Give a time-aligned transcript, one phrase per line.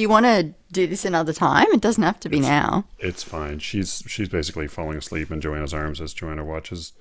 [0.00, 1.66] Do you want to do this another time?
[1.74, 2.86] It doesn't have to be now.
[3.00, 3.58] It's fine.
[3.58, 6.94] She's she's basically falling asleep in Joanna's arms as Joanna watches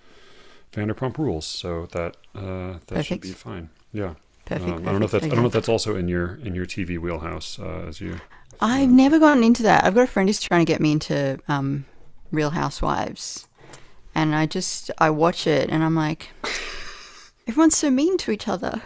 [0.73, 3.70] Vanderpump Rules, so that uh, that should be fine.
[3.93, 4.15] Yeah.
[4.43, 4.70] Perfect.
[4.70, 6.39] Um, I don't know if that's perfect, I don't know if that's also in your
[6.43, 8.20] in your TV wheelhouse uh, as you.
[8.59, 9.86] I've never gotten into that.
[9.86, 11.86] I've got a friend who's trying to get me into um,
[12.31, 13.47] Real Housewives,
[14.13, 16.31] and I just I watch it and I'm like,
[17.48, 18.81] everyone's so mean to each other.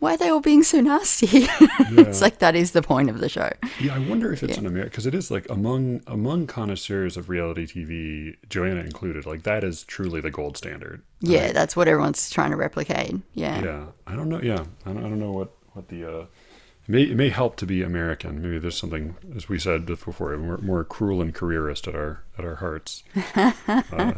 [0.00, 1.28] Why are they all being so nasty?
[1.90, 3.50] it's like that is the point of the show.
[3.78, 7.28] Yeah, I wonder if it's an American because it is like among among connoisseurs of
[7.28, 9.26] reality TV, Joanna included.
[9.26, 11.02] Like that is truly the gold standard.
[11.20, 13.14] Yeah, that's what everyone's trying to replicate.
[13.34, 13.62] Yeah.
[13.62, 14.40] Yeah, I don't know.
[14.42, 16.04] Yeah, I don't, I don't know what what the.
[16.04, 18.40] Uh, it may it may help to be American.
[18.40, 22.44] Maybe there's something, as we said before, more, more cruel and careerist at our at
[22.46, 23.04] our hearts
[23.36, 23.52] uh,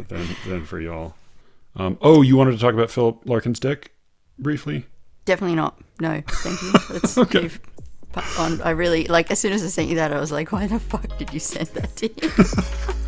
[0.09, 1.15] than than for y'all.
[1.74, 3.96] Um, oh, you wanted to talk about Philip Larkin's dick
[4.38, 4.87] briefly?
[5.25, 5.79] Definitely not.
[6.01, 6.73] No, thank you.
[6.97, 7.51] It's, Okay.
[8.39, 9.30] on, I really like.
[9.30, 11.41] As soon as I sent you that, I was like, "Why the fuck did you
[11.41, 12.29] send that to you?"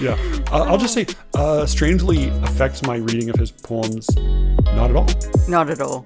[0.00, 0.14] Yeah,
[0.52, 4.08] uh, I'll just say, uh, strangely affects my reading of his poems.
[4.16, 5.08] Not at all.
[5.48, 6.04] not at all.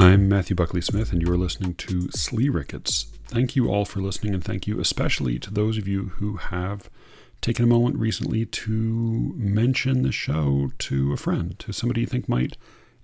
[0.00, 3.06] I'm Matthew Buckley Smith, and you are listening to Slee Rickets.
[3.26, 6.88] Thank you all for listening, and thank you especially to those of you who have
[7.40, 12.28] taken a moment recently to mention the show to a friend, to somebody you think
[12.28, 12.56] might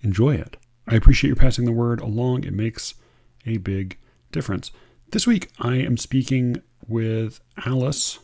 [0.02, 0.56] enjoy it.
[0.86, 2.94] I appreciate you passing the word along, it makes
[3.44, 3.98] a big
[4.30, 4.70] difference.
[5.10, 8.20] This week, I am speaking with Alice.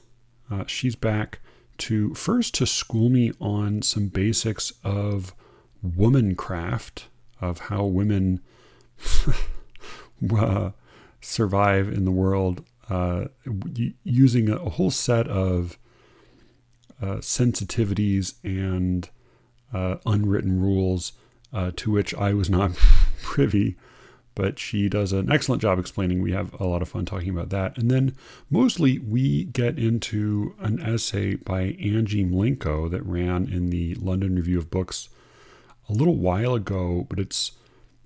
[0.49, 1.41] Uh, she's back
[1.79, 5.35] to first to school me on some basics of
[5.85, 7.07] womancraft,
[7.41, 8.41] of how women
[10.37, 10.71] uh,
[11.21, 13.27] survive in the world uh,
[14.03, 15.79] using a, whole set of
[17.01, 19.09] uh, sensitivities and
[19.73, 21.13] uh, unwritten rules
[21.53, 22.73] uh, to which I was not
[23.23, 23.77] privy.
[24.35, 26.23] But she does an excellent job explaining.
[26.23, 27.77] We have a lot of fun talking about that.
[27.77, 28.17] And then
[28.49, 34.59] mostly we get into an essay by Angie Mlinko that ran in the London Review
[34.59, 35.09] of Books
[35.89, 37.53] a little while ago, but it's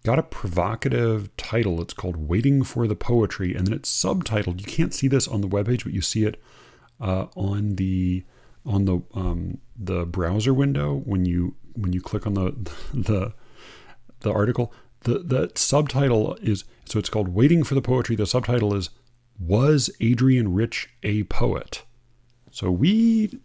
[0.04, 1.81] got a provocative title.
[1.81, 4.60] It's called Waiting for the Poetry, and then it's subtitled.
[4.60, 6.41] You can't see this on the webpage, but you see it
[7.00, 8.22] uh, on the
[8.64, 12.53] on the um, the browser window when you when you click on the
[12.94, 13.32] the
[14.20, 14.72] the article.
[15.00, 18.14] The the subtitle is so it's called Waiting for the Poetry.
[18.14, 18.91] The subtitle is
[19.38, 21.82] Was Adrienne Rich a Poet?
[22.50, 23.41] So we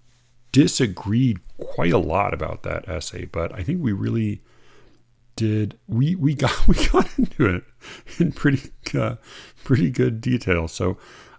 [0.51, 4.41] disagreed quite a lot about that essay, but I think we really
[5.39, 7.63] did we we got we got into it
[8.19, 9.15] in pretty uh,
[9.63, 10.67] pretty good detail.
[10.67, 10.97] So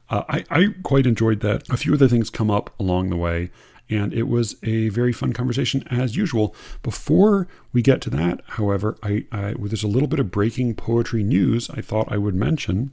[0.09, 1.69] uh, I I quite enjoyed that.
[1.69, 3.51] A few other things come up along the way,
[3.91, 6.57] and it was a very fun conversation as usual.
[6.83, 11.23] Before we get to that, however, I, I there's a little bit of breaking poetry
[11.23, 11.69] news.
[11.69, 12.93] I thought I would mention.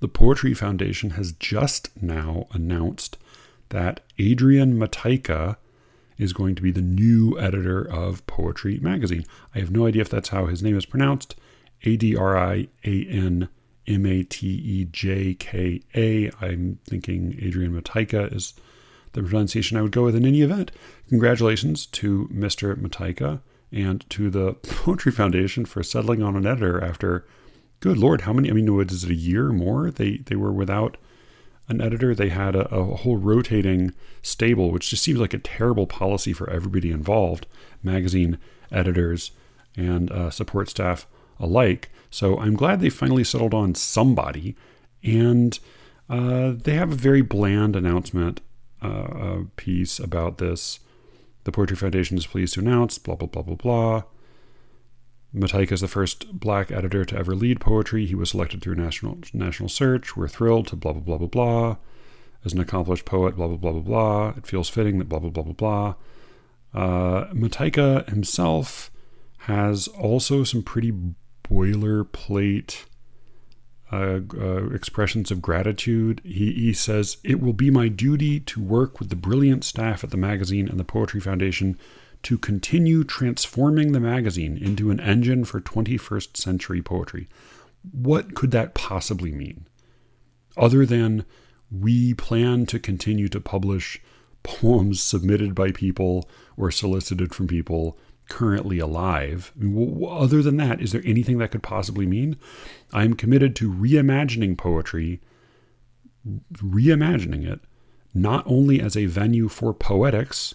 [0.00, 3.18] The Poetry Foundation has just now announced
[3.68, 5.56] that Adrian Matejka
[6.20, 9.24] is going to be the new editor of Poetry Magazine.
[9.54, 11.34] I have no idea if that's how his name is pronounced.
[11.82, 13.48] A D R I A N
[13.86, 16.30] M A T E J K A.
[16.40, 18.54] I'm thinking Adrian Matejka is
[19.12, 20.70] the pronunciation I would go with in any event.
[21.08, 22.76] Congratulations to Mr.
[22.76, 23.40] Matejka
[23.72, 27.26] and to the Poetry Foundation for settling on an editor after,
[27.80, 28.50] good lord, how many?
[28.50, 29.90] I mean, what is it, a year or more?
[29.90, 30.96] They they were without
[31.70, 32.14] an editor.
[32.14, 36.50] They had a, a whole rotating stable, which just seems like a terrible policy for
[36.50, 37.46] everybody involved,
[37.82, 38.38] magazine
[38.70, 39.30] editors
[39.76, 41.06] and uh, support staff
[41.38, 41.88] alike.
[42.10, 44.56] So I'm glad they finally settled on somebody,
[45.02, 45.58] and
[46.08, 48.40] uh, they have a very bland announcement
[48.82, 50.80] uh, uh, piece about this.
[51.44, 54.02] The Poetry Foundation is pleased to announce, blah, blah, blah, blah, blah.
[55.34, 58.04] Matejka is the first black editor to ever lead poetry.
[58.04, 60.16] He was selected through national national search.
[60.16, 61.76] We're thrilled to blah, blah, blah, blah, blah.
[62.44, 64.28] As an accomplished poet, blah, blah, blah, blah, blah.
[64.36, 65.94] It feels fitting that blah, blah, blah, blah, blah.
[66.72, 68.90] Uh, Matejka himself
[69.40, 70.92] has also some pretty
[71.44, 72.84] boilerplate
[73.92, 76.20] uh, uh, expressions of gratitude.
[76.24, 80.10] He, he says, It will be my duty to work with the brilliant staff at
[80.10, 81.78] the magazine and the Poetry Foundation
[82.22, 87.28] to continue transforming the magazine into an engine for 21st century poetry.
[87.92, 89.66] What could that possibly mean?
[90.56, 91.24] Other than
[91.70, 94.02] we plan to continue to publish
[94.42, 99.52] poems submitted by people or solicited from people currently alive.
[100.08, 102.36] Other than that, is there anything that could possibly mean?
[102.92, 105.20] I'm committed to reimagining poetry,
[106.54, 107.60] reimagining it,
[108.14, 110.54] not only as a venue for poetics,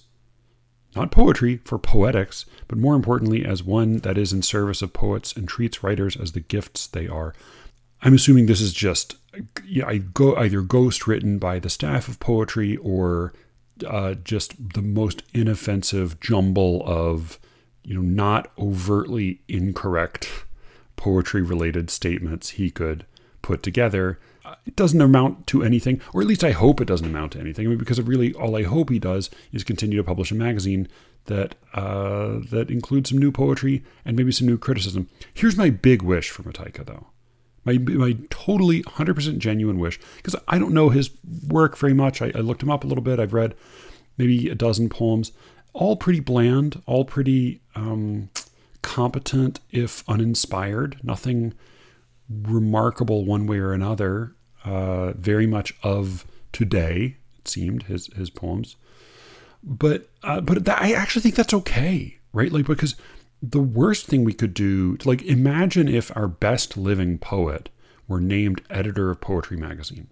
[0.95, 5.33] not poetry, for poetics, but more importantly, as one that is in service of poets
[5.33, 7.33] and treats writers as the gifts they are.
[8.01, 9.15] I'm assuming this is just
[9.65, 13.33] yeah, I go either ghost written by the staff of poetry or
[13.85, 17.39] uh, just the most inoffensive jumble of
[17.83, 20.45] you know not overtly incorrect
[20.95, 23.05] poetry related statements he could
[23.41, 24.19] put together
[24.65, 27.65] it doesn't amount to anything, or at least I hope it doesn't amount to anything.
[27.65, 30.87] I mean, because really all I hope he does is continue to publish a magazine
[31.25, 35.09] that uh, that includes some new poetry and maybe some new criticism.
[35.33, 37.07] Here's my big wish for Matejka, though.
[37.63, 41.09] My, my totally 100% genuine wish, because I don't know his
[41.47, 42.21] work very much.
[42.21, 43.19] I, I looked him up a little bit.
[43.19, 43.55] I've read
[44.17, 45.31] maybe a dozen poems,
[45.73, 48.29] all pretty bland, all pretty um,
[48.83, 50.99] competent, if uninspired.
[51.01, 51.55] Nothing
[52.29, 54.34] remarkable one way or another.
[54.65, 58.75] Uh, very much of today, it seemed his his poems.
[59.63, 62.51] But uh, but that, I actually think that's okay, right?
[62.51, 62.95] Like because
[63.41, 67.69] the worst thing we could do, like imagine if our best living poet
[68.07, 70.07] were named editor of Poetry Magazine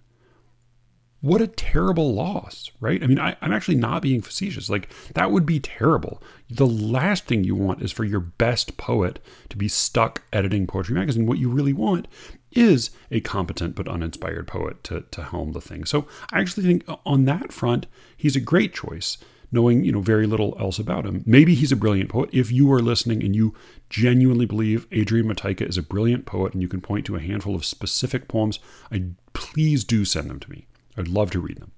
[1.23, 3.01] what a terrible loss, right?
[3.01, 4.69] I mean, I, am actually not being facetious.
[4.69, 6.21] Like, that would be terrible.
[6.49, 10.95] The last thing you want is for your best poet to be stuck editing Poetry
[10.95, 11.25] Magazine.
[11.25, 12.09] What you really want
[12.51, 15.85] is a competent but uninspired poet to, to helm the thing.
[15.85, 17.87] So I actually think uh, on that front,
[18.17, 19.17] he's a great choice,
[19.49, 21.23] knowing, you know, very little else about him.
[21.25, 22.31] Maybe he's a brilliant poet.
[22.33, 23.55] If you are listening and you
[23.89, 27.55] genuinely believe Adrian Matejka is a brilliant poet and you can point to a handful
[27.55, 28.59] of specific poems,
[28.91, 30.67] I please do send them to me.
[30.97, 31.71] I'd love to read them.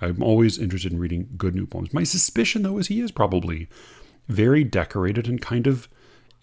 [0.00, 1.94] I'm always interested in reading good new poems.
[1.94, 3.68] My suspicion, though, is he is probably
[4.28, 5.88] very decorated and kind of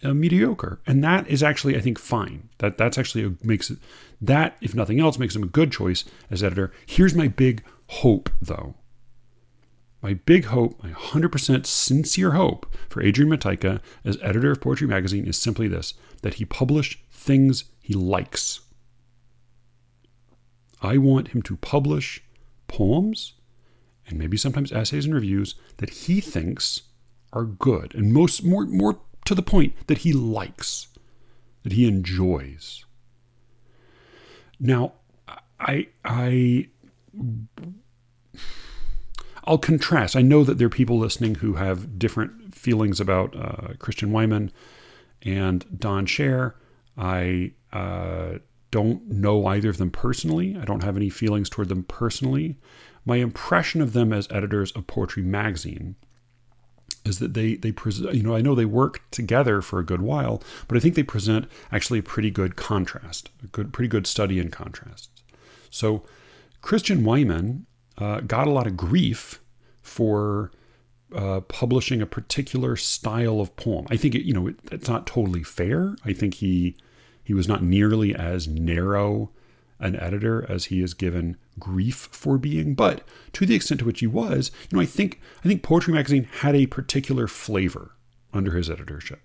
[0.01, 2.47] uh, mediocre, and that is actually, I think, fine.
[2.59, 3.79] That that's actually a, makes it
[4.21, 6.71] that, if nothing else, makes him a good choice as editor.
[6.85, 8.75] Here's my big hope, though.
[10.01, 15.27] My big hope, my 100% sincere hope for Adrian Matejka as editor of Poetry Magazine
[15.27, 18.61] is simply this: that he publish things he likes.
[20.81, 22.23] I want him to publish
[22.67, 23.33] poems
[24.07, 26.83] and maybe sometimes essays and reviews that he thinks
[27.31, 30.87] are good and most more more to the point that he likes,
[31.63, 32.85] that he enjoys.
[34.59, 34.93] Now,
[35.59, 36.69] I I
[39.43, 40.15] I'll contrast.
[40.15, 44.51] I know that there are people listening who have different feelings about uh, Christian Wiman
[45.21, 46.55] and Don Share.
[46.97, 48.39] I uh,
[48.71, 50.57] don't know either of them personally.
[50.59, 52.57] I don't have any feelings toward them personally.
[53.05, 55.95] My impression of them as editors of Poetry Magazine
[57.05, 60.01] is that they they present you know I know they work together for a good
[60.01, 64.05] while, but I think they present actually a pretty good contrast, a good pretty good
[64.05, 65.09] study in contrast.
[65.69, 66.03] So
[66.61, 67.65] Christian Wiman
[67.97, 69.39] uh, got a lot of grief
[69.81, 70.51] for
[71.15, 73.87] uh, publishing a particular style of poem.
[73.89, 75.95] I think it, you know it, it's not totally fair.
[76.05, 76.75] I think he
[77.29, 79.29] he was not nearly as narrow
[79.79, 83.03] an editor as he is given grief for being, but
[83.33, 86.27] to the extent to which he was, you know, I think I think Poetry Magazine
[86.39, 87.91] had a particular flavor
[88.33, 89.21] under his editorship.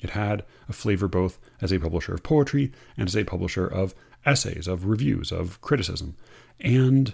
[0.00, 3.94] It had a flavor both as a publisher of poetry and as a publisher of
[4.24, 6.16] essays, of reviews, of criticism.
[6.58, 7.12] And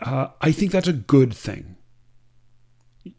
[0.00, 1.76] uh, I think that's a good thing.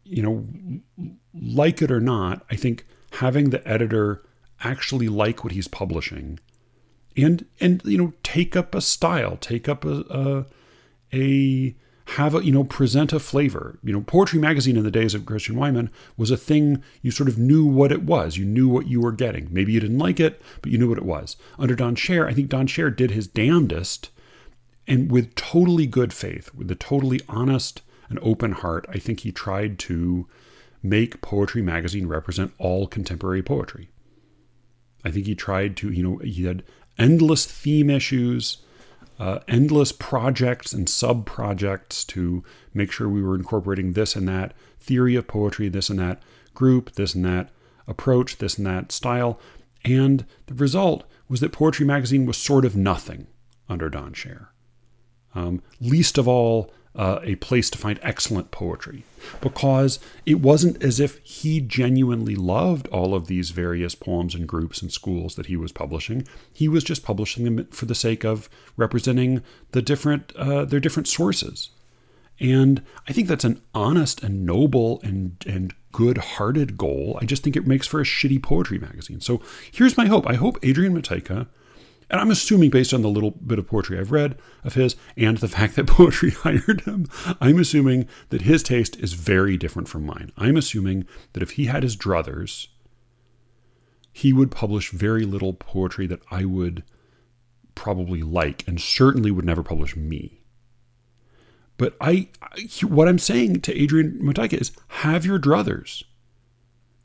[0.04, 4.22] You know, like it or not, I think having the editor
[4.62, 6.38] actually like what he's publishing
[7.16, 10.44] and and you know take up a style take up a a,
[11.12, 11.74] a
[12.16, 13.78] have a you know present a flavor.
[13.82, 17.28] You know poetry magazine in the days of christian wiman was a thing you sort
[17.28, 18.36] of knew what it was.
[18.36, 19.48] You knew what you were getting.
[19.50, 21.36] Maybe you didn't like it but you knew what it was.
[21.58, 24.10] Under don share i think don share did his damnedest
[24.86, 29.32] and with totally good faith with a totally honest and open heart i think he
[29.32, 30.28] tried to
[30.82, 33.88] make poetry magazine represent all contemporary poetry
[35.04, 36.62] I think he tried to, you know, he had
[36.98, 38.58] endless theme issues,
[39.18, 42.44] uh, endless projects and sub projects to
[42.74, 46.22] make sure we were incorporating this and that theory of poetry, this and that
[46.54, 47.50] group, this and that
[47.86, 49.38] approach, this and that style.
[49.84, 53.26] And the result was that Poetry Magazine was sort of nothing
[53.68, 54.52] under Don Share.
[55.34, 59.04] Um, least of all, uh, a place to find excellent poetry
[59.40, 64.82] because it wasn't as if he genuinely loved all of these various poems and groups
[64.82, 66.26] and schools that he was publishing.
[66.52, 71.08] He was just publishing them for the sake of representing the different uh, their different
[71.08, 71.70] sources.
[72.40, 77.18] And I think that's an honest and noble and and good-hearted goal.
[77.20, 79.20] I just think it makes for a shitty poetry magazine.
[79.20, 80.26] So here's my hope.
[80.26, 81.46] I hope Adrian Matejka
[82.10, 85.38] and I'm assuming based on the little bit of poetry I've read of his and
[85.38, 87.06] the fact that poetry hired him,
[87.40, 90.32] I'm assuming that his taste is very different from mine.
[90.36, 92.68] I'm assuming that if he had his druthers,
[94.12, 96.84] he would publish very little poetry that I would
[97.74, 100.42] probably like and certainly would never publish me.
[101.78, 102.28] But I,
[102.82, 106.04] what I'm saying to Adrian Matejka is have your druthers.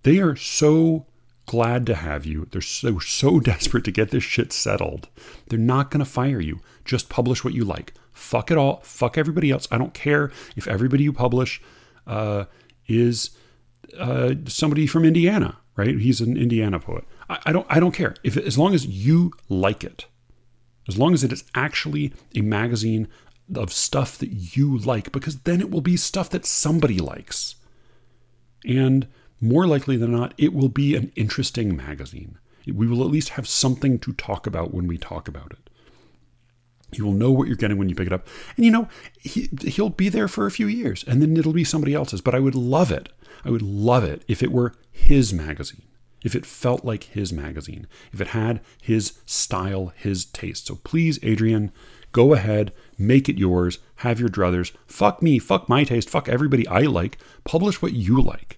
[0.03, 1.07] They are so
[1.47, 2.47] glad to have you.
[2.51, 5.09] They're so so desperate to get this shit settled.
[5.47, 6.59] They're not going to fire you.
[6.85, 7.93] Just publish what you like.
[8.13, 8.81] Fuck it all.
[8.83, 9.67] Fuck everybody else.
[9.71, 11.61] I don't care if everybody you publish
[12.05, 12.45] uh,
[12.87, 13.31] is
[13.97, 15.97] uh, somebody from Indiana, right?
[15.97, 17.05] He's an Indiana poet.
[17.29, 17.65] I, I don't.
[17.69, 20.05] I don't care if as long as you like it,
[20.87, 23.07] as long as it is actually a magazine
[23.55, 27.55] of stuff that you like, because then it will be stuff that somebody likes.
[28.65, 29.07] And
[29.39, 32.37] more likely than not, it will be an interesting magazine.
[32.65, 35.69] We will at least have something to talk about when we talk about it.
[36.91, 38.27] You will know what you're getting when you pick it up.
[38.55, 38.87] And you know,
[39.19, 42.21] he, he'll be there for a few years and then it'll be somebody else's.
[42.21, 43.09] But I would love it.
[43.45, 45.83] I would love it if it were his magazine,
[46.23, 50.67] if it felt like his magazine, if it had his style, his taste.
[50.67, 51.71] So please, Adrian,
[52.11, 54.71] go ahead, make it yours, have your druthers.
[54.87, 57.17] Fuck me, fuck my taste, fuck everybody I like.
[57.43, 58.56] Publish what you like.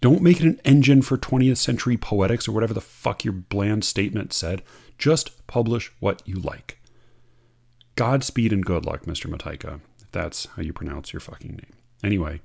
[0.00, 3.84] Don't make it an engine for 20th century poetics or whatever the fuck your bland
[3.84, 4.62] statement said.
[4.96, 6.78] Just publish what you like.
[7.96, 9.26] Godspeed and good luck, Mr.
[9.26, 11.74] Matejka, if that's how you pronounce your fucking name.
[12.02, 12.40] Anyway,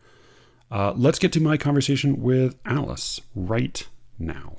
[0.70, 3.88] uh, let's get to my conversation with Alice right
[4.20, 4.58] now.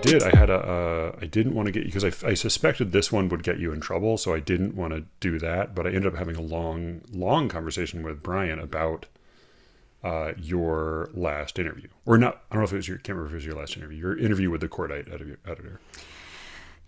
[0.00, 0.22] Did.
[0.22, 0.54] I had a.
[0.54, 3.58] Uh, I didn't want to get you because I, I suspected this one would get
[3.58, 5.74] you in trouble, so I didn't want to do that.
[5.74, 9.06] But I ended up having a long, long conversation with Brian about
[10.04, 12.42] uh, your last interview, or not.
[12.50, 12.98] I don't know if it was your.
[12.98, 13.98] Can't remember if it was your last interview.
[13.98, 15.12] Your interview with the Cordite
[15.46, 15.80] editor.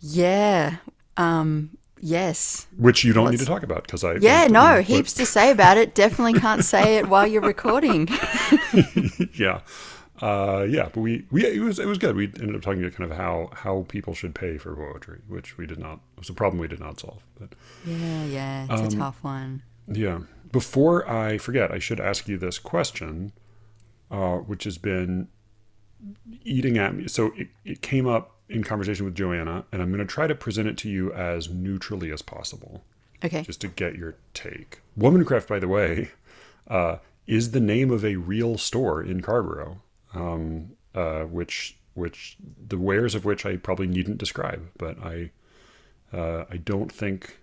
[0.01, 0.77] Yeah.
[1.17, 2.67] Um, yes.
[2.77, 3.33] Which you don't What's...
[3.33, 4.15] need to talk about because I.
[4.15, 5.95] Yeah, no, heaps to say about it.
[5.95, 8.09] Definitely can't say it while you're recording.
[9.35, 9.61] yeah
[10.21, 12.17] uh, yeah, but we, we it was it was good.
[12.17, 15.57] We ended up talking about kind of how how people should pay for poetry, which
[15.59, 16.01] we did not.
[16.17, 17.23] It was a problem we did not solve.
[17.39, 17.51] But
[17.85, 19.63] yeah, yeah, it's um, a tough one.
[19.87, 20.21] Yeah.
[20.51, 23.33] Before I forget, I should ask you this question,
[24.11, 25.29] uh, which has been
[26.43, 27.07] eating at me.
[27.09, 30.35] So it, it came up in conversation with Joanna, and I'm going to try to
[30.35, 32.83] present it to you as neutrally as possible.
[33.23, 33.43] Okay.
[33.43, 34.81] Just to get your take.
[34.99, 36.13] Womancraft, by the way,
[36.69, 39.83] uh, is the name of a real store in Carrboro
[40.15, 42.37] um, uh, which which
[42.69, 45.31] the wares of which I probably needn't describe, but I
[46.13, 47.39] uh, I don't think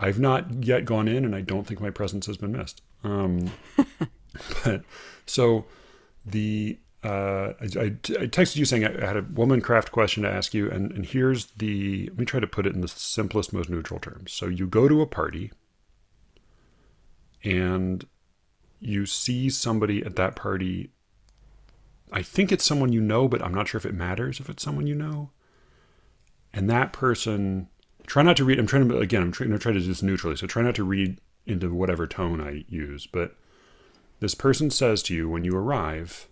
[0.00, 2.82] I've not yet gone in, and I don't think my presence has been missed.
[3.04, 3.50] Um,
[4.64, 4.82] but
[5.26, 5.66] so
[6.24, 10.54] the uh, I, I, I, texted you saying I had a Womancraft question to ask
[10.54, 13.68] you, and, and here's the let me try to put it in the simplest, most
[13.68, 14.32] neutral terms.
[14.32, 15.52] So you go to a party,
[17.42, 18.06] and
[18.80, 20.90] you see somebody at that party
[22.12, 24.62] I think it's someone you know, but I'm not sure if it matters if it's
[24.62, 25.30] someone you know.
[26.52, 27.68] And that person,
[28.06, 28.58] try not to read.
[28.58, 29.22] I'm trying to again.
[29.22, 30.36] I'm trying to try to do this neutrally.
[30.36, 33.06] So try not to read into whatever tone I use.
[33.06, 33.36] But
[34.20, 36.28] this person says to you when you arrive,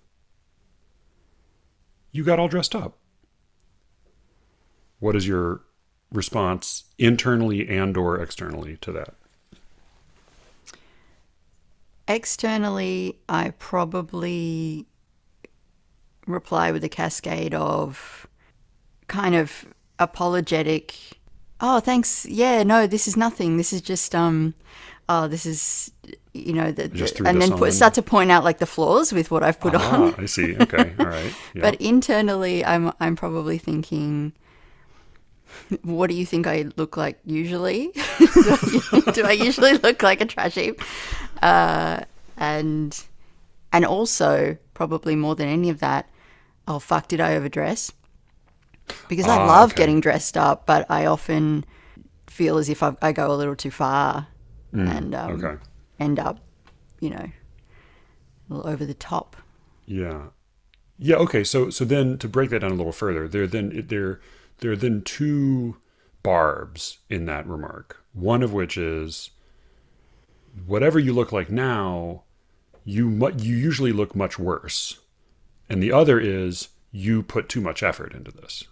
[2.13, 2.99] "You got all dressed up."
[5.01, 5.63] What is your
[6.13, 9.15] response internally and or externally to that?
[12.07, 14.87] Externally, I probably
[16.27, 18.27] reply with a cascade of
[19.09, 19.67] kind of
[19.99, 20.95] apologetic
[21.61, 24.55] oh thanks yeah no this is nothing this is just um
[25.09, 25.91] oh this is
[26.33, 29.31] you know the, the and then put, start to point out like the flaws with
[29.31, 31.63] what i've put ah, on i see okay all right yeah.
[31.63, 34.33] but internally i'm i'm probably thinking
[35.83, 37.89] what do you think I look like usually?
[37.89, 40.81] do, I, do, I, usually look like a trash heap?
[41.41, 42.01] Uh,
[42.37, 43.05] and
[43.73, 46.09] and also probably more than any of that,
[46.69, 47.93] oh fuck, did I overdress?
[49.09, 49.83] Because I ah, love okay.
[49.83, 51.65] getting dressed up, but I often
[52.27, 54.27] feel as if I, I go a little too far
[54.75, 55.63] mm, and um, okay.
[56.01, 56.41] end up,
[57.01, 57.31] you know,
[58.51, 59.37] a little over the top.
[59.87, 60.27] Yeah,
[60.99, 61.17] yeah.
[61.17, 64.21] Okay, so so then to break that down a little further, there then there
[64.59, 65.77] there are then two
[66.23, 68.03] barbs in that remark.
[68.13, 69.31] One of which is
[70.67, 72.23] whatever you look like now,
[72.85, 74.99] you you usually look much worse
[75.73, 78.65] and the other is you put too much effort into this.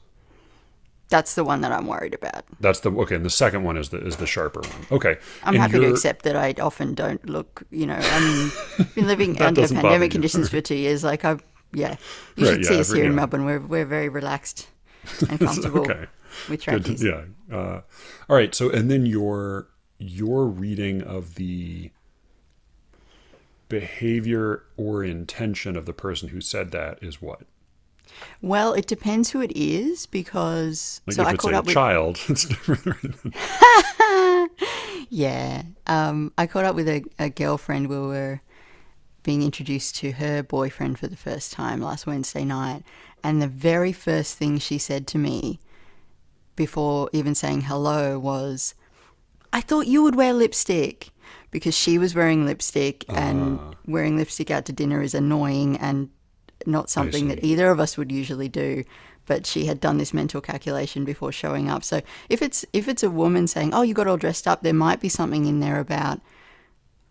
[1.09, 2.45] That's the one that I'm worried about.
[2.61, 3.17] That's the okay.
[3.17, 4.87] And the second one is the is the sharper one.
[4.93, 5.17] Okay.
[5.43, 9.07] I'm And happy to accept that I often don't look, you know, I mean, been
[9.09, 11.03] living under pandemic conditions for two years.
[11.03, 11.39] Like, I,
[11.73, 11.97] yeah,
[12.37, 13.17] you Right, should yeah, see us every- here in.
[13.17, 13.45] Melbourne.
[13.45, 14.69] We're, we're very relaxed
[15.29, 16.07] and comfortable okay.
[16.49, 17.03] with trackies.
[17.03, 17.23] Yeah.
[17.51, 17.81] Uh,
[18.29, 18.55] all right.
[18.55, 19.67] So, and then your
[19.99, 21.91] your reading of the
[23.71, 27.43] behavior or intention of the person who said that is what?
[28.43, 31.67] Well, it depends who it is because Like so if I it's caught a up
[31.67, 33.17] with child, it's different.
[35.09, 37.89] yeah, um, I caught up with a, a girlfriend.
[37.89, 38.41] We were
[39.23, 42.83] being introduced to her boyfriend for the first time last Wednesday night,
[43.23, 45.61] and the very first thing she said to me
[46.57, 48.75] before even saying hello was,
[49.53, 51.11] "I thought you would wear lipstick."
[51.51, 53.71] Because she was wearing lipstick, and Ah.
[53.87, 56.09] wearing lipstick out to dinner is annoying and
[56.67, 58.85] not something that either of us would usually do
[59.27, 63.03] but she had done this mental calculation before showing up so if it's if it's
[63.03, 65.81] a woman saying oh you got all dressed up there might be something in there
[65.81, 66.21] about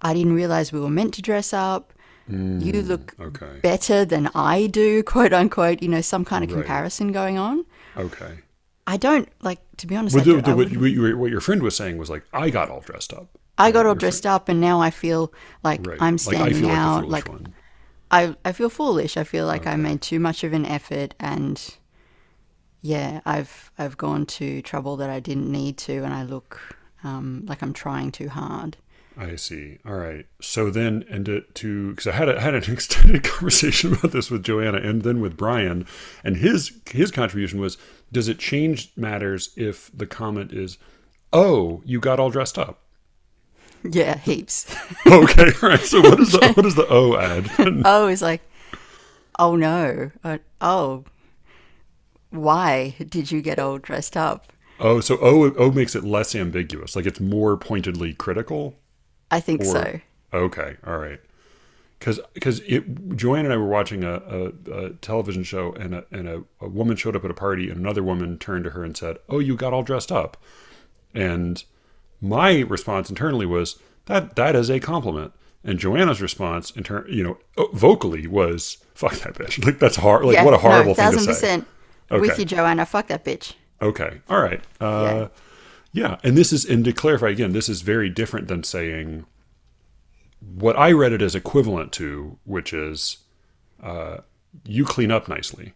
[0.04, 1.94] i didn't realize we were meant to dress up
[2.28, 3.58] you look okay.
[3.64, 6.60] better than i do quote unquote you know some kind of Right.
[6.60, 7.66] comparison going on
[7.98, 8.34] Okay.
[8.86, 11.42] i don't like to be honest I the, the, what, wouldn't- what, you, what your
[11.42, 13.30] friend was saying was like, I got all dressed up.
[13.60, 16.02] I got all dressed up and now I feel like Right.
[16.02, 17.08] I'm like, I standing feel out.
[17.08, 17.54] like Like one.
[18.12, 19.18] I, I feel foolish.
[19.18, 21.62] I feel like I made too much of an effort and
[22.82, 26.60] yeah, I've I've gone to trouble that I didn't need to and I look
[27.04, 28.78] um, like I'm trying too hard.
[29.18, 29.80] I see.
[29.86, 30.26] All right.
[30.40, 34.32] So then, and to, to because I had a, had an extended conversation about this
[34.32, 35.86] with Joanna and then with Brian,
[36.24, 37.78] and his his contribution was:
[38.14, 40.78] Does it change matters if the comment is,
[41.34, 42.82] "Oh, you got all dressed up"?
[43.84, 44.74] Yeah, heaps.
[45.08, 45.52] okay.
[45.62, 45.80] Right.
[45.80, 47.50] So what is the what is the O add?
[47.86, 48.42] oh, it's like,
[49.38, 51.04] oh no, uh, oh,
[52.32, 54.52] why did you get all dressed up?
[54.82, 56.96] oh, so O O makes it less ambiguous.
[56.96, 58.76] Like it's more pointedly critical.
[59.32, 60.00] I think Or- so.
[60.34, 61.20] Okay, all right.
[61.98, 66.06] Because because it Joanne and I were watching a, a, a television show and a
[66.12, 68.86] and a, a woman showed up at a party and another woman turned to her
[68.86, 70.38] and said, "Oh, you got all dressed up,"
[71.14, 71.62] and
[72.22, 75.34] my response internally was that that is a compliment.
[75.64, 80.26] And Joanna's response, in turn, you know, vocally was "fuck that bitch." Like that's hard.
[80.26, 81.28] Like yeah, what a horrible no, thing to thousand say.
[81.28, 81.68] percent
[82.10, 82.86] with you, Joanna.
[82.86, 83.54] Fuck that bitch.
[83.82, 84.22] Okay.
[84.30, 84.62] All right.
[84.80, 85.28] Uh,
[85.92, 86.18] yeah.
[86.24, 89.26] And this is, and to clarify again, this is very different than saying
[90.40, 93.18] what I read it as equivalent to, which is
[93.82, 94.18] uh,
[94.66, 95.74] you clean up nicely,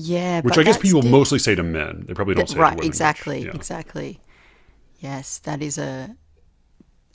[0.00, 2.04] Yeah, which but I guess people di- mostly say to men.
[2.06, 3.50] They probably don't say right exactly Yeah.
[3.54, 4.20] exactly
[5.00, 6.14] yes that is a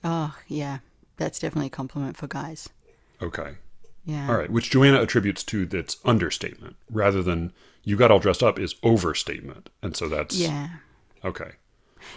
[0.04, 0.80] oh yeah
[1.18, 2.70] that's definitely a compliment for guys
[3.22, 3.56] Okay.
[4.06, 4.50] yeah All right.
[4.50, 9.70] Which Joanna attributes to that's understatement rather than you got all dressed up is overstatement.
[9.82, 10.68] And so that's yeah
[11.24, 11.52] okay.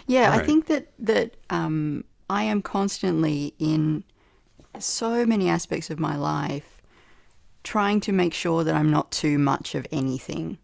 [0.05, 4.03] yeah i think that that um i am constantly in
[4.79, 6.76] so many aspects of my life
[7.67, 10.57] trying to make sure that i'm not too much of anything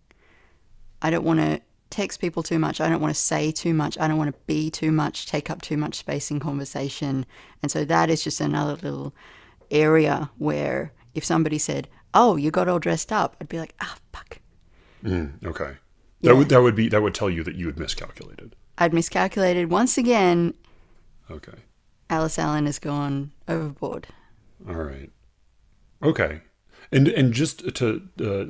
[1.02, 3.98] i don't want to text people too much i don't want to say too much
[4.00, 7.26] i don't want to be too much take up too much space in conversation
[7.62, 9.14] and so that is just another little
[9.70, 13.96] area where if somebody said oh you got all dressed up i'd be like ah
[14.14, 14.40] fuck
[15.04, 15.72] Mm, okay.
[16.22, 16.32] Yeah.
[16.32, 18.56] That would that would be that would tell you that you had miscalculated.
[18.78, 20.54] i'd miscalculated once again
[21.30, 21.60] Okay.
[22.10, 24.08] alice allen has gone overboard
[24.70, 25.12] All right.
[26.02, 26.40] Okay.
[26.94, 28.46] And and just to uh,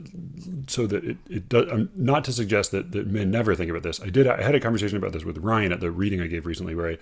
[0.68, 3.84] so that it, it does um, not to suggest that, that men never think about
[3.84, 4.02] this.
[4.02, 4.28] I did.
[4.28, 6.92] I had a conversation about this with Ryan at the reading I gave recently, where
[6.92, 6.98] I,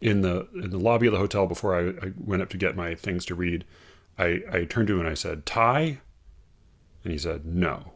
[0.00, 2.74] in the in the lobby of the hotel before I, I went up to get
[2.74, 3.64] my things to read,
[4.18, 6.00] I I turned to him and I said tie,
[7.04, 7.92] and he said no.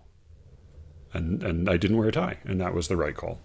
[1.12, 3.40] And and I didn't wear a tie, and that was the right call.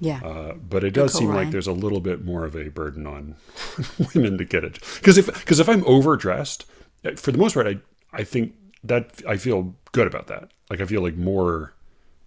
[0.00, 3.06] yeah Uh, but it does seem like there's a little bit more of a burden
[3.06, 3.36] on
[4.14, 4.78] women to get it.
[4.96, 6.64] Because if because if I'm overdressed,
[7.04, 7.78] eh, for the most part, I
[8.12, 10.50] I think that I feel good about that.
[10.70, 11.74] Like I feel like more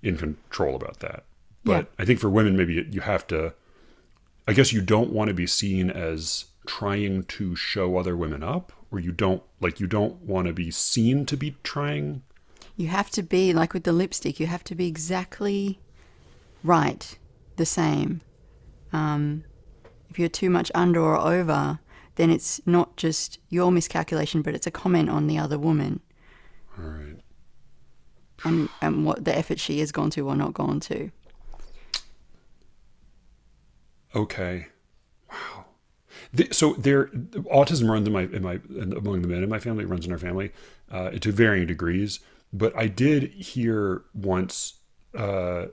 [0.04, 1.24] in control about that.
[1.64, 3.54] But I think for women, maybe you- you have to.
[4.48, 8.72] I guess you don't want to be seen as trying to show other women up,
[8.92, 12.24] or you don't like you don't want to be seen to be trying.
[12.76, 14.40] You have to be like with the lipstick.
[14.40, 15.80] You have to be exactly
[16.64, 17.18] right,
[17.58, 18.22] the same.
[18.92, 19.44] Um,
[20.10, 21.80] if you're too much under or over,
[22.16, 26.02] then it's not just your miscalculation, but it's a comment on the other woman
[26.78, 27.18] All right.
[28.44, 31.12] and and what the effort she has gone to or not gone to.
[34.16, 34.68] Okay.
[35.30, 35.66] Wow.
[36.34, 39.60] The, so there, autism runs in my in my in, among the men in my
[39.60, 39.84] family.
[39.84, 40.52] It runs in our family
[40.90, 42.20] uh, to varying degrees.
[42.54, 44.74] But I did hear once
[45.16, 45.68] uh,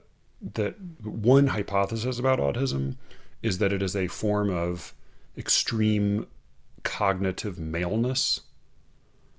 [0.53, 2.95] that one hypothesis about autism
[3.41, 4.93] is that it is a form of
[5.37, 6.27] extreme
[6.83, 8.41] cognitive maleness.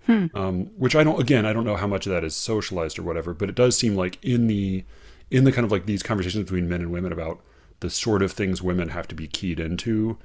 [0.09, 1.21] Um, which I don't.
[1.21, 3.77] Again, I don't know how much of that is socialized or whatever, but it does
[3.77, 4.85] seem like in the
[5.31, 7.41] in the kind of like these conversations between men and women about
[7.81, 10.19] the sort of things women have to be keyed into,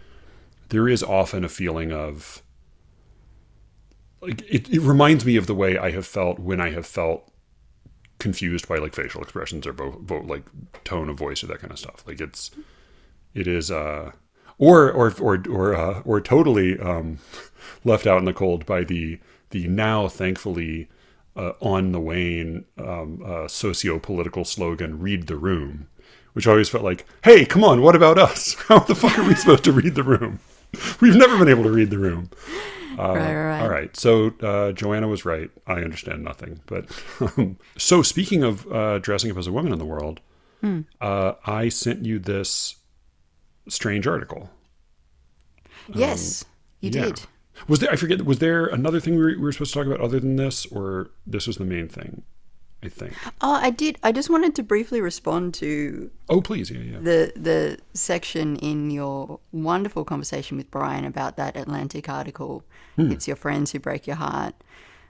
[0.70, 2.42] there is often a feeling of
[4.22, 7.32] like it, it reminds me of the way I have felt when I have felt
[8.18, 10.46] confused by like facial expressions or vo- vo- like
[10.84, 12.04] tone of voice or that kind of stuff.
[12.08, 12.52] Like it's
[13.34, 14.12] it is uh
[14.58, 17.20] or or or or uh, or totally um
[17.84, 19.20] left out in the cold by the
[19.56, 20.89] the now thankfully
[21.38, 25.88] uh, on the wane um, uh, socio-political slogan "Read the room,"
[26.34, 28.54] which always felt like, "Hey, come on, what about us?
[28.68, 30.39] How the fuck are we supposed to read the room?
[31.02, 32.30] We've never been able to read the room."
[32.98, 33.62] Uh, Right, right, right.
[33.62, 35.50] All right, so uh, Joanna was right.
[35.68, 36.86] I understand nothing, but
[37.38, 40.20] um, so speaking of uh, dressing up as a woman in the world,
[40.62, 40.82] Hmm.
[41.02, 42.76] uh, I sent you this
[43.68, 44.50] strange article.
[45.94, 46.46] yes,
[46.82, 47.06] you Um, yeah.
[47.06, 47.22] did.
[47.68, 47.91] Was there?
[47.91, 48.26] I forget.
[48.26, 50.65] Was there another thing we were, we were supposed to talk about other than this,
[50.68, 52.24] or this was the main thing?
[52.84, 53.13] I think.
[53.41, 53.98] Oh, I did.
[54.04, 56.98] I just wanted to briefly respond to Oh, please, yeah, yeah.
[57.00, 62.63] the the section in your wonderful conversation with Brian about that Atlantic article.
[62.98, 64.54] It's your friends who break your heart.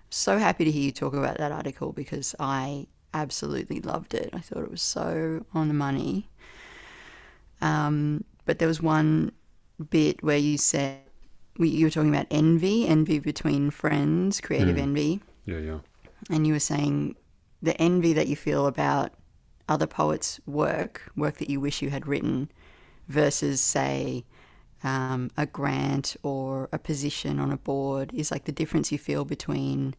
[0.10, 4.30] So happy to hear you talk about that article because I absolutely loved it.
[4.34, 6.30] I thought it was so on the money.
[7.62, 9.32] Um, but there was one
[9.90, 11.00] bit where you said
[11.58, 15.80] we- you were talking about envy, envy between friends, creative envy Yeah, yeah.
[16.30, 17.16] and you were saying
[17.62, 19.14] the envy that you feel about
[19.68, 22.52] other poets' work, work that you wish you had written,
[23.08, 24.26] versus, say,
[24.84, 29.26] um, a grant or a position on a board is like the difference you feel
[29.26, 29.96] between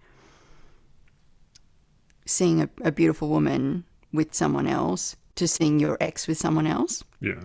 [2.25, 7.03] seeing a, a beautiful woman with someone else to seeing your ex with someone else.
[7.21, 7.40] Yeah.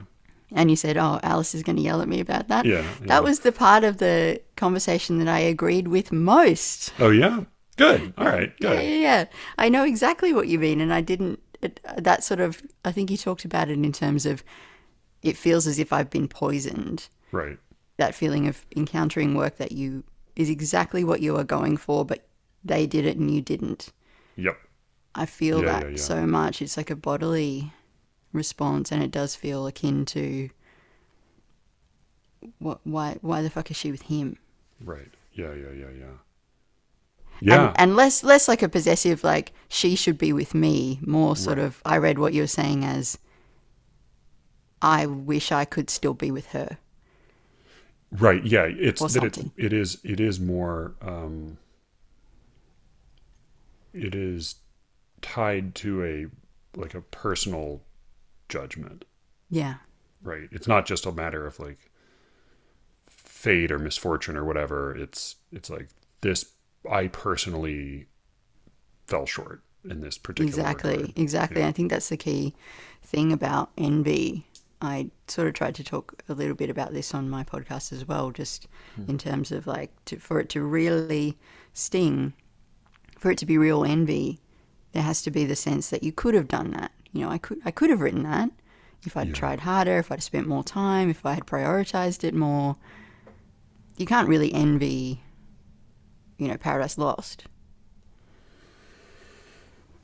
[0.54, 3.08] And you said, "Oh, Alice is going to yell at me about that." Yeah, yeah.
[3.08, 6.94] That was the part of the conversation that I agreed with most.
[7.00, 7.46] Oh, yeah.
[7.78, 8.14] Good.
[8.18, 8.54] All right.
[8.60, 8.84] Yeah, Good.
[8.84, 9.26] yeah, yeah.
[9.58, 11.40] I know exactly what you mean, and I didn't.
[11.62, 12.62] It, that sort of.
[12.84, 14.44] I think you talked about it in terms of.
[15.24, 17.08] It feels as if I've been poisoned.
[17.32, 17.58] Right.
[17.98, 20.04] That feeling of encountering work that you
[20.36, 22.26] is exactly what you are going for, but
[22.64, 23.90] they did it and you didn't.
[24.36, 24.58] Yep.
[25.14, 25.98] I feel Yeah, that yeah, yeah.
[25.98, 26.62] so much.
[26.62, 27.72] It's like a bodily
[28.34, 30.50] response, and it does feel akin to.
[32.60, 32.80] What?
[32.84, 33.17] Why?
[33.22, 34.38] Why the fuck is she with him?
[34.84, 35.12] Right.
[35.34, 36.17] Yeah, yeah, yeah, yeah.
[37.39, 37.70] Yeah.
[37.70, 41.58] and, and less less like a possessive like she should be with me more sort
[41.58, 43.17] of i read what you were saying as
[44.82, 46.78] i wish i could still be with her
[48.12, 48.46] Right.
[48.46, 48.63] Yeah.
[48.63, 51.58] It's Or that it's, it is it is more um
[53.94, 54.56] it is
[55.22, 57.82] tied to a like a personal
[58.52, 59.06] judgment.
[59.50, 59.76] yeah
[60.24, 60.48] Right.
[60.52, 61.80] It's not just a matter of like
[63.08, 64.96] fate or misfortune or whatever.
[64.96, 65.90] It's it's like
[66.22, 66.46] this
[66.90, 68.08] I personally
[69.08, 71.14] fell short in this particular exactly regard.
[71.18, 72.54] exactly i think that's the key
[73.02, 74.46] thing about envy
[74.80, 78.08] i sort of tried to talk a little bit about this on my podcast as
[78.08, 79.10] well just Hmm.
[79.10, 81.36] in terms of like to, for it to really
[81.74, 82.34] sting
[83.18, 84.40] for it to be real envy
[84.94, 87.38] there has to be the sense that you could have done that you know i
[87.38, 88.50] could i could have written that
[89.06, 92.76] if i'd tried harder if i'd spent more time if i had prioritized it more
[93.97, 95.21] you can't really envy
[96.38, 97.45] you know paradise lost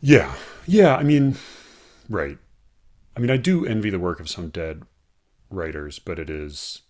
[0.01, 0.33] Yeah.
[0.65, 1.37] Yeah, I mean
[2.09, 2.37] right.
[3.15, 4.83] I mean I do envy the work of some dead
[5.49, 6.81] writers, but it is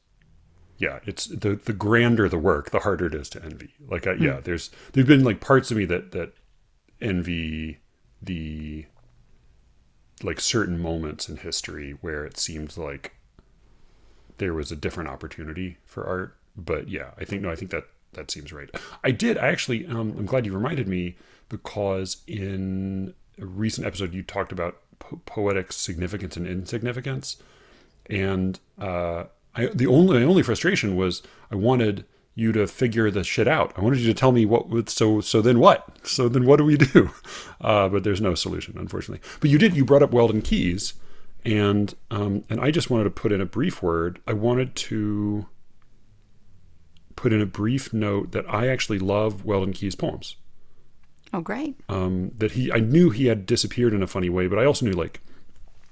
[0.77, 3.73] yeah, it's the the grander the work, the harder it is to envy.
[3.88, 4.41] Like I, yeah, hmm.
[4.43, 6.34] there's there've been like parts of me that that
[7.01, 7.80] envy
[8.21, 8.86] the
[10.23, 13.13] like certain moments in history where it seemed like
[14.38, 16.36] there was a different opportunity for art.
[16.56, 18.69] But yeah, I think no, I think that that seems right.
[19.03, 19.38] I did.
[19.38, 19.86] I actually.
[19.88, 21.15] Um, I'm glad you reminded me
[21.49, 27.38] because in a recent episode you talked about po- poetic significance and insignificance,
[28.08, 29.25] and uh,
[29.56, 32.06] I the only my only frustration was I wanted
[32.38, 33.73] you to figure the shit out.
[33.76, 35.89] I wanted you to tell me what would so so then what?
[36.04, 37.10] So then what do we do?
[37.60, 39.28] Uh, but there's no solution, unfortunately.
[39.39, 39.76] But you did.
[39.76, 40.93] You brought up Weldon Kees,
[41.43, 44.19] and um, and I just wanted to put in a brief word.
[44.28, 45.47] I wanted to
[47.15, 50.36] put in a brief note that I actually love Weldon Kees' poems.
[51.34, 54.60] oh great Um, that he, I knew he had disappeared in a funny way, but
[54.60, 55.19] I also knew like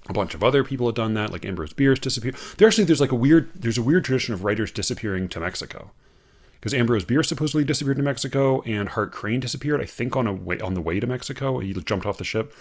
[0.08, 2.36] a bunch of other people had done that, like Ambrose Bierce disappeared.
[2.58, 5.92] There actually, there's like a weird, there's a weird tradition of writers disappearing to Mexico,
[6.66, 10.34] because Ambrose Bierce supposedly disappeared to Mexico, and Hart Crane disappeared, I think, on a
[10.34, 11.60] way on the way to Mexico.
[11.60, 12.52] He jumped off the ship.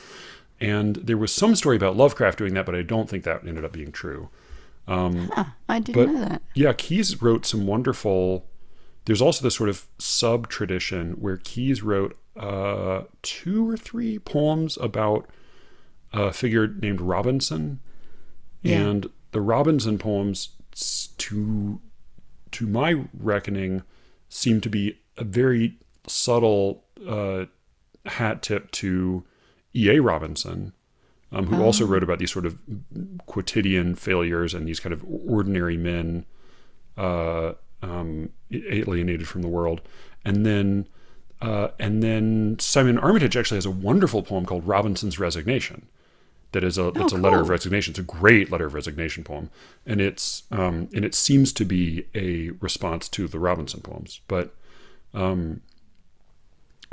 [0.60, 3.64] And there was some story about Lovecraft doing that, but I don't think that ended
[3.64, 4.28] up being true.
[4.86, 6.42] Huh, I didn't But know that.
[6.54, 8.44] yeah, Kees wrote some wonderful.
[9.06, 14.76] There's also this sort of sub tradition where Kees wrote uh, two or three poems
[14.82, 15.30] about
[16.12, 17.80] a figure named Robinson,
[18.60, 18.80] Yeah.
[18.80, 20.50] and the Robinson poems,
[21.16, 21.80] to
[22.52, 23.82] to my reckoning,
[24.34, 27.44] seem to be a very subtle uh,
[28.04, 29.22] hat tip to
[29.76, 30.00] E.A.
[30.00, 30.72] Robinson,
[31.30, 32.58] um, who also wrote about these sort of
[33.26, 36.26] quotidian failures and these kind of ordinary men
[36.96, 39.80] uh, um, alienated from the world.
[40.24, 40.88] And then,
[41.40, 45.86] uh, and then Simon Armitage actually has a wonderful poem called Robinson's Resignation.
[46.54, 47.90] That is a it's a letter of resignation.
[47.90, 49.50] It's a great letter of resignation poem,
[49.84, 54.20] and it's um, and it seems to be a response to the Robinson poems.
[54.28, 54.54] But
[55.12, 55.62] um,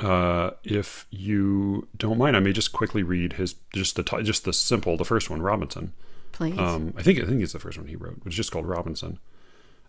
[0.00, 4.52] uh, if you don't mind, I may just quickly read his just the just the
[4.52, 5.92] simple the first one, Robinson.
[6.32, 6.58] Please.
[6.58, 8.16] Um, I think I think it's the first one he wrote.
[8.16, 9.20] It was just called Robinson.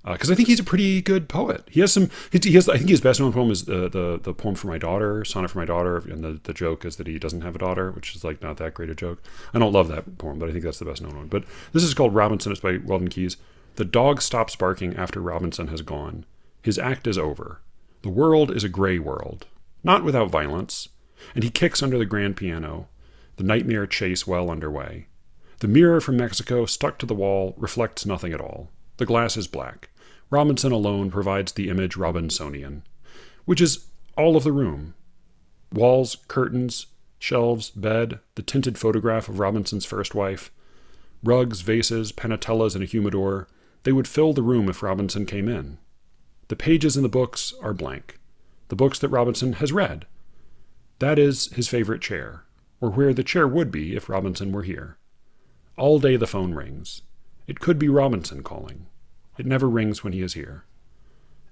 [0.06, 1.63] Uh, because I think he's a pretty good poet.
[1.72, 2.10] He has some.
[2.30, 2.68] He has.
[2.68, 5.52] I think his best known poem is the the, the poem for my daughter, sonnet
[5.52, 8.13] for my daughter, and the, the joke is that he doesn't have a daughter, which
[8.13, 9.24] is like not that great a joke.
[9.54, 11.28] I don't love that poem, but I think that's the best known one.
[11.28, 12.52] But this is called Robinson.
[12.52, 13.38] It's by Weldon Kees.
[13.76, 16.26] The dog stops barking after Robinson has gone.
[16.62, 17.62] His act is over.
[18.02, 19.46] The world is a gray world,
[19.86, 20.89] not without violence,
[21.34, 22.89] and he kicks under the grand piano.
[23.38, 25.08] The nightmare chase well underway.
[25.60, 28.70] The mirror from Mexico, stuck to the wall, reflects nothing at all.
[28.98, 29.89] The glass is black.
[30.34, 32.82] Robinson alone provides the image Robinsonian,
[33.46, 33.86] which is
[34.17, 34.96] all of the room.
[35.72, 36.88] Walls, curtains,
[37.19, 40.52] shelves, bed, the tinted photograph of Robinson's first wife,
[41.24, 43.48] rugs, vases, panatellas, and a humidor.
[43.84, 45.78] They would fill the room if Robinson came in.
[46.48, 48.19] The pages in the books are blank.
[48.69, 50.08] The books that Robinson has read.
[50.98, 52.46] That is his favorite chair,
[52.82, 54.98] or where the chair would be if Robinson were here.
[55.78, 57.04] All day the phone rings.
[57.46, 58.88] It could be Robinson calling.
[59.38, 60.65] It never rings when he is here.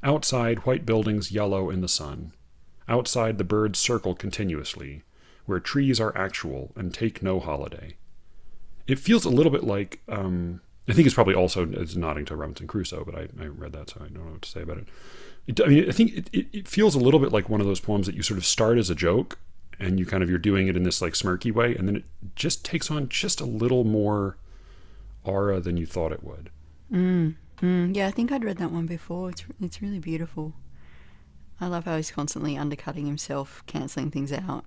[0.03, 2.33] Outside, white buildings yellow in the sun.
[2.87, 5.03] Outside, the birds circle continuously,
[5.45, 7.95] where trees are actual and take no holiday.
[8.87, 12.35] It feels a little bit like, um, I think it's probably also it's nodding to
[12.35, 14.77] Robinson Crusoe, but I, I read that, so I don't know what to say about
[14.77, 14.87] it.
[15.47, 17.67] it I mean, I think it, it, it feels a little bit like one of
[17.67, 19.37] those poems that you sort of start as a joke,
[19.79, 22.05] and you kind of you're doing it in this like smirky way, and then it
[22.35, 24.37] just takes on just a little more
[25.23, 26.49] aura than you thought it would.
[26.91, 29.29] Mm, Mm, yeah, I think I'd read that one before.
[29.29, 30.53] It's it's really beautiful.
[31.59, 34.65] I love how he's constantly undercutting himself, canceling things out.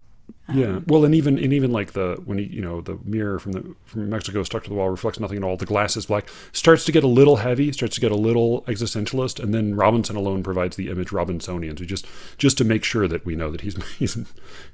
[0.52, 0.66] Yeah.
[0.66, 3.52] Um, well, and even and even like the when he you know the mirror from
[3.52, 5.57] the from Mexico stuck to the wall reflects nothing at all.
[5.57, 6.28] The glass is black.
[6.52, 7.72] Starts to get a little heavy.
[7.72, 11.78] Starts to get a little existentialist, and then Robinson alone provides the image Robinsonian.
[11.78, 14.18] So just just to make sure that we know that he's he's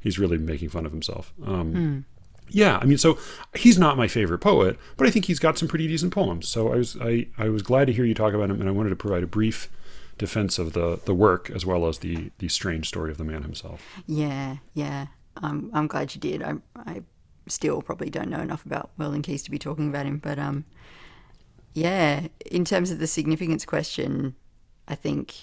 [0.00, 1.33] he's really making fun of himself.
[1.44, 1.98] Um, hmm.
[2.51, 3.19] Yeah, I mean, so
[3.55, 6.49] he's not my favorite poet, but I think he's got some pretty decent poems.
[6.49, 8.73] So I was I, I was glad to hear you talk about him, and I
[8.73, 9.71] wanted to provide a brief
[10.19, 13.43] defense of the the work as well as the the strange story of the man
[13.43, 13.83] himself.
[14.07, 15.07] Yeah, yeah.
[15.37, 16.43] I'm I'm glad you did.
[16.43, 17.03] I I
[17.47, 20.65] still probably don't know enough about Weldon Kees to be talking about him, but um,
[21.73, 22.27] yeah.
[22.51, 24.35] In terms of the significance question,
[24.89, 25.35] I think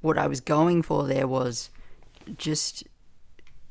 [0.00, 1.70] what I was going for there was
[2.36, 2.84] just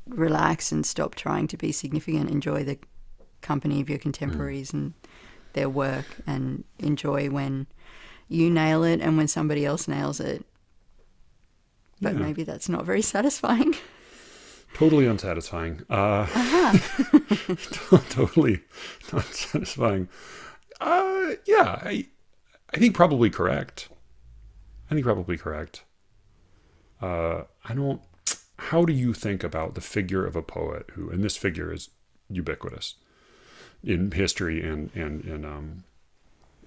[0.08, 2.30] relax and stop trying to be significant.
[2.30, 2.78] Enjoy the
[3.42, 4.94] company of your contemporaries and
[5.54, 7.68] their work, and enjoy when
[8.28, 10.44] you nail it and when somebody else nails it.
[12.02, 12.20] But Yeah.
[12.20, 13.76] maybe that's not very satisfying.
[14.74, 15.84] Totally unsatisfying.
[15.88, 16.26] Uh,
[18.10, 18.62] totally
[19.12, 20.10] not satisfying.
[20.82, 22.08] Uh, yeah, I,
[22.74, 23.90] I think probably correct.
[24.90, 25.84] I think probably correct.
[27.00, 28.02] Uh, I don't.
[28.70, 31.90] How do you think about the figure of a poet who, and this figure is
[32.30, 32.96] ubiquitous
[33.84, 35.84] in history and and in um,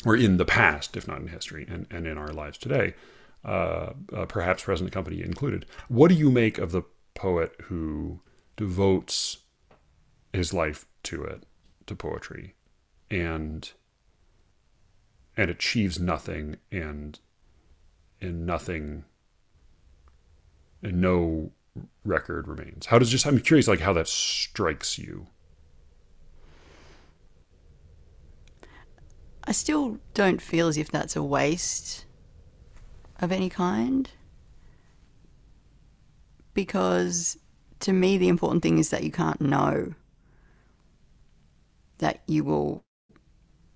[0.04, 2.94] or in the past, if not in history, and and in our lives today,
[3.44, 5.64] uh, uh, perhaps present company included.
[5.88, 6.82] What do you make of the
[7.14, 8.20] poet who
[8.56, 9.38] devotes
[10.32, 11.44] his life to it,
[11.87, 12.54] to poetry,
[13.11, 13.70] and
[15.35, 17.18] and achieves nothing and
[18.20, 19.04] and nothing
[20.82, 21.52] and no
[22.05, 22.87] record remains?
[22.87, 25.27] How does just I'm curious like how that strikes you.
[29.45, 32.05] I still don't feel as if that's a waste
[33.21, 34.11] of any kind.
[36.53, 37.39] Because
[37.81, 39.95] to me, the important thing is that you can't know
[41.99, 42.85] that you will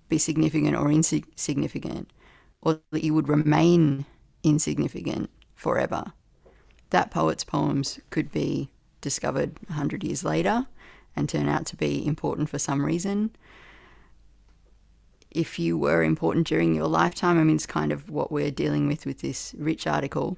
[0.09, 2.11] be significant or insignificant,
[2.61, 4.05] or that you would remain
[4.43, 6.11] insignificant forever.
[6.91, 8.69] That poet's poems could be
[9.01, 10.67] discovered a hundred years later,
[11.15, 13.31] and turn out to be important for some reason.
[15.29, 18.87] If you were important during your lifetime, I mean, it's kind of what we're dealing
[18.87, 20.37] with with this rich article.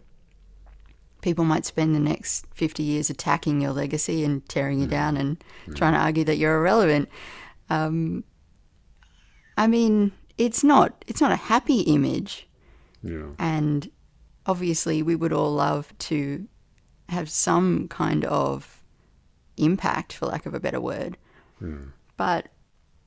[1.21, 5.43] People might spend the next 50 years attacking your legacy and tearing you down and
[5.75, 7.09] trying to argue that you're irrelevant.
[7.69, 8.23] Um,
[9.57, 12.47] I mean, it's not it's not a happy image,
[13.01, 13.27] Yeah.
[13.39, 13.89] and
[14.45, 16.47] obviously we would all love to
[17.10, 18.82] have some kind of
[19.58, 21.17] impact, for lack of a better word.
[21.60, 21.88] Hmm.
[22.17, 22.49] But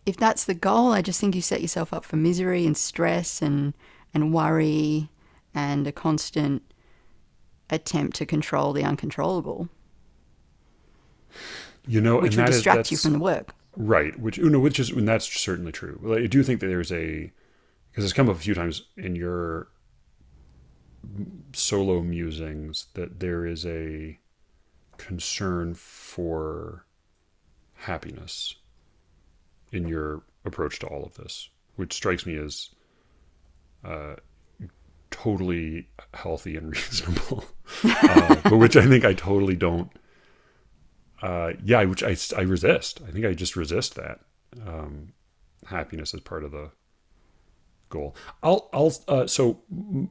[0.04, 3.42] if that's the goal, I just think you set yourself up for misery and stress
[3.42, 3.74] and
[4.14, 5.10] and worry
[5.54, 6.62] and a constant
[7.70, 9.68] attempt to control the uncontrollable,
[11.86, 13.52] You know, which and would that is- distract you from the work.
[13.78, 15.98] Right, which you know, which is and that's certainly true.
[16.02, 17.30] Well, I do think that there's a
[17.90, 19.68] because it's come up a few times in your
[21.52, 24.18] solo musings that there is a
[24.98, 26.86] concern for
[27.74, 28.56] happiness
[29.72, 32.70] in your approach to all of this, which strikes me as
[33.84, 34.16] uh,
[35.10, 37.44] totally healthy and reasonable,
[37.84, 39.90] uh, but which I think I totally don't
[41.22, 43.00] uh, yeah, which I, I resist.
[43.06, 44.20] I think I just resist that.
[44.66, 45.12] Um,
[45.66, 46.70] happiness is part of the
[47.88, 48.14] goal.
[48.42, 50.08] I'll, I'll, uh, so mm,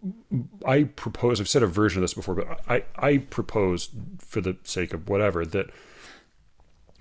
[0.65, 4.57] I propose, I've said a version of this before, but I, I propose for the
[4.63, 5.69] sake of whatever that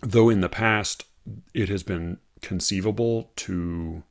[0.00, 1.06] though in the past
[1.54, 4.02] it has been conceivable to,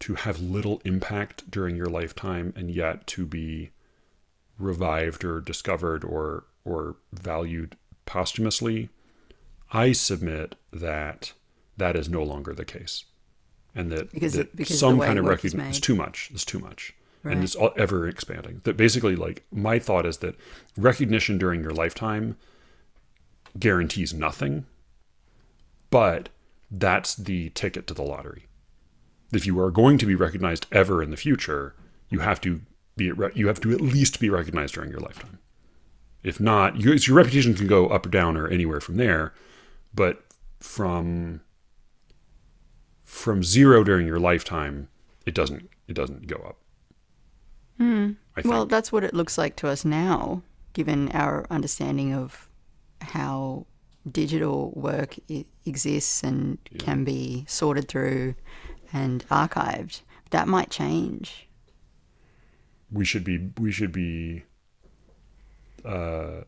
[0.00, 3.70] to have little impact during your lifetime and yet to be
[4.58, 7.76] revived or discovered or, or valued
[8.06, 8.88] posthumously,
[9.72, 11.32] I submit that
[11.76, 13.04] that is no longer the case,
[13.76, 16.30] and that, Because- that because some kind of recognition is too much.
[16.32, 17.34] It's too much, Right.
[17.34, 18.62] and it's all, ever expanding.
[18.64, 20.34] That basically, like my thought is that
[20.76, 22.36] recognition during your lifetime
[23.58, 24.66] guarantees nothing,
[25.90, 26.30] but
[26.70, 28.46] that's the ticket to the lottery.
[29.32, 31.74] If you are going to be recognized ever in the future,
[32.08, 32.60] you have to
[32.96, 35.38] be you have to at least be recognized during your lifetime.
[36.22, 39.32] If not, your, your reputation can go up or down or anywhere from there.
[39.94, 40.24] But
[40.60, 41.40] from
[43.06, 44.88] from zero during your lifetime,
[45.24, 46.58] it doesn't it doesn't go up.
[47.78, 48.12] Hmm.
[48.44, 50.42] Well, that's what it looks like to us now,
[50.74, 52.48] given our understanding of
[53.00, 53.66] how
[54.10, 58.34] digital work I- exists and can be sorted through
[58.92, 60.02] and archived.
[60.30, 61.48] That might change.
[62.92, 64.42] we should be we should be
[65.84, 66.42] uh,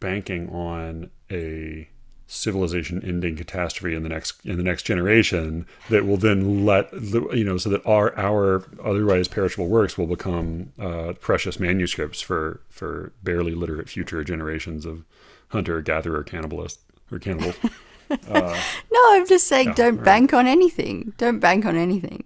[0.00, 1.88] banking on a
[2.28, 7.28] civilization ending catastrophe in the next in the next generation that will then let the,
[7.32, 12.60] you know so that our our otherwise perishable works will become uh, precious manuscripts for
[12.68, 15.04] for barely literate future generations of
[15.48, 16.78] hunter gatherer cannibalists
[17.12, 17.54] or cannibals
[18.10, 21.12] No, I'm just saying don't bank on anything.
[21.18, 22.24] Don't bank on anything.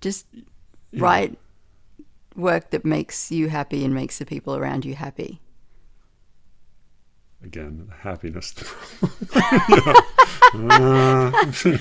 [0.00, 0.26] Just
[0.94, 1.38] write
[2.34, 5.40] work that makes you happy and makes the people around you happy.
[7.44, 8.54] Again happiness.
[10.54, 11.72] Uh, But see,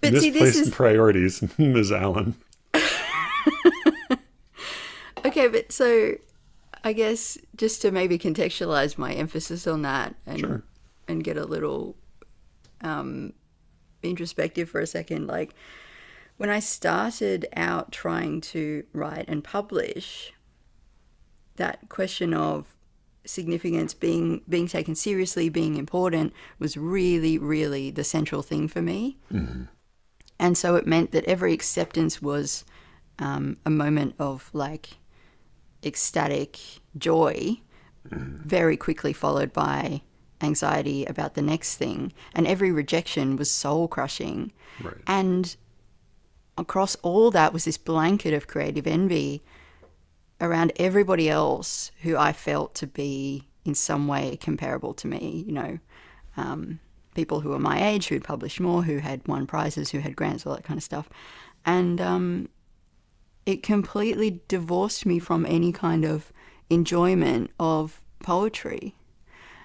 [0.00, 2.36] this misplaced is- priorities ms allen.
[5.24, 6.14] Okay, but so
[6.82, 10.62] I guess just to maybe contextualize my emphasis on that and Sure.
[11.08, 11.96] and get a little
[12.80, 13.34] um,
[14.02, 15.54] introspective for a second, like
[16.38, 20.32] when I started out trying to write and publish,
[21.56, 22.74] that question of
[23.24, 29.18] significance being being taken seriously, being important, was really, really the central thing for me.
[30.38, 32.64] And so it meant that every acceptance was
[33.18, 34.90] um, a moment of like
[35.84, 36.58] ecstatic
[36.96, 37.60] joy,
[38.04, 40.00] very quickly followed by
[40.40, 42.12] anxiety about the next thing.
[42.34, 44.52] And every rejection was soul crushing.
[44.82, 44.94] Right.
[45.06, 45.54] And
[46.56, 49.42] across all that was this blanket of creative envy
[50.40, 55.52] around everybody else who I felt to be in some way comparable to me, you
[55.52, 55.78] know,
[56.36, 56.80] um,
[57.14, 60.46] people who were my age, who'd published more, who had won prizes, who had grants,
[60.46, 61.08] all that kind of stuff.
[61.66, 62.48] And um,
[63.44, 66.32] it completely divorced me from any kind of
[66.70, 68.94] enjoyment of poetry.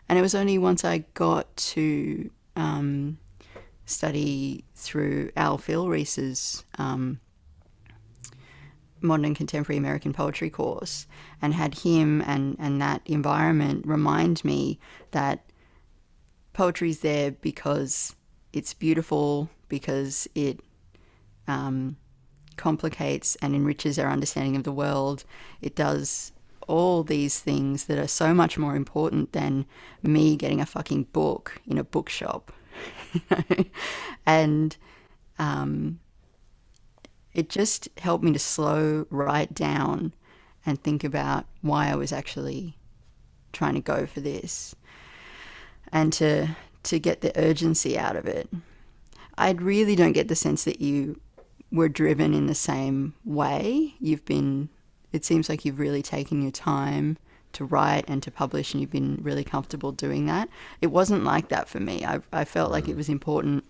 [0.10, 3.18] And it was only once I got to um,
[3.86, 7.20] study through Al Filreis's um,
[9.06, 11.08] modern contemporary American poetry course
[11.42, 14.80] and had him and, and that environment remind me
[15.12, 15.46] that
[16.54, 18.16] poetry's there because
[18.54, 20.60] it's beautiful, because it
[21.48, 21.98] um,
[22.56, 25.26] complicates and enriches our understanding of the world.
[25.62, 26.32] It does
[26.68, 29.66] all these things that are so much more important than
[30.02, 32.52] me getting a fucking book in a bookshop.
[34.26, 34.76] and
[35.38, 36.00] um,
[37.36, 40.14] it just helped me to slow right down
[40.66, 42.78] and think about why I was actually
[43.52, 44.74] trying to go for this
[45.92, 46.48] and to
[46.84, 48.48] to get the urgency out of it.
[49.38, 51.20] I really don't get the sense that you
[51.72, 53.96] were driven in the same way.
[54.00, 54.70] You've been
[55.12, 57.18] it seems like you've really taken your time
[57.54, 60.50] to write and to publish and you've been really comfortable doing that.
[60.82, 62.06] It wasn't like that for me.
[62.06, 62.98] I I felt like it mm.
[62.98, 63.66] was important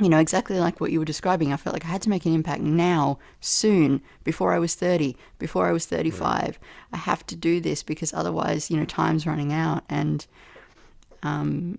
[0.00, 1.52] you know, exactly like what you were describing.
[1.52, 5.16] I felt like I had to make an impact now, soon, before I was 30,
[5.38, 6.20] before I was 35.
[6.20, 6.58] Right.
[6.92, 9.84] I have to do this because otherwise, you know, time's running out.
[9.88, 10.26] And
[11.22, 11.78] um,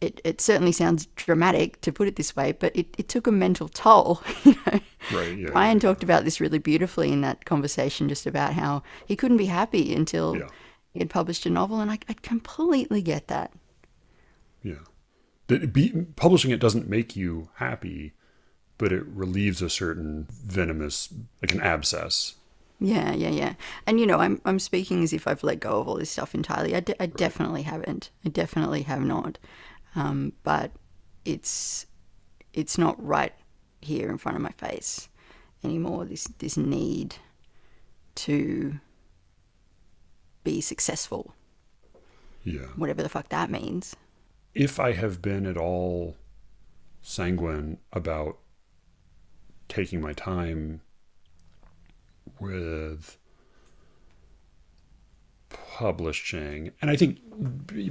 [0.00, 3.32] it, it certainly sounds dramatic to put it this way, but it, it took a
[3.32, 4.22] mental toll.
[4.44, 4.80] You know?
[5.12, 5.80] Right, yeah, Brian yeah.
[5.80, 9.94] talked about this really beautifully in that conversation, just about how he couldn't be happy
[9.94, 10.34] until
[10.92, 11.80] he had published a novel.
[11.80, 13.52] And I, I completely get that.
[14.62, 14.74] Yeah.
[15.50, 18.12] That be, publishing it doesn't make you happy,
[18.78, 22.36] but it relieves a certain venomous, like an abscess.
[22.78, 23.54] Yeah, yeah, yeah.
[23.86, 26.34] And you know, I'm I'm speaking as if I've let go of all this stuff
[26.34, 26.74] entirely.
[26.74, 28.10] I, de- I definitely haven't.
[28.24, 29.38] I definitely have not.
[29.94, 30.70] Um, but
[31.26, 31.84] it's
[32.54, 33.34] it's not right
[33.82, 35.08] here in front of my face
[35.62, 36.06] anymore.
[36.06, 37.16] This this need
[38.14, 38.80] to
[40.42, 41.34] be successful,
[42.44, 42.66] Yeah.
[42.76, 43.94] whatever the fuck that means.
[44.54, 46.16] If I have been at all
[47.02, 48.38] sanguine about
[49.68, 50.80] taking my time
[52.40, 53.16] with
[55.48, 57.20] publishing, and I think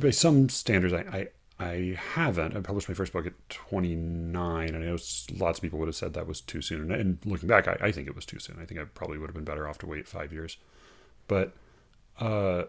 [0.01, 1.27] by some standards, I, I,
[1.59, 2.55] I haven't.
[2.55, 4.97] I published my first book at 29, and I know
[5.37, 6.91] lots of people would have said that was too soon.
[6.91, 8.57] And, looking back, I, I think it was too soon.
[8.61, 10.57] I think I probably would have been better off to wait five years.
[11.27, 11.53] But
[12.19, 12.63] uh,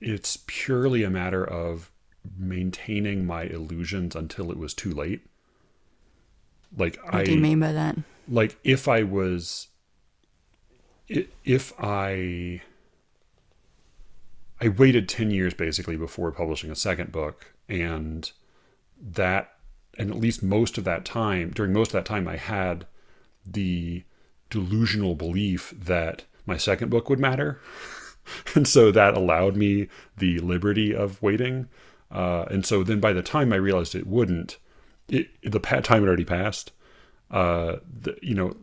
[0.00, 1.90] it's purely a matter of
[2.36, 5.22] maintaining my illusions until it was too late.
[6.76, 7.96] Like What I do you mean by that?
[8.28, 9.68] like if I was
[11.08, 12.60] if I
[14.60, 18.30] I waited 10 years basically before publishing a second book and
[19.00, 19.52] that
[19.96, 22.86] and at least most of that time during most of that time I had
[23.46, 24.04] the
[24.50, 27.60] delusional belief that my second book would matter
[28.54, 31.68] and so that allowed me the liberty of waiting
[32.10, 34.58] uh, and so then by the time I realized it wouldn't
[35.08, 36.72] it, the time had already passed
[37.30, 38.56] uh, the, you know,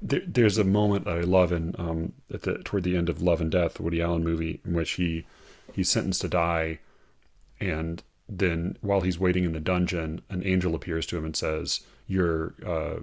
[0.00, 3.22] there, there's a moment that I love in um, at the toward the end of
[3.22, 5.24] Love and Death, the Woody Allen movie, in which he
[5.72, 6.80] he's sentenced to die,
[7.60, 11.80] and then while he's waiting in the dungeon, an angel appears to him and says,
[12.08, 13.00] "You're uh,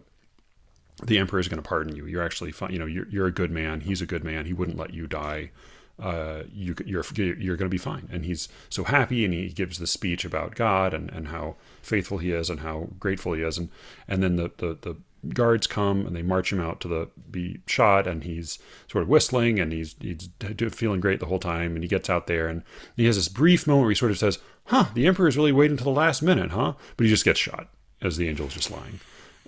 [1.04, 2.06] the emperor is going to pardon you.
[2.06, 2.74] You're actually fine.
[2.74, 3.82] You know, you're you're a good man.
[3.82, 4.46] He's a good man.
[4.46, 5.52] He wouldn't let you die."
[6.00, 9.80] Uh, you, you're you're going to be fine, and he's so happy, and he gives
[9.80, 13.58] the speech about God and, and how faithful he is, and how grateful he is,
[13.58, 13.70] and
[14.08, 14.95] and then the, the the
[15.34, 19.10] guards come and they march him out to the be shot, and he's sort of
[19.10, 20.30] whistling, and he's he's
[20.72, 22.64] feeling great the whole time, and he gets out there, and
[22.95, 25.78] he has this brief moment where he sort of says, "Huh, the emperor's really waiting
[25.78, 27.70] until the last minute, huh?" But he just gets shot
[28.02, 29.00] as the angel's just lying.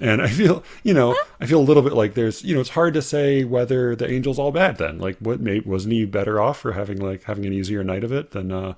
[0.02, 2.72] And I feel, you know, I feel a little bit like there's, you know, it's
[2.72, 4.98] hard to say whether the angel's all bad then.
[4.98, 8.12] Like, what made wasn't he better off for having like having an easier night of
[8.12, 8.74] it than, uh,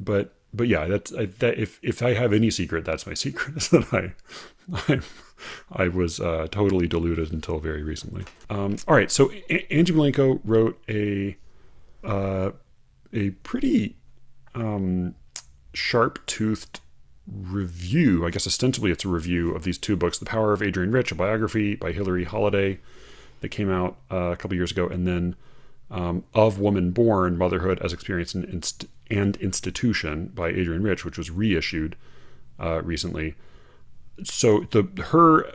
[0.00, 3.56] but but yeah, that's I, that if if I have any secret, that's my secret
[3.56, 4.12] is that I,
[4.88, 5.00] I,
[5.72, 8.24] I was uh, totally deluded until very recently.
[8.50, 11.36] Um, all right, so A- Angie Mlinko wrote a
[12.02, 12.50] uh,
[13.12, 13.96] a pretty
[14.54, 15.14] um,
[15.72, 16.80] sharp toothed
[17.26, 18.26] review.
[18.26, 21.12] I guess ostensibly it's a review of these two books: The Power of Adrienne Rich,
[21.12, 22.78] a biography by Hilary Holladay
[23.40, 25.36] that came out uh, a couple years ago, and then
[25.90, 31.18] um, Of Woman Born: Motherhood as Experience and, Inst- and Institution by Adrienne Rich, which
[31.18, 31.96] was reissued
[32.58, 33.34] uh, recently.
[34.22, 35.50] So the her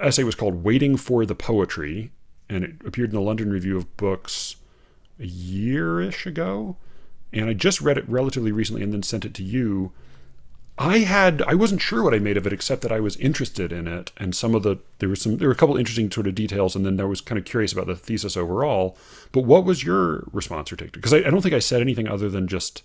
[0.00, 2.10] essay was called "Waiting for the Poetry,"
[2.48, 4.56] and it appeared in the London Review of Books
[5.18, 6.76] a year-ish ago.
[7.34, 9.92] And I just read it relatively recently, and then sent it to you.
[10.78, 13.72] I had I wasn't sure what I made of it except that I was interested
[13.72, 16.26] in it and some of the there were some there were a couple interesting sort
[16.26, 18.96] of details and then I was kind of curious about the thesis overall.
[19.32, 20.92] But what was your response or take?
[20.92, 22.82] Because I, I don't think I said anything other than just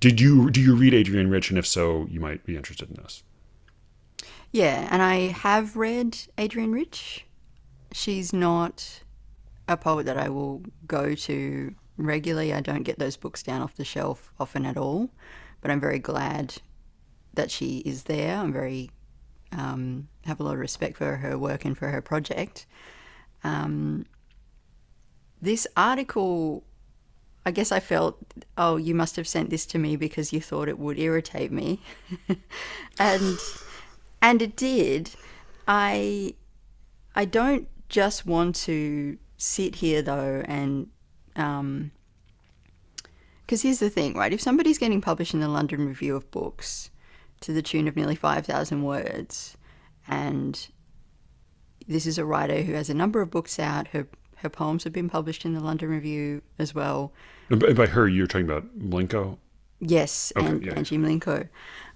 [0.00, 2.96] did you do you read Adrienne Rich and if so you might be interested in
[3.02, 3.22] this.
[4.52, 7.24] Yeah, and I have read Adrienne Rich.
[7.92, 9.02] She's not
[9.68, 12.52] a poet that I will go to regularly.
[12.52, 15.10] I don't get those books down off the shelf often at all,
[15.60, 16.54] but I'm very glad
[17.34, 18.36] that she is there.
[18.36, 18.90] I'm very
[19.52, 22.66] um, have a lot of respect for her work and for her project.
[23.44, 24.06] Um,
[25.40, 26.64] this article,
[27.44, 28.18] I guess I felt,
[28.56, 31.80] oh, you must have sent this to me because you thought it would irritate me,
[32.98, 33.38] and
[34.20, 35.10] and it did.
[35.68, 36.34] I
[37.14, 40.88] I don't just want to sit here though and
[41.36, 41.92] um
[43.46, 44.32] because here's the thing, right?
[44.32, 46.90] If somebody's getting published in the London Review of Books
[47.40, 49.56] to the tune of nearly 5,000 words,
[50.08, 50.66] and
[51.86, 54.08] this is a writer who has a number of books out, her
[54.40, 57.10] her poems have been published in the London Review as well.
[57.48, 59.38] And by, her, you're talking about Mlinko?
[59.80, 61.48] Yes, Okay, and, yeah, Linko.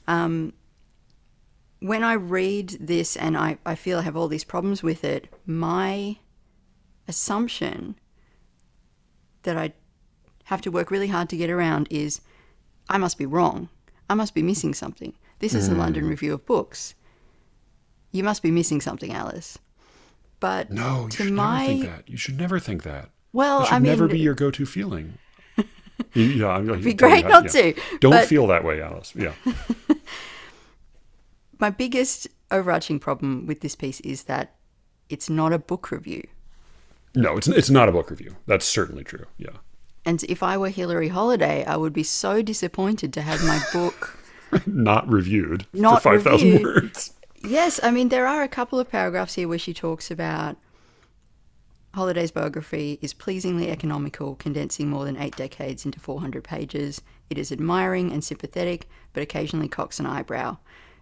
[0.09, 0.55] Um,
[1.80, 5.28] when I read this and I, I feel I have all these problems with it,
[5.44, 6.16] my
[7.09, 7.96] assumption
[9.42, 9.72] that I
[10.51, 12.20] have to work really hard to get around is
[12.88, 13.68] I must be wrong.
[14.09, 15.12] I must be missing something.
[15.38, 16.11] This is the London Hmm.
[16.11, 16.94] Review of Books.
[18.11, 19.59] You must be missing something, Alice.
[20.40, 22.09] But No, you to should my never think that.
[22.09, 23.11] You should never think that.
[23.32, 25.14] well, That should I mean, never be your go-to feeling.
[26.14, 27.74] Yeah, I'm, it'd be great not to.
[28.01, 29.12] Don't but- feel that way, Alice.
[29.14, 29.34] Yeah.
[31.61, 34.55] my biggest overarching problem with this piece is that
[35.09, 36.26] it's not a book review.
[37.14, 38.34] No, it's it's not a book review.
[38.46, 39.26] That's certainly true.
[39.36, 39.57] Yeah.
[40.05, 44.18] And if I were Hillary Holladay, I would be so disappointed to have my book.
[44.66, 46.62] Not reviewed Not for 5,000 reviewed.
[46.64, 47.12] words.
[47.44, 50.57] yes, I mean, there are a couple of paragraphs here where she talks about
[51.94, 57.01] Holladay's biography is pleasingly economical, condensing more than eight decades into 400 pages.
[57.28, 60.57] It is admiring and sympathetic, but occasionally cocks an eyebrow.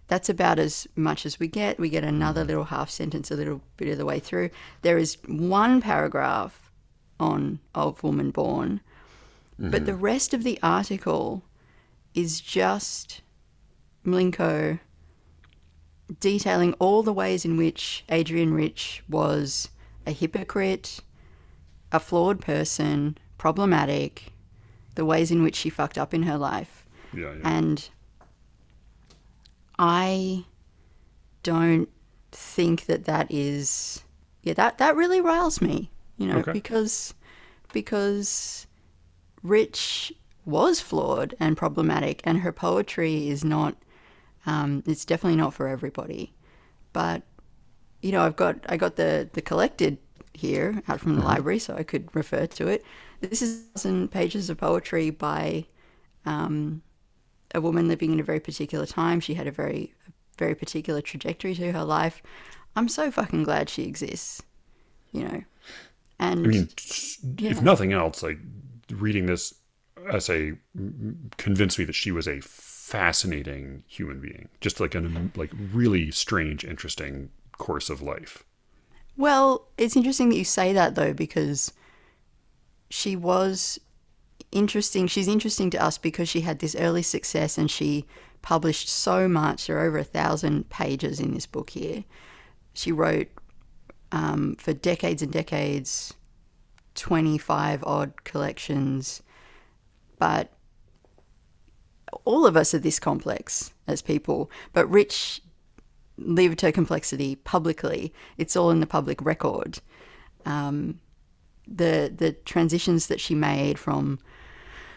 [0.07, 1.79] That's about as much as we get.
[1.79, 4.49] We get another little half sentence a little bit of the way through.
[4.81, 6.71] There is one paragraph
[7.19, 8.81] on Of Woman Born,
[9.59, 10.01] but the mm-hmm.
[10.01, 11.43] rest of the article
[12.15, 13.21] is just
[14.05, 14.79] Mlinko
[16.19, 19.69] detailing all the ways in which Adrienne Rich was
[20.07, 21.01] a hypocrite,
[21.91, 24.31] a flawed person, problematic,
[24.95, 26.85] the ways in which she fucked up in her life.
[27.13, 27.41] Yeah, yeah.
[27.43, 27.89] And
[29.77, 30.45] I
[31.43, 31.89] don't
[32.31, 34.03] think that that is
[34.43, 36.53] yeah that that really riles me, you know, Okay.
[36.53, 37.13] because
[37.73, 38.67] because
[39.43, 40.13] Rich
[40.45, 43.75] was flawed and problematic, and her poetry is not.
[44.45, 46.33] Um, it's definitely not for everybody,
[46.93, 47.23] but
[48.01, 49.97] you know, I've got I got the the collected
[50.33, 52.83] here out from the library, so I could refer to it.
[53.21, 55.65] This is thousand pages of poetry by
[56.25, 56.81] um,
[57.55, 59.19] a woman living in a very particular time.
[59.19, 59.93] She had a very
[60.37, 62.23] very particular trajectory to her life.
[62.75, 64.41] I'm so fucking glad she exists,
[65.11, 65.43] you know.
[66.19, 68.39] And I mean, s- if nothing else, like
[68.91, 69.53] reading this
[70.11, 70.53] essay
[71.37, 74.49] convinced me that she was a fascinating human being.
[74.61, 78.43] Just like an like really strange, interesting course of life.
[79.17, 81.73] Well, it's interesting that you say that though, because
[82.89, 83.79] she was
[84.51, 85.07] interesting.
[85.07, 88.05] She's interesting to us because she had this early success and she
[88.41, 89.67] published so much.
[89.67, 92.03] There are over a thousand pages in this book here.
[92.73, 93.27] She wrote
[94.11, 96.13] um, for decades and decades,
[96.99, 99.23] 25 odd collections,
[100.17, 100.51] but
[102.25, 104.51] all of us are this complex as people.
[104.73, 105.41] But Rich
[106.17, 108.13] lived her complexity publicly.
[108.37, 109.79] It's all in the public record.
[110.45, 110.99] Um,
[111.67, 114.19] the the transitions that she made from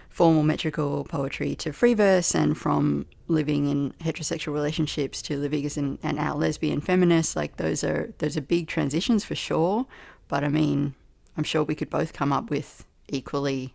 [0.08, 5.76] formal metrical poetry to free verse, and from living in heterosexual relationships to living as
[5.76, 9.86] an, an out lesbian feminist, like those are those are big transitions for sure.
[10.28, 10.94] But I mean,
[11.36, 13.74] I'm sure we could both come up with equally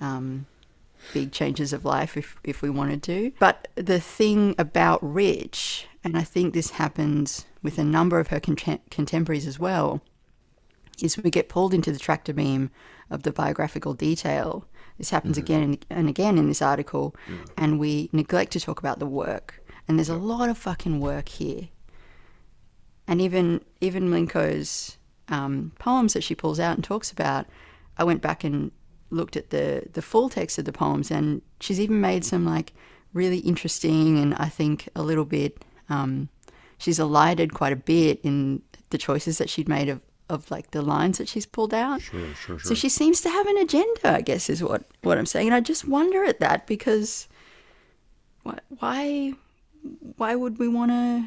[0.00, 0.46] um,
[1.12, 3.32] big changes of life if, if we wanted to.
[3.38, 8.40] But the thing about Rich, and I think this happens with a number of her
[8.40, 10.00] contem- contemporaries as well,
[11.02, 12.70] is we get pulled into the tractor beam
[13.10, 14.66] of the biographical detail.
[14.98, 17.16] This happens again and again in this article,
[17.56, 19.64] and we neglect to talk about the work.
[19.88, 21.68] And there's a lot of fucking work here.
[23.08, 24.96] And even even Mlinko's
[25.32, 27.46] um, poems that she pulls out and talks about,
[27.98, 28.70] I went back and
[29.10, 32.72] looked at the the full text of the poems, and she's even made some like
[33.12, 35.64] really interesting and I think a little bit.
[35.88, 36.28] Um,
[36.78, 40.82] she's elided quite a bit in the choices that she'd made of of like the
[40.82, 42.00] lines that she's pulled out.
[42.00, 42.58] Sure, sure, sure.
[42.58, 45.48] So she seems to have an agenda, I guess, is what what I'm saying.
[45.48, 47.28] And I just wonder at that because
[48.42, 49.32] why why
[50.16, 51.24] why would we want to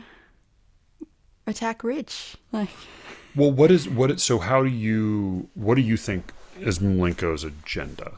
[1.47, 2.37] attack Rich?
[2.51, 2.69] Like
[3.35, 4.11] Well, what is what?
[4.11, 5.49] Is, so how do you?
[5.55, 8.13] What do you think is Mlinko's agenda?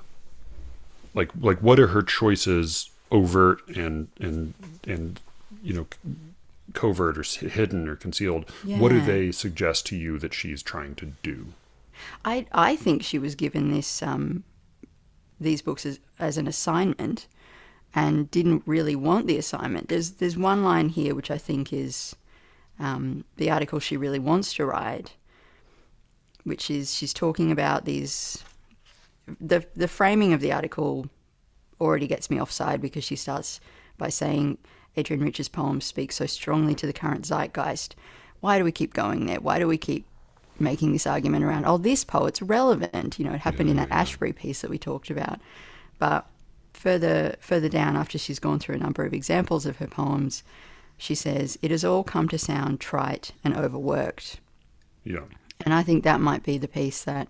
[1.13, 4.53] Like, like what are her choices, overt and and
[4.85, 5.19] and
[5.63, 5.87] you know,
[6.73, 8.49] covert or hidden or concealed?
[8.65, 11.47] What do they suggest to you that she's trying to do?
[12.23, 14.43] I I think she was given this um
[15.39, 17.27] these books as, as an assignment
[17.95, 19.89] and didn't really want the assignment.
[19.89, 22.15] There's there's one line here which I think is
[22.79, 25.13] um, the article she really wants to write,
[26.43, 28.43] which is she's talking about these.
[29.41, 31.09] The the framing of the article
[31.81, 33.59] already gets me offside because she starts
[33.97, 34.57] by saying
[34.97, 37.95] Adrienne Rich's poems speak so strongly to the current zeitgeist.
[38.39, 39.39] Why do we keep going there?
[39.39, 40.05] Why do we keep
[40.59, 43.17] making this argument around, oh, this poet's relevant?
[43.19, 45.39] You know, it happened in that Ashbery piece that we talked about.
[45.99, 46.27] But
[46.73, 50.43] further further down, after she's gone through a number of examples of her poems,
[50.97, 54.39] she says, It has all come to sound trite and overworked.
[55.03, 55.25] Yeah.
[55.61, 57.27] And I think that might be the piece that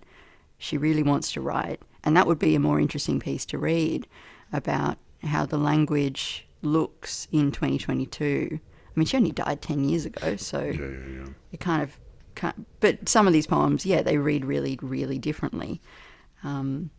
[0.58, 1.82] she really wants to write.
[2.04, 4.08] And that would be a more interesting piece to read
[4.54, 8.50] about how the language looks in 2022.
[8.54, 8.60] I
[9.00, 11.28] mean, she only died 10 years ago, so Yeah, yeah, yeah.
[11.52, 11.98] it kind of.
[12.36, 15.82] Can't, but some of these poems, yeah, they read really, really differently.
[16.44, 16.92] Um,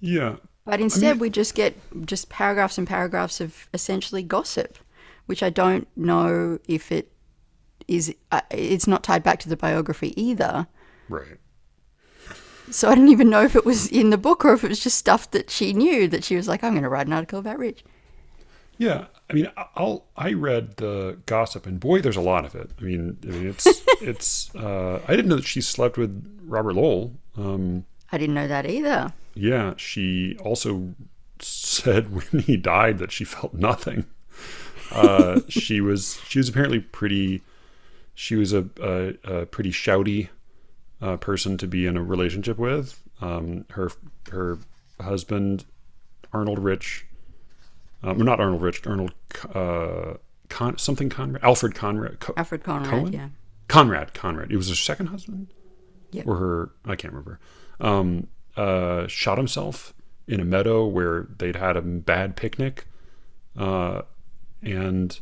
[0.00, 0.36] Yeah.
[0.64, 1.76] but instead, we just get
[2.06, 4.78] just paragraphs and paragraphs of essentially gossip,
[5.26, 7.12] which I don't know if it
[7.88, 8.14] is.
[8.32, 10.66] Uh, it's not tied back to the biography either.
[11.08, 11.38] Right.
[12.70, 14.80] So I didn't even know if it was in the book or if it was
[14.80, 17.38] just stuff that she knew that she was like, I'm going to write an article
[17.38, 17.84] about Rich.
[18.78, 22.54] Yeah, I mean, I- I'll I read the gossip, and boy, there's a lot of
[22.54, 22.70] it.
[22.78, 23.66] I mean, I mean, it's
[24.02, 24.54] it's.
[24.54, 27.12] Uh, I didn't know that she slept with Robert Lowell.
[27.38, 29.12] Um, I didn't know that either.
[29.34, 30.94] yeah, she also
[31.38, 34.04] said when he died that she felt nothing.
[34.92, 37.42] Uh, she was she was apparently pretty.
[38.14, 40.28] She was a a, a pretty shouty
[41.02, 43.02] uh, person to be in a relationship with.
[43.20, 43.90] Um, her
[44.30, 44.58] her
[45.00, 45.64] husband
[46.32, 47.06] Arnold Rich,
[48.02, 49.14] um, not Arnold Rich, Arnold
[49.54, 50.14] uh,
[50.48, 53.12] Con, something Conrad, Alfred Conrad, Co- Alfred Conrad, Cohen?
[53.12, 53.28] yeah.
[53.68, 54.52] Conrad, Conrad.
[54.52, 55.48] It was her second husband,
[56.12, 56.26] Yep.
[56.26, 57.40] or her I can't remember.
[57.80, 59.92] Um, uh, shot himself
[60.28, 62.86] in a meadow where they'd had a bad picnic,
[63.56, 64.02] uh,
[64.62, 65.18] and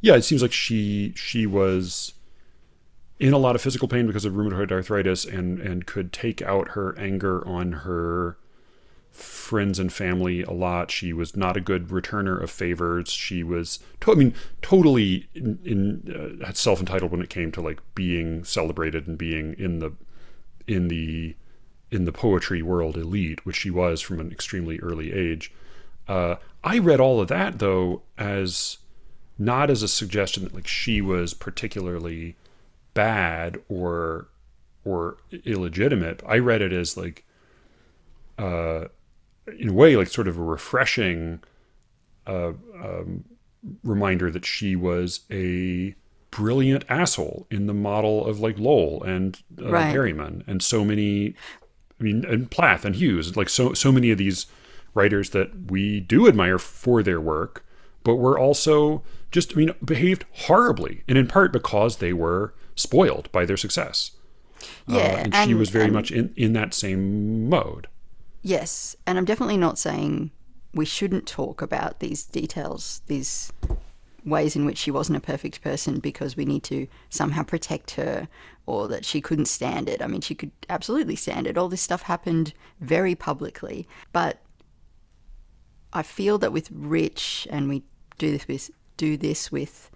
[0.00, 2.14] yeah, it seems like she she was
[3.18, 6.70] in a lot of physical pain because of rheumatoid arthritis, and and could take out
[6.70, 8.36] her anger on her
[9.10, 10.90] friends and family a lot.
[10.90, 13.10] She was not a good returner of favors.
[13.10, 17.60] She was, to- I mean, totally in, in uh, self entitled when it came to
[17.60, 19.92] like being celebrated and being in the
[20.66, 21.34] in the
[21.90, 25.52] in the poetry world elite, which she was from an extremely early age.
[26.10, 28.78] Uh, I read all of that though as
[29.38, 32.36] not as a suggestion that like she was particularly
[32.94, 34.26] bad or
[34.84, 36.20] or illegitimate.
[36.26, 37.24] I read it as like
[38.38, 38.86] uh,
[39.58, 41.40] in a way like sort of a refreshing
[42.26, 42.52] uh,
[42.82, 43.24] um,
[43.84, 45.94] reminder that she was a
[46.32, 49.94] brilliant asshole in the model of like Lowell and uh, Right.
[49.94, 51.34] Berryman and so many
[52.00, 54.46] I mean and Plath and Hughes like so so many of these
[54.94, 57.64] writers that we do admire for their work
[58.02, 63.30] but were also just I mean behaved horribly and in part because they were spoiled
[63.32, 64.12] by their success
[64.88, 67.86] Uh, Yeah, and, she was very and- much in, in that same mode
[68.42, 70.30] Yes, and I'm definitely not saying
[70.72, 73.52] we shouldn't talk about these details, these
[74.24, 78.28] ways in which she wasn't a perfect person because we need to somehow protect her
[78.64, 80.00] or that she couldn't stand it.
[80.00, 81.58] I mean, she could absolutely stand it.
[81.58, 83.86] All this stuff happened very publicly.
[84.12, 84.38] But
[85.92, 87.82] I feel that with Rich, and we
[88.18, 89.90] do this with, do this with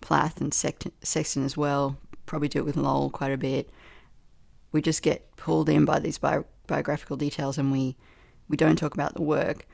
[0.00, 3.70] Plath and Sexton, as well, probably do it with Lowell quite a bit,
[4.72, 7.96] we just get pulled in by these bio- biographical details and we
[8.48, 9.66] we don't talk about the work.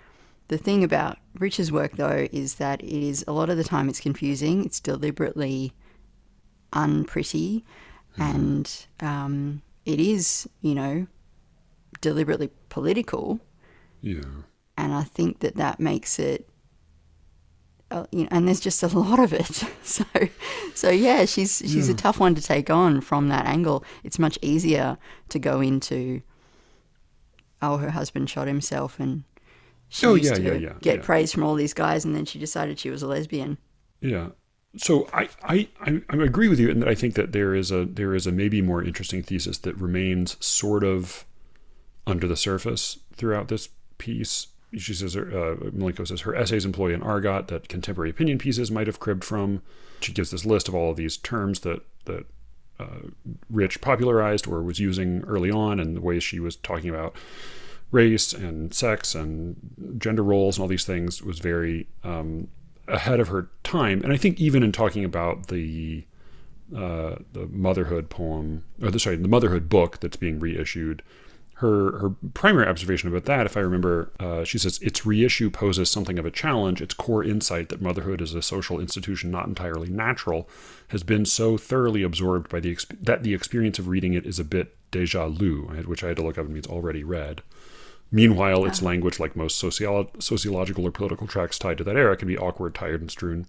[0.49, 3.89] The thing about Rich's work though is that it is a lot of the time
[3.89, 4.65] it's confusing.
[4.65, 5.73] It's deliberately
[6.73, 7.65] unpretty,
[8.17, 11.07] and um, it is you know
[12.01, 13.41] deliberately political.
[14.01, 14.21] yeah
[14.83, 16.49] And I think that that makes it.
[17.91, 19.63] Uh, you know, and there's just a lot of it.
[19.85, 20.05] So,
[20.75, 23.85] so yeah, she's she's a tough one to take on from that angle.
[24.05, 24.97] It's much easier
[25.29, 26.23] to go into.
[27.61, 29.25] Oh, her husband shot himself, and
[29.89, 31.03] she Oh, used yeah, to yeah, yeah, get yeah.
[31.03, 33.59] praise from all these guys, and then she decided she was a lesbian.
[34.01, 34.31] Yeah.
[34.77, 37.71] So I, I, I, I agree with you in that I think that there is
[37.71, 41.25] a there is a maybe more interesting thesis that remains sort of
[42.07, 43.69] under the surface throughout this
[43.99, 44.47] piece.
[44.77, 48.87] She says, uh, Mlinko says, her essays employ an argot that contemporary opinion pieces might
[48.87, 49.63] have cribbed from.
[50.01, 52.25] She gives this list of all of these terms that that
[52.81, 53.09] uh,
[53.51, 57.15] Rich popularized or was using early on, and the ways she was talking about
[57.91, 59.57] race and sex and
[59.99, 62.49] gender roles and all these things was very um,
[62.89, 64.01] ahead of her time.
[64.03, 66.05] And I think even in talking about the
[66.75, 71.03] uh, the motherhood poem, or the, sorry, the motherhood book that's being reissued,
[71.63, 75.89] her her primary observation about that, if I remember, uh, she says its reissue poses
[75.89, 76.83] something of a challenge.
[76.83, 80.49] Its core insight that motherhood is a social institution not entirely natural
[80.89, 84.39] has been so thoroughly absorbed by the exp- that the experience of reading it is
[84.39, 87.43] a bit déjà lu, which I had to look up and means already read.
[88.11, 92.29] Meanwhile, its language, like most sociolo- sociological or political tracks tied to that era, can
[92.29, 93.47] be awkward, tired, and strewn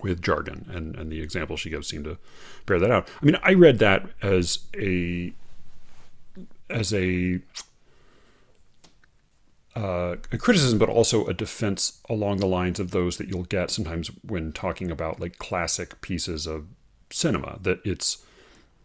[0.00, 0.64] with jargon.
[0.72, 2.16] And, and the examples she gives seem to
[2.64, 3.08] bear that out.
[3.20, 5.34] I mean, I read that as a
[6.70, 7.40] as a,
[9.74, 13.70] uh, a criticism, but also a defense along the lines of those that you'll get
[13.70, 16.66] sometimes when talking about like classic pieces of
[17.10, 17.58] cinema.
[17.62, 18.24] That it's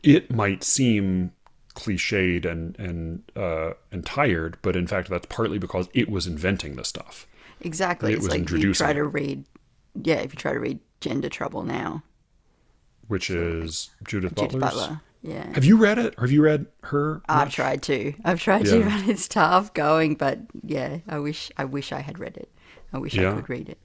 [0.04, 1.32] it might seem
[1.76, 6.76] cliched and and uh, and tired, but in fact that's partly because it was inventing
[6.76, 7.26] the stuff.
[7.62, 8.12] Exactly.
[8.12, 9.46] It it's was like you introducing try to read,
[10.04, 12.04] yeah, if you try to read Gender Trouble now,
[13.08, 14.62] Which is Judith Judith Butler's.
[14.62, 15.02] Butler.
[15.22, 15.53] Yeah.
[15.53, 16.17] Have you read it?
[16.19, 17.22] Have you read her?
[17.30, 17.55] I've much?
[17.55, 18.13] tried to.
[18.26, 20.15] I've tried to, but it's tough going.
[20.15, 22.49] But yeah, I wish I wish I had read it.
[22.91, 23.32] I wish Yeah.
[23.32, 23.78] I could read it.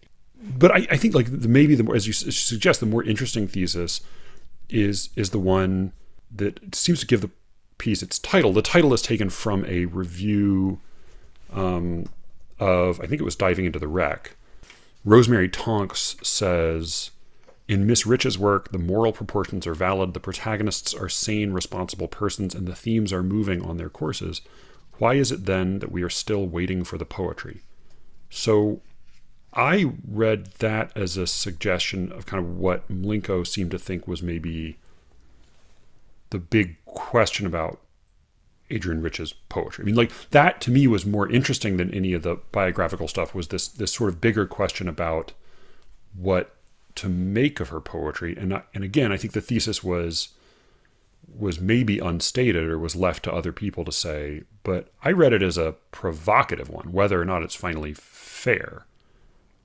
[0.58, 3.46] but I, I think like the, maybe the more as you suggest the more interesting
[3.48, 4.00] thesis
[4.68, 5.92] is is the one
[6.34, 7.30] that seems to give the
[7.78, 10.80] piece its title the title is taken from a review
[11.52, 12.06] um,
[12.58, 14.34] of i think it was diving into the wreck
[15.04, 17.10] rosemary tonks says
[17.68, 22.54] in miss rich's work the moral proportions are valid the protagonists are sane responsible persons
[22.54, 24.40] and the themes are moving on their courses
[24.98, 27.60] why is it then that we are still waiting for the poetry
[28.30, 28.80] so
[29.56, 34.22] I read that as a suggestion of kind of what Mlinko seemed to think was
[34.22, 34.76] maybe
[36.28, 37.80] the big question about
[38.70, 39.82] Adrienne Rich's poetry.
[39.82, 43.34] I mean, like that to me was more interesting than any of the biographical stuff.
[43.34, 45.32] Was this this sort of bigger question about
[46.14, 46.55] what
[46.96, 48.36] to make of her poetry?
[48.36, 50.30] And and again, I think the thesis was
[51.34, 54.42] was maybe unstated or was left to other people to say.
[54.62, 58.86] But I read it as a provocative one, whether or not it's finally fair.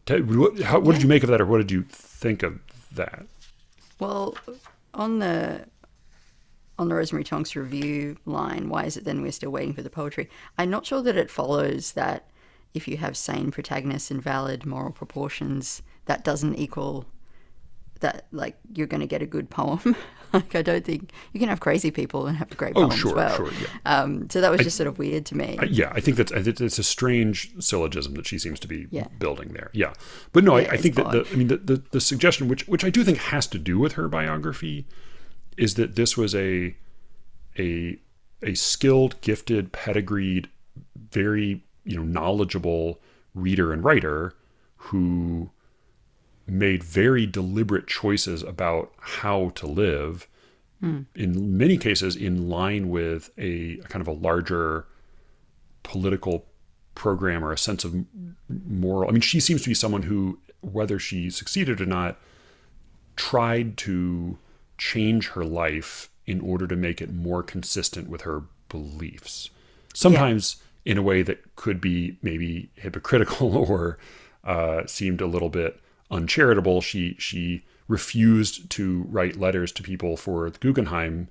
[0.07, 2.59] What, how, what did you make of that, or what did you think of
[2.93, 3.25] that?
[3.99, 4.35] Well,
[4.93, 5.65] on the
[6.79, 9.89] on the Rosemary Tonks review line, why is it then we're still waiting for the
[9.89, 10.29] poetry?
[10.57, 12.27] I'm not sure that it follows that
[12.73, 17.05] if you have sane protagonists and valid moral proportions, that doesn't equal
[18.01, 19.95] that like you're going to get a good poem.
[20.33, 22.91] like I don't think you can have crazy people and have a great Oh, poem
[22.97, 23.35] sure, as well.
[23.35, 23.67] sure, yeah.
[24.01, 25.57] Um, so that was just sort of weird to me.
[25.59, 29.07] I- yeah, I think that's it's a strange syllogism that she seems to be Yeah.
[29.19, 29.69] building there.
[29.73, 29.93] Yeah,
[30.33, 31.27] but no, Yeah, I, I think that the.
[31.31, 33.93] I mean the, the the suggestion, which which I do think has to do with
[33.93, 34.85] her biography,
[35.57, 36.75] is that this was a
[37.59, 37.97] a
[38.43, 40.49] a skilled, gifted, pedigreed,
[41.11, 42.99] very you know knowledgeable
[43.35, 44.33] reader and writer
[44.77, 45.51] who
[46.47, 50.27] made very deliberate choices about how to live
[51.15, 54.87] in many cases in line with a, a kind of a larger
[55.83, 56.45] political
[56.95, 57.95] program or a sense of
[58.67, 62.17] moral i mean she seems to be someone who whether she succeeded or not
[63.15, 64.37] tried to
[64.77, 69.49] change her life in order to make it more consistent with her beliefs.
[69.93, 73.97] Sometimes in a way that could be maybe hypocritical or
[74.43, 75.79] uh, seemed a little bit
[76.11, 81.27] uncharitable she she refused to write letters to people for the guggenheim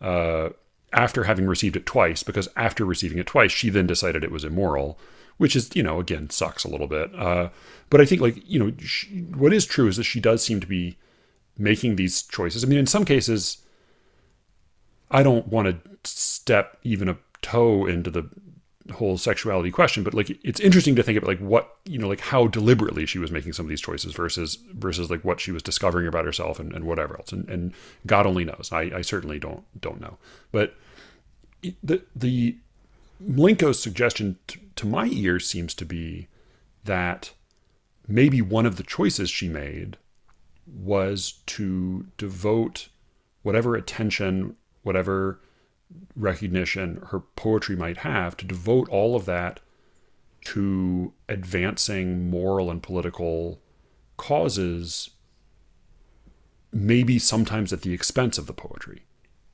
[0.00, 0.48] uh,
[0.92, 4.44] after having received it twice, because after receiving it twice, she then decided it was
[4.44, 4.98] immoral,
[5.36, 7.14] which is, you know, again, sucks a little bit.
[7.14, 7.48] Uh,
[7.90, 10.60] but I think, like, you know, she, what is true is that she does seem
[10.60, 10.96] to be
[11.56, 12.64] making these choices.
[12.64, 13.58] I mean, in some cases,
[15.10, 18.28] I don't want to step even a toe into the
[18.92, 22.20] whole sexuality question, but like it's interesting to think about like what you know, like
[22.20, 25.62] how deliberately she was making some of these choices versus versus like what she was
[25.62, 27.32] discovering about herself and, and whatever else.
[27.32, 27.72] And, and
[28.06, 28.70] God only knows.
[28.72, 30.18] I, I certainly don't don't know.
[30.52, 30.74] But
[31.82, 32.56] the the
[33.22, 36.28] Mlinko's suggestion t- to my ears seems to be
[36.84, 37.32] that
[38.08, 39.96] maybe one of the choices she made
[40.66, 42.88] was to devote
[43.42, 45.40] whatever attention, whatever
[46.16, 49.60] recognition her poetry might have, to devote all of that
[50.42, 53.60] to advancing moral and political
[54.16, 55.10] causes,
[56.72, 59.02] maybe sometimes at the expense of the poetry.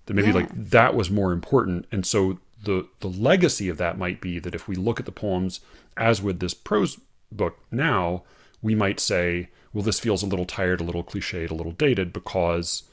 [0.07, 0.35] That maybe Yeah.
[0.35, 1.87] like that was more important.
[1.91, 5.13] And so the the legacy of that might be that if we look at the
[5.13, 5.61] poems
[5.97, 6.99] as with this prose
[7.33, 8.23] book now,
[8.63, 12.13] we might say, well, this feels a little tired, a little cliched, a little dated
[12.13, 12.85] because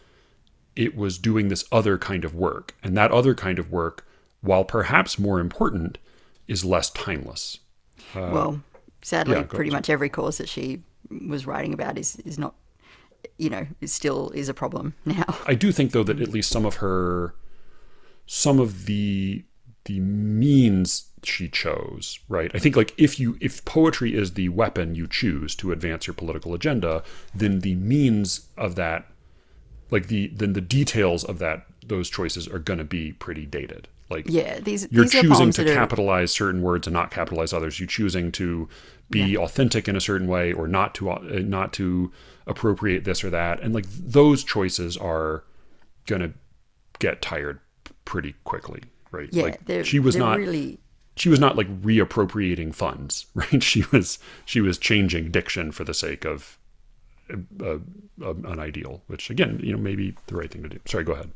[0.75, 2.75] it was doing this other kind of work.
[2.83, 4.05] And that other kind of work,
[4.41, 5.97] while perhaps more important,
[6.47, 7.59] is less timeless.
[8.15, 8.61] well,
[9.01, 10.81] sadly, Uh, yeah, pretty much every cause that she
[11.27, 12.55] was writing about is is not,
[13.37, 15.37] you know, is still is a problem now.
[15.45, 17.35] I do think though that at least some of her
[18.25, 19.43] some of the
[19.85, 22.51] the means she chose, right?
[22.53, 26.13] I think like if you if poetry is the weapon you choose to advance your
[26.13, 27.03] political agenda,
[27.35, 29.05] then the means of that
[29.93, 33.87] like the then the details of that those choices are going to be pretty dated.
[34.09, 37.53] Like Yeah, these you're these choosing to that are- capitalize certain words and not capitalize
[37.53, 37.79] others.
[37.79, 38.67] You're choosing to
[39.09, 42.11] be authentic in a certain way or not to uh, not to
[42.47, 43.61] appropriate this or that.
[43.61, 45.43] And like those choices are
[46.07, 46.33] going to
[46.99, 47.59] get tired
[48.05, 48.81] pretty quickly,
[49.11, 49.29] right?
[49.31, 50.79] Yeah, like they're, she was not really
[51.15, 53.61] she was not like reappropriating funds, right?
[53.63, 56.57] She was she was changing diction for the sake of
[57.31, 57.77] uh,
[58.21, 60.79] an ideal, which again, you know, maybe the right thing to do.
[60.85, 61.31] Sorry, go ahead.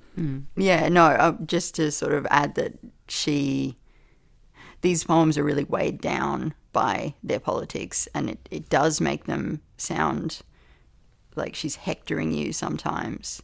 [0.55, 2.73] Yeah, no, uh, just to sort of add that
[3.07, 3.77] she,
[4.81, 9.61] these poems are really weighed down by their politics, and it, it does make them
[9.77, 10.41] sound
[11.35, 13.41] like she's hectoring you sometimes.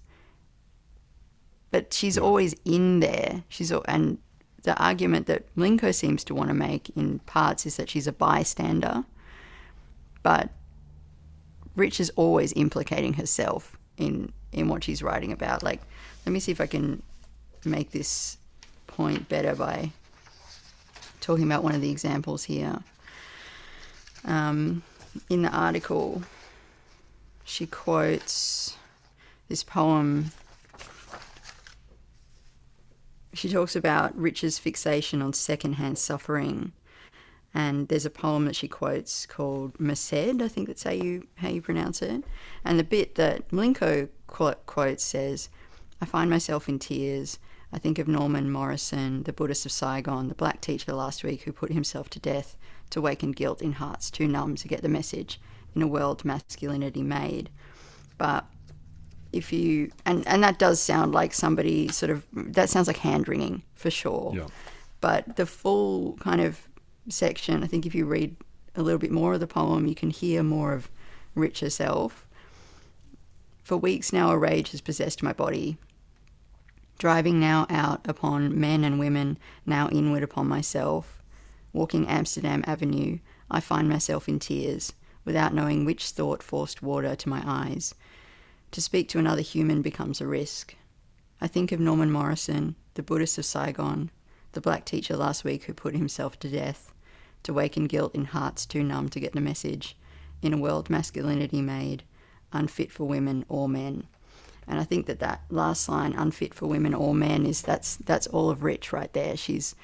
[1.72, 3.44] But she's always in there.
[3.50, 4.20] She's and
[4.64, 8.14] the argument that Linko seems to want to make in parts is that she's a
[8.14, 9.04] bystander,
[10.22, 10.52] but
[11.76, 15.64] Rich is always implicating herself in in what she's writing about.
[15.64, 15.82] Like,
[16.26, 17.02] let me see if I can
[17.66, 18.38] make this
[18.88, 19.92] point better by
[21.22, 22.80] talking about one of the examples here.
[24.26, 24.84] Um,
[25.30, 26.22] in the article,
[27.44, 28.78] she quotes
[29.48, 30.32] this poem.
[33.34, 36.72] She talks about Rich's fixation on secondhand suffering
[37.54, 41.49] and there's a poem that she quotes called Merced, I think that's how you how
[41.49, 42.24] you pronounce it.
[42.66, 45.49] And the bit that Mlinko qu- quotes says,
[46.01, 47.39] "I find myself in tears.
[47.72, 51.51] I think of Norman Morrison, the Buddhist of Saigon, the black teacher last week who
[51.51, 52.56] put himself to death
[52.91, 55.39] to awaken guilt in hearts too numb to get the message
[55.76, 57.49] in a world masculinity made."
[58.18, 58.45] But
[59.32, 63.28] if you and and that does sound like somebody sort of that sounds like hand
[63.28, 64.45] wringing for sure Yeah.
[65.01, 66.70] but the full kind of
[67.10, 68.36] section, I think if you read
[68.76, 70.89] a little bit more of the poem, you can hear more of
[71.36, 72.28] Rich herself.
[73.64, 75.78] For weeks now, a rage has possessed my body,
[76.99, 81.22] driving now out upon men and women, now inward upon myself.
[81.72, 84.93] Walking Amsterdam Avenue, I find myself in tears,
[85.26, 87.95] without knowing which thought forced water to my eyes.
[88.72, 90.76] To speak to another human becomes a risk.
[91.41, 94.12] I think of Norman Morrison, the Buddhist of Saigon,
[94.51, 96.93] the black teacher last week who put himself to death,
[97.44, 99.98] to waken guilt in hearts too numb to get the message,
[100.41, 102.04] in a world masculinity made,
[102.52, 104.08] unfit for women or men.
[104.68, 108.28] And I think that that last line, unfit for women or men, is that's that's
[108.28, 109.36] all of Rich right there.
[109.36, 109.76] She's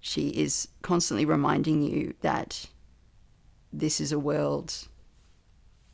[0.00, 2.66] she is constantly reminding you that
[3.72, 4.88] this is a world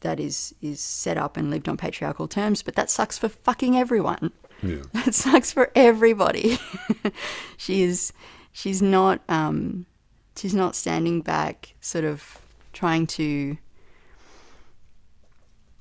[0.01, 3.77] that is is set up and lived on patriarchal terms, but that sucks for fucking
[3.77, 4.33] everyone.
[4.63, 4.83] Yeah.
[4.93, 6.59] That sucks for everybody.
[7.57, 8.13] she is
[8.53, 9.87] she's not um
[10.37, 12.39] she's not standing back sort of
[12.73, 13.57] trying to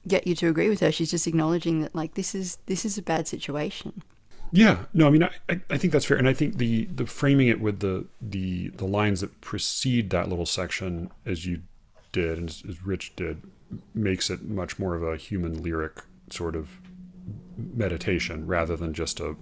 [0.07, 0.91] get you to agree with her.
[0.91, 4.03] She's just acknowledging that like this is this is a bad situation.
[4.51, 7.47] Yeah, no, I mean, I, I think that's fair, and I think the the framing
[7.47, 11.61] it with the the the lines that precede that little section, as you
[12.11, 13.41] did and as, as Rich did,
[13.93, 16.79] makes it much more of a human lyric sort of
[17.57, 19.35] meditation rather than just a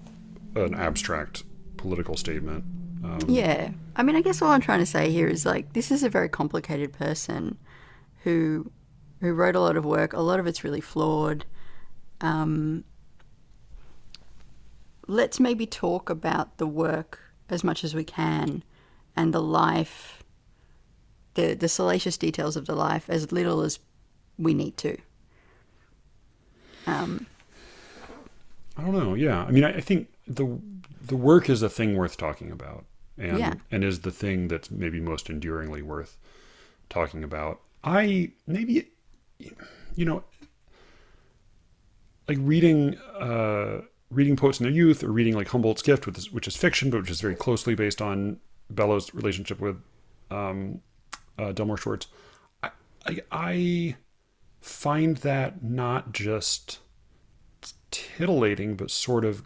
[0.55, 1.43] an abstract
[1.77, 2.63] political statement.
[3.03, 3.71] Um, Yeah.
[3.95, 6.09] I mean, I guess all I'm trying to say here is like this is a
[6.09, 7.57] very complicated person
[8.23, 8.71] who
[9.19, 10.13] who wrote a lot of work.
[10.13, 11.45] A lot of it's really flawed.
[12.21, 12.83] Um,
[15.07, 18.63] let's maybe talk about the work as much as we can
[19.15, 20.23] and the life,
[21.35, 23.79] the the salacious details of the life as little as
[24.37, 24.97] we need to.
[26.87, 27.27] Um,
[28.77, 29.13] I don't know.
[29.13, 30.59] Yeah, I mean, I, I think the
[31.01, 32.85] the work is a thing worth talking about,
[33.17, 33.53] and Yeah.
[33.71, 36.17] and is the thing that's maybe most enduringly worth
[36.89, 37.61] talking about.
[37.83, 38.89] I maybe,
[39.95, 40.23] you know,
[42.27, 46.31] like reading uh, reading poets in their youth, or reading like Humboldt's Gift, which is,
[46.31, 48.39] which is fiction, but which is very closely based on
[48.69, 49.77] Bellow's relationship with
[50.31, 50.81] um,
[51.37, 52.07] uh, Delmore Schwartz.
[52.61, 52.69] I,
[53.05, 53.95] I I
[54.61, 56.79] find that not just
[57.91, 59.43] titillating but sort of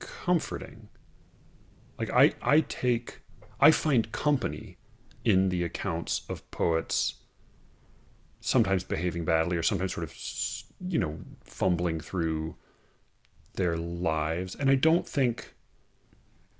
[0.00, 0.88] comforting
[1.98, 3.20] like i i take
[3.60, 4.76] i find company
[5.24, 7.14] in the accounts of poets
[8.46, 10.14] sometimes behaving badly or sometimes sort of
[10.88, 12.54] you know fumbling through
[13.54, 14.54] their lives.
[14.54, 15.54] And i don't think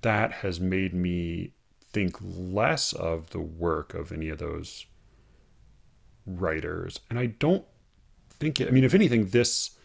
[0.01, 1.53] that has made me
[1.93, 4.85] think less of the work of any of those
[6.25, 6.99] writers.
[7.09, 7.65] And i don't
[8.29, 9.76] think it i mean if anything this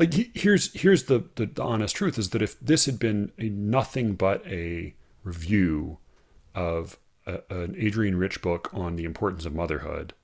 [0.00, 3.50] like here's here's the, the the honest truth is that if this had been a
[3.50, 5.98] nothing but a review
[6.54, 10.14] of a, an Adrienne Rich book on the importance of motherhood,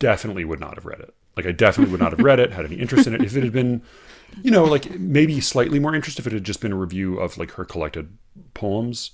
[0.00, 1.14] definitely would not have read it.
[1.36, 3.22] Like I definitely would not have read it, had any interest in it.
[3.22, 3.80] If it had been,
[4.42, 7.38] you know, like maybe slightly more interest if it had just been a review of
[7.38, 8.18] like her collected
[8.54, 9.12] poems.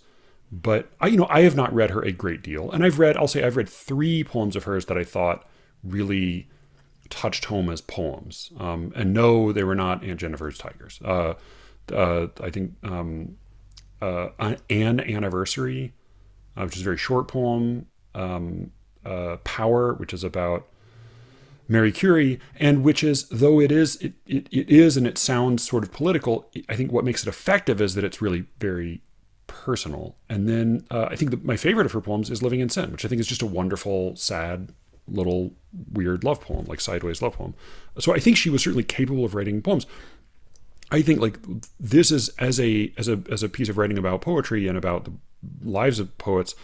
[0.51, 3.19] But I, you know, I have not read her a great deal, and I've read,
[3.19, 5.47] I'll say, I've read three poems of hers that I thought
[5.85, 6.49] really
[7.11, 8.53] touched home as poems.
[8.59, 11.01] Um, and no, they were not Aunt Jennifer's Tigers.
[11.05, 11.35] Uh,
[11.93, 13.37] uh, I think um,
[14.01, 15.95] uh, an anniversary,
[16.57, 17.87] uh, which is a very short poem.
[18.15, 18.73] Um,
[19.05, 20.67] uh, Power, which is about
[21.69, 25.67] Marie Curie, and which is, though it is, it, it, it is, and it sounds
[25.67, 26.51] sort of political.
[26.69, 29.03] I think what makes it effective is that it's really very
[29.47, 30.17] personal.
[30.29, 32.93] And then uh, I think that my favorite of her poems is Living in Sin,
[32.93, 34.73] which I think is just a wonderful, sad,
[35.11, 35.53] little
[35.93, 37.55] weird love poem, like sideways love poem.
[37.99, 39.87] So I think she was certainly capable of writing poems.
[40.91, 41.39] I think like
[41.79, 45.05] this is as a as a as a piece of writing about poetry and about
[45.05, 45.13] the
[45.63, 46.55] lives of poets.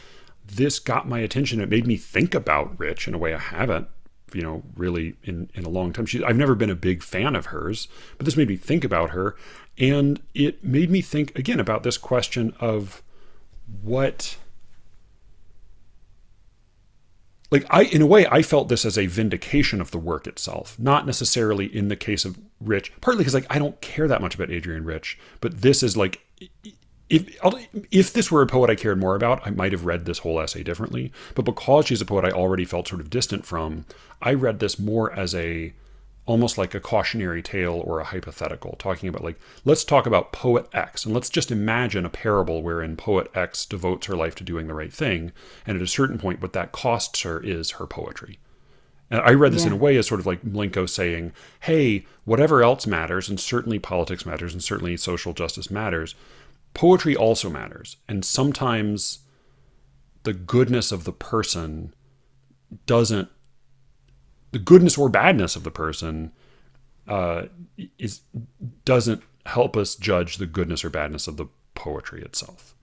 [0.47, 1.61] This got my attention.
[1.61, 3.89] It made me think about Rich in a way I haven't,
[4.33, 6.07] you know, really in in a long time.
[6.07, 9.11] She, I've never been a big fan of hers, but this made me think about
[9.11, 9.37] her,
[9.79, 13.03] and it made me think again about this question of
[13.83, 14.37] what
[17.55, 20.77] like I in a way I felt this as a vindication of the work itself,
[20.77, 24.35] not necessarily in the case of Rich, partly because like I don't care that much
[24.35, 26.21] about Adrienne Rich, but this is like
[27.09, 27.29] if
[27.93, 30.41] if this were a poet I cared more about, I might have read this whole
[30.41, 31.13] essay differently.
[31.37, 33.87] But because she's a poet I already felt sort of distant from,
[34.21, 35.73] I read this more as a
[36.27, 40.67] almost like a cautionary tale or a hypothetical, talking about like, let's talk about poet
[40.73, 44.67] X and let's just imagine a parable wherein poet X devotes her life to doing
[44.67, 45.33] the right thing.
[45.67, 48.39] And at a certain point, what that costs her is her poetry.
[49.11, 49.69] And I read this Yeah.
[49.69, 53.79] in a way as sort of like Mlinko saying, hey, whatever else matters, and certainly
[53.79, 56.15] politics matters, and certainly social justice matters,
[56.73, 57.99] poetry also matters.
[58.09, 59.19] And sometimes
[60.23, 61.93] the goodness of the person
[62.87, 63.29] doesn't
[64.55, 66.31] the goodness or badness of the person
[67.09, 67.47] uh,
[67.99, 68.21] is
[68.85, 72.77] doesn't help us judge the goodness or badness of the poetry itself.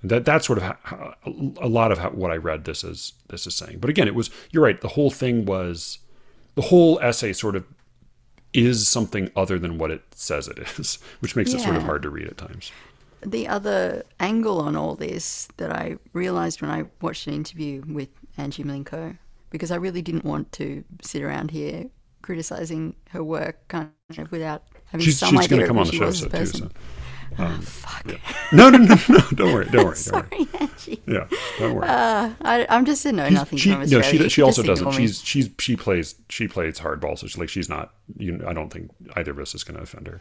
[0.00, 1.14] And that that's sort of how, how,
[1.60, 3.78] a lot of how, what I read this is this is saying.
[3.78, 4.80] But again, it was you're right.
[4.80, 5.98] The whole thing was
[6.56, 7.64] the whole essay sort of
[8.52, 12.02] is something other than what it says it is, which makes it sort of hard
[12.02, 12.72] to read at times.
[13.24, 18.08] The other angle on all this that I realized when I watched an interview with
[18.36, 19.16] Angie Mlinko,
[19.52, 21.86] because I really didn't want to sit around here
[22.22, 25.86] criticizing her work kind of without having She's, some she's idea going to come on
[25.86, 26.46] the show so too.
[26.46, 26.70] So.
[27.38, 28.06] Oh, fuck.
[28.52, 29.18] No, no, no, no!
[29.34, 29.96] Don't worry, don't worry, don't worry.
[29.96, 31.02] Sorry, Angie.
[31.06, 31.26] Yeah,
[31.58, 31.88] don't worry.
[31.88, 34.86] Uh, I, I'm just a know nothing she, from no, she she also doesn't.
[34.86, 34.92] me.
[34.92, 37.18] She's she's she plays she plays hardball.
[37.18, 37.94] So she's like she's not.
[38.18, 40.20] You, I don't think either of us is going to offend her.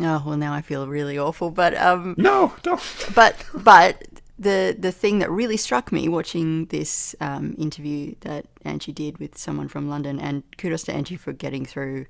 [0.00, 1.50] Oh well, now I feel really awful.
[1.50, 2.80] But um, No, don't.
[3.14, 4.02] but but
[4.38, 9.38] the the thing that really struck me watching this um, interview that Angie did with
[9.38, 12.06] someone from London, and kudos to Angie for getting through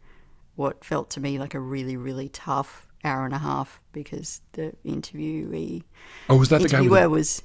[0.57, 4.73] what felt to me like a really really tough hour and a half because the
[4.85, 5.83] interviewee
[6.29, 7.43] Oh, was that the guy with the, was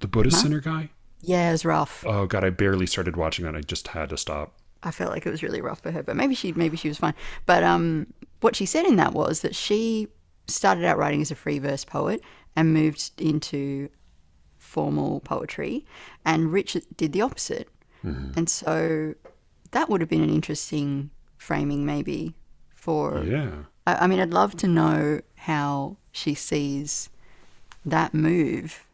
[0.00, 0.90] the Buddhist center guy?
[1.20, 2.04] yeah it was rough.
[2.06, 3.56] Oh God, I barely started watching that.
[3.56, 4.54] I just had to stop.
[4.82, 6.98] I felt like it was really rough for her, but maybe she maybe she was
[6.98, 7.14] fine.
[7.46, 8.06] But um,
[8.40, 10.08] what she said in that was that she
[10.46, 12.22] started out writing as a free verse poet
[12.56, 13.88] and moved into
[14.58, 15.84] formal poetry,
[16.24, 17.68] and Richard did the opposite.
[18.36, 19.14] And so
[19.70, 22.34] that would have been an interesting framing, maybe
[22.74, 23.24] for.
[23.24, 23.50] Yeah.
[23.86, 27.08] I, I mean, I'd love to know how she sees
[27.84, 28.84] that move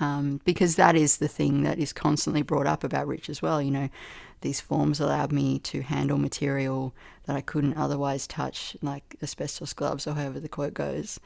[0.00, 3.60] um, because that is the thing that is constantly brought up about Rich as well.
[3.62, 3.88] You know,
[4.42, 10.06] these forms allowed me to handle material that I couldn't otherwise touch, like asbestos gloves
[10.06, 11.18] or however the quote goes.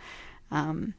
[0.51, 0.95] Um,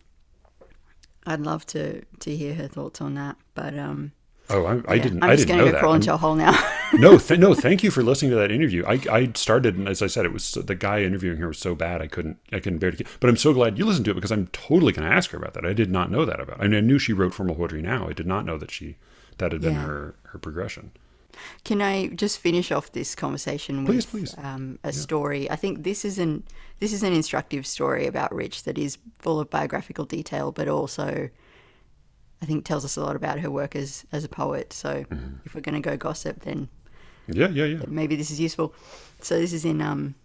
[1.25, 4.11] I'd love to to hear her thoughts on that, but um,
[4.49, 5.23] Oh, I, I didn't.
[5.23, 5.79] I'm I just didn't going to go that.
[5.79, 6.51] crawl I'm- into a hole now.
[6.93, 7.53] no, th- no.
[7.53, 8.83] Thank you for listening to that interview.
[8.85, 11.73] I, I started, and as I said, it was the guy interviewing her was so
[11.73, 12.97] bad I couldn't, I couldn't bear to.
[12.97, 15.29] Keep, but I'm so glad you listened to it because I'm totally going to ask
[15.29, 15.65] her about that.
[15.65, 16.59] I did not know that about.
[16.59, 17.81] I mean, I knew she wrote formal poetry.
[17.81, 18.97] Now I did not know that she
[19.37, 19.83] that had been Yeah.
[19.85, 20.91] her her progression.
[21.63, 24.35] Can I just finish off this conversation Please, with please.
[24.43, 25.49] Um, a story?
[25.49, 26.43] I think this is an
[26.79, 31.29] this is an instructive story about Rich that is full of biographical detail, but also
[32.41, 34.73] I think tells us a lot about her work as as a poet.
[34.73, 35.35] So Mm-hmm.
[35.45, 36.67] if we're going to go gossip, then
[37.27, 37.83] Yeah, yeah, yeah.
[37.87, 38.73] maybe this is useful.
[39.21, 40.15] So this is in um,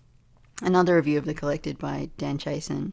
[0.63, 2.93] another review of the collected by Dan Chiasson.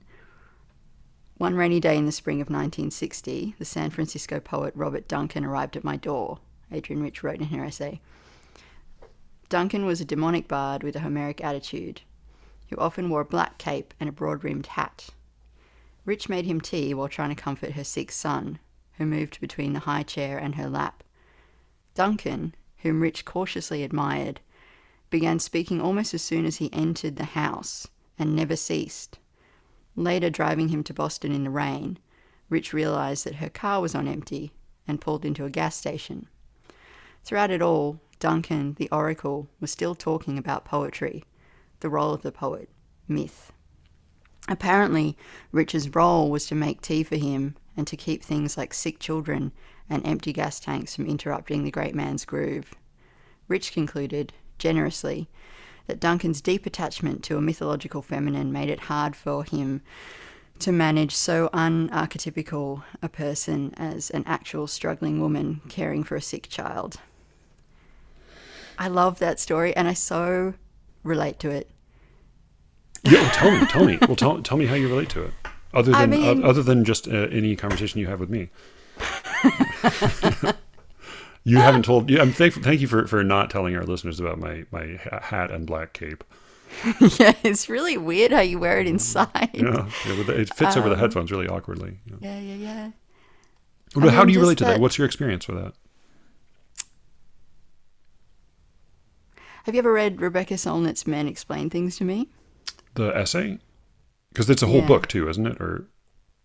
[1.38, 5.76] One rainy day in the spring of 1960, the San Francisco poet Robert Duncan arrived
[5.76, 6.40] at my door.
[6.74, 8.02] Adrienne Rich wrote in her essay.
[9.50, 12.02] Duncan was a demonic bard with a Homeric attitude,
[12.70, 15.10] who often wore a black cape and a broad-rimmed hat.
[16.06, 18.60] Rich made him tea while trying to comfort her sick son,
[18.94, 21.04] who moved between the high chair and her lap.
[21.94, 24.42] Duncan, whom Rich cautiously admired,
[25.10, 29.20] began speaking almost as soon as he entered the house and never ceased.
[29.96, 32.00] Later, driving him to Boston in the rain,
[32.50, 34.54] Rich realized that her car was on empty
[34.88, 36.28] and pulled into a gas station.
[37.24, 41.24] Throughout it all, Duncan, the oracle, was still talking about poetry,
[41.80, 42.70] the role of the poet,
[43.08, 43.52] myth.
[44.50, 45.18] Apparently,
[45.54, 49.54] Rich's role was to make tea for him and to keep things like sick children
[49.90, 52.74] and empty gas tanks from interrupting the great man's groove.
[53.48, 55.30] Rich concluded, generously,
[55.88, 59.82] that Duncan's deep attachment to a mythological feminine made it hard for him
[60.60, 66.48] to manage so unarchetypical a person as an actual struggling woman caring for a sick
[66.50, 67.00] child.
[68.78, 70.54] I love that story and I so
[71.04, 71.70] relate to it.
[73.04, 73.98] Yeah, well, tell me, tell me.
[74.08, 75.34] Well, tell, tell me how you relate to it.
[75.74, 78.50] Other than I mean- other than just uh, any conversation you have with me.
[81.44, 82.10] you haven't told.
[82.10, 82.64] Yeah, I'm thankful.
[82.64, 86.24] Thank you for, for not telling our listeners about my my hat and black cape.
[87.20, 89.50] yeah, it's really weird how you wear it inside.
[89.54, 92.00] Yeah, yeah but it fits over the headphones really awkwardly.
[92.06, 92.16] Yeah.
[92.22, 92.92] Yeah, yeah, yeah.
[93.96, 94.72] But how mean, do you relate to that?
[94.74, 95.74] that- What's your experience with that?
[99.64, 102.30] Have you ever read Rebecca Solnit's Men Explain Things to Me?
[102.96, 103.60] The essay,
[104.30, 104.88] because it's a whole Yeah.
[104.88, 105.62] book too, isn't it?
[105.62, 105.88] Or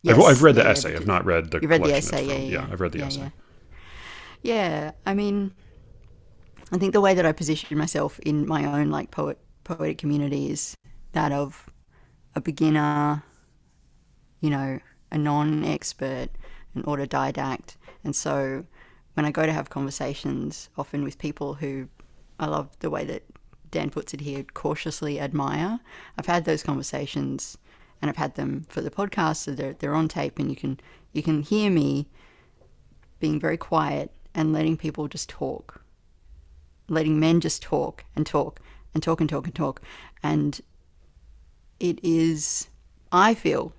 [0.02, 0.96] Yes, I've, I've read the yeah, essay.
[0.96, 1.58] I've not read the.
[1.60, 3.20] You read the essay, it's yeah, yeah, I've read the yeah, essay.
[3.20, 3.30] Yeah.
[4.42, 5.52] Yeah, I mean,
[6.72, 10.50] I think the way that I position myself in my own like poet poetic community
[10.50, 10.74] is
[11.12, 11.68] that of
[12.34, 13.22] a beginner,
[14.40, 14.78] you know,
[15.10, 16.28] a non-expert,
[16.74, 18.64] an autodidact, and so
[19.14, 21.88] when I go to have conversations, often with people who
[22.38, 23.22] I love the way that
[23.70, 25.80] Dan puts it here, cautiously admire.
[26.16, 27.58] I've had those conversations,
[28.00, 30.80] and I've had them for the podcast, so they're they're on tape, and you can
[31.12, 32.06] you can hear me
[33.20, 35.82] being very quiet and letting people just talk,
[36.88, 38.60] letting men just talk and talk
[38.94, 39.82] and talk and talk and talk.
[40.22, 40.60] And
[41.80, 42.68] it is,
[43.12, 43.72] I feel,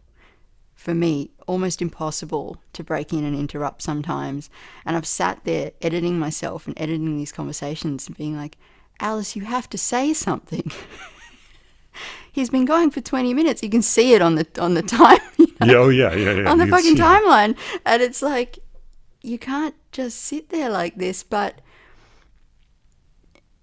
[0.80, 4.50] for me, almost impossible to break in and interrupt sometimes.
[4.86, 8.58] And I've sat there editing myself and editing these conversations and being like,
[9.02, 10.72] Alice, you have to say something.
[12.32, 13.62] He's been going for 20 minutes.
[13.62, 15.20] You can see it on the on the time.
[15.38, 15.66] you know?
[15.68, 15.76] Yeah.
[15.76, 16.14] Oh yeah.
[16.14, 16.32] Yeah.
[16.32, 16.50] Yeah.
[16.50, 17.58] on the You fucking timeline.
[17.86, 18.60] And it's like,
[19.22, 21.24] you can't just sit there like this.
[21.24, 21.60] But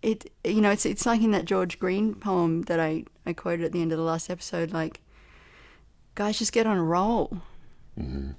[0.02, 3.64] it, you know, it's it's like in that George Green poem that I, I quoted
[3.64, 5.00] at the end of the last episode, like,
[6.16, 7.38] guys, just get on a roll.
[7.98, 8.32] Mm-hmm.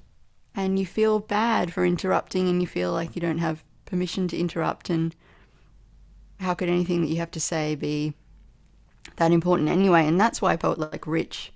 [0.55, 4.37] And you feel bad for interrupting and you feel like you don't have permission to
[4.37, 4.89] interrupt.
[4.89, 5.15] And
[6.41, 8.13] how could anything that you have to say be
[9.15, 10.05] that important anyway?
[10.05, 11.53] And that's why a poet like Rich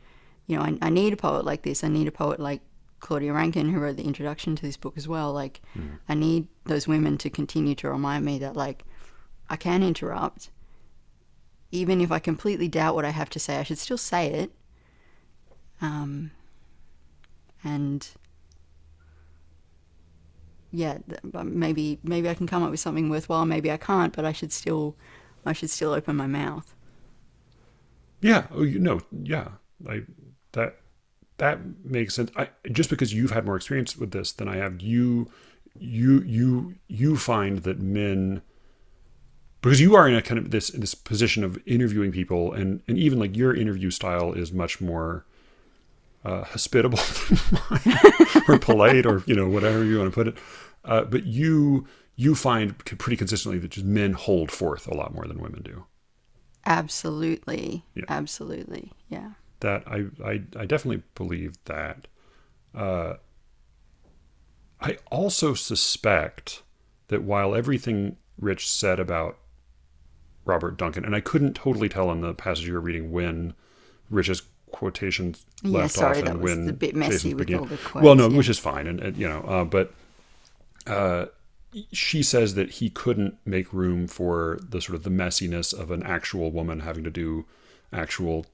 [0.52, 1.82] you know, I, I need a poet like this.
[1.82, 2.62] I need a poet like
[3.00, 5.32] Claudia Rankine, who wrote the introduction to this book as well.
[5.32, 5.98] Like, mm.
[6.10, 8.84] I need those women to continue to remind me that, like,
[9.50, 10.50] I can interrupt.
[11.72, 14.52] Even if I completely doubt what I have to say, I should still say it.
[15.82, 16.32] Um,
[17.64, 18.08] and
[20.72, 21.00] yeah,
[21.44, 23.46] maybe maybe I can come up with something worthwhile.
[23.46, 24.96] Maybe I can't, but I should still
[25.46, 26.74] I should still open my mouth.
[28.22, 28.48] Yeah.
[28.52, 29.02] Oh, you know.
[29.24, 29.50] Yeah.
[30.54, 30.78] That
[31.38, 32.32] that makes sense.
[32.36, 35.30] I, just because you've had more experience with this than I have, you
[35.80, 38.42] you you you find that men
[39.62, 42.98] because you are in a kind of this this position of interviewing people and and
[42.98, 45.26] even like your interview style is much more
[46.24, 47.00] uh, hospitable
[48.48, 50.38] or polite or you know whatever you want to put it
[50.86, 55.26] uh, but you you find pretty consistently that just men hold forth a lot more
[55.28, 55.86] than women do
[56.66, 58.06] Absolutely, Yeah.
[58.08, 59.34] absolutely, yeah.
[59.60, 62.08] that I, I I definitely believe that.
[62.74, 63.16] Uh,
[64.82, 66.64] I also suspect
[67.08, 69.38] that while everything Rich said about
[70.46, 73.54] Robert Duncan, and I couldn't totally tell in the passage you were reading when
[74.10, 74.42] Rich's
[74.72, 77.66] quotations Yeah, left sorry, off that and was when a bit messy Chiasson's with all
[77.66, 78.38] the well, no, yeah.
[78.38, 79.94] which is fine, and, and you know, uh, but
[80.88, 81.26] uh,
[81.92, 86.04] she says that he couldn't make room for the sort of the messiness of an
[86.04, 87.46] actual woman having to do
[87.94, 88.46] actual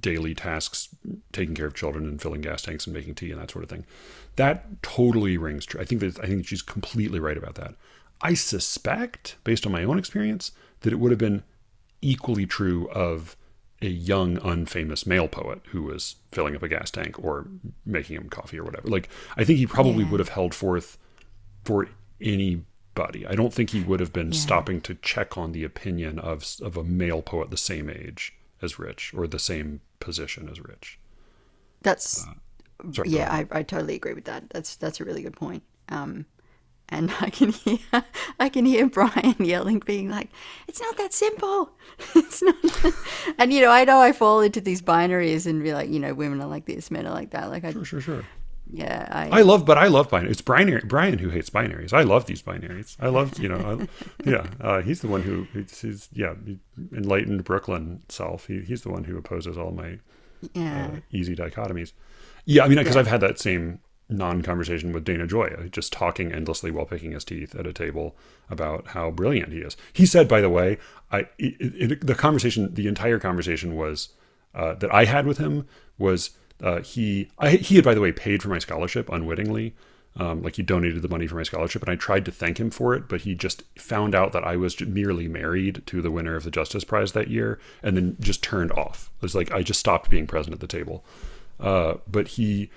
[0.00, 0.88] daily tasks,
[1.32, 3.70] taking care of children and filling gas tanks and making tea and that sort of
[3.70, 3.84] thing.
[4.36, 5.80] That totally rings true.
[5.80, 7.74] I think that I think she's completely right about that.
[8.20, 11.42] I suspect, based on my own experience, that it would have been
[12.00, 13.36] equally true of
[13.80, 17.46] a young, unfamous male poet who was filling up a gas tank or
[17.86, 18.88] making him coffee or whatever.
[18.88, 20.10] Like, I think he probably Yeah.
[20.10, 20.98] would have held forth
[21.64, 21.88] for
[22.20, 23.26] anybody.
[23.26, 26.76] I don't think he would have been stopping to check on the opinion of of
[26.76, 30.98] a male poet the same age as Rich or the same position as Rich.
[31.82, 32.26] That's
[32.92, 34.50] Sorry, yeah, I, I totally agree with that.
[34.50, 35.62] That's that's a really good point.
[35.88, 36.26] Um,
[36.88, 37.78] and I can hear
[38.40, 40.28] I can hear Brian yelling, being like,
[40.66, 41.70] "It's not that simple.
[42.14, 42.54] It's not."
[43.38, 46.14] and you know, I know I fall into these binaries and be like, you know,
[46.14, 47.50] women are like this, men are like that.
[47.50, 48.24] Like I, Sure, sure, sure.
[48.70, 50.30] yeah, I, I love, but I love binary.
[50.30, 50.82] It's binary.
[50.84, 51.92] Brian who hates binaries.
[51.92, 52.96] I love these binaries.
[53.00, 53.56] I love, you know,
[54.24, 54.46] I, yeah.
[54.60, 56.34] Uh, he's the one who, he's, he's yeah,
[56.92, 58.46] enlightened Brooklyn self.
[58.46, 59.98] He, he's the one who opposes all my
[60.54, 61.92] yeah, uh, easy dichotomies.
[62.44, 66.70] Yeah, I mean, because I've had that same non-conversation with Dana Gioia, just talking endlessly
[66.70, 68.16] while picking his teeth at a table
[68.48, 69.76] about how brilliant he is.
[69.92, 70.78] He said, by the way,
[71.12, 74.10] I it, it, the conversation, the entire conversation was
[74.54, 75.66] uh, that I had with him
[75.98, 76.30] was
[76.62, 79.74] uh, he I, he had by the way paid for my scholarship unwittingly.
[80.16, 82.70] Um, like he donated the money for my scholarship, and I tried to thank him
[82.70, 86.34] for it, but he just found out that I was merely married to the winner
[86.34, 89.12] of the Justice Prize that year, and then just turned off.
[89.18, 91.04] It was like I just stopped being present at the table.
[91.60, 92.68] Uh, but he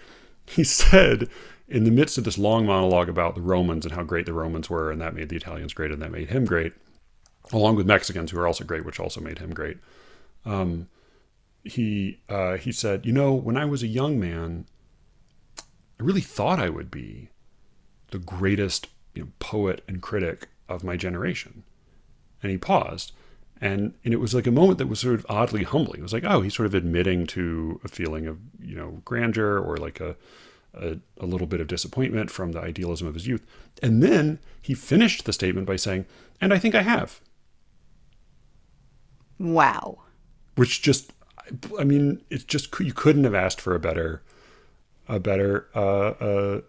[0.45, 1.29] he said
[1.67, 4.69] in the midst of this long monologue about the Romans and how great the Romans
[4.69, 6.73] were, and that made the Italians great, and that made him great,
[7.51, 9.77] along with Mexicans who are also great, which also made him great.
[10.45, 10.89] Um,
[11.63, 14.65] he uh, he said, you know, when I was a young man,
[15.99, 17.29] I really thought I would be
[18.09, 21.63] the greatest you know, poet and critic of my generation.
[22.41, 23.13] And he paused.
[23.61, 25.99] And, and it was like a moment that was sort of oddly humbling.
[25.99, 29.59] It was like, oh, he's sort of admitting to a feeling of, you know, grandeur
[29.59, 30.15] or like a,
[30.73, 33.45] a, a little bit of disappointment from the idealism of his youth.
[33.83, 36.05] And then he finished the statement by saying,
[36.41, 37.21] and I think I have.
[39.39, 39.99] wow.
[40.55, 41.13] which just
[41.79, 44.21] i mean it's just you couldn't have asked for a better
[45.07, 46.61] a better uh, uh,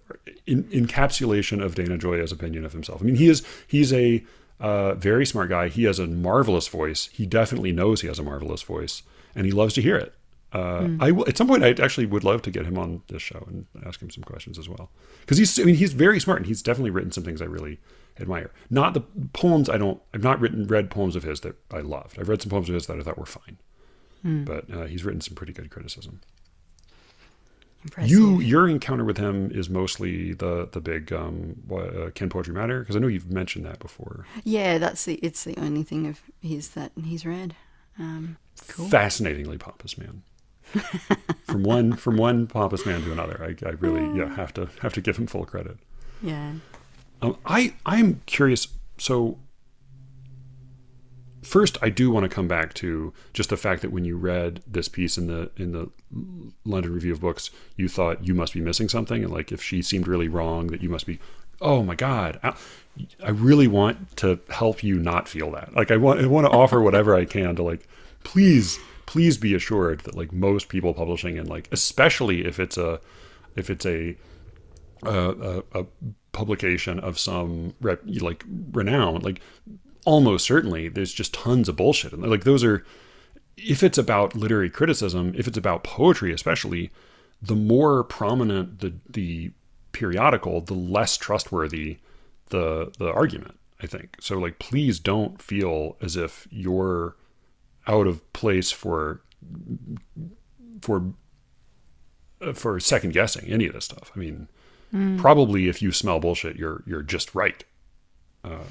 [0.47, 4.25] in, encapsulation of dana gioia's opinion of himself i mean he is he's a
[4.63, 5.69] uh, very smart guy.
[5.69, 7.11] He has a marvelous voice.
[7.13, 9.03] He definitely knows he has a marvelous voice
[9.35, 10.15] and he loves to hear it.
[10.53, 13.23] Uh, I will, at some point I actually would love to get him on this
[13.23, 14.91] show and ask him some questions as well.
[15.21, 17.81] Because he's I mean he's very smart and he's definitely written some things I really
[18.21, 18.53] admire.
[18.71, 19.01] Not the
[19.33, 22.19] poems I don't I've not written read poems of his that I loved.
[22.21, 23.57] I've read some poems of his that I thought were fine,
[24.45, 26.21] but uh, he's written some pretty good criticism.
[27.85, 28.11] Impressive.
[28.11, 32.55] You your encounter with him is mostly the the big um, what, uh, Can Poetry
[32.55, 34.25] Matter because I know you've mentioned that before.
[34.45, 37.55] yeah, that's the it's the only thing of his that he's read.
[37.99, 38.37] Um,
[38.69, 38.89] cool.
[38.89, 40.23] Fascinatingly pompous man.
[41.45, 44.93] from one from one pompous man to another, I, I really yeah have to have
[44.95, 45.77] to give him full credit.
[46.23, 46.53] Yeah.
[47.21, 48.69] Um, I I'm curious.
[48.99, 49.39] So
[51.43, 54.63] first, I do want to come back to just the fact that when you read
[54.67, 55.91] this piece in the in the
[56.65, 59.83] London Review of Books, you thought you must be missing something, and like if she
[59.83, 61.19] seemed really wrong, that you must be.
[61.61, 62.41] Oh my God!
[62.43, 62.55] I,
[63.23, 65.75] I really want to help you not feel that.
[65.75, 67.87] Like I want I want to offer whatever I can to like,
[68.25, 73.01] please please be assured that like most people publishing and like especially if it's a
[73.57, 74.17] if it's a
[75.03, 75.87] a, a, a
[76.33, 79.41] publication of some rep, like renown, like
[80.05, 82.13] almost certainly there's just tons of bullshit.
[82.13, 82.85] And like those are,
[83.57, 86.91] if it's about literary criticism, if it's about poetry, especially,
[87.41, 89.53] the more prominent the the
[89.93, 91.99] periodical, the less trustworthy
[92.51, 93.59] the the argument.
[93.83, 94.39] I think so.
[94.39, 97.17] Like, please don't feel as if you're
[97.89, 99.23] out of place for
[100.81, 101.13] for
[102.41, 104.13] uh, for second guessing any of this stuff.
[104.15, 104.49] I mean,
[105.19, 107.65] probably if you smell bullshit, you're you're just right.
[108.45, 108.65] Uh,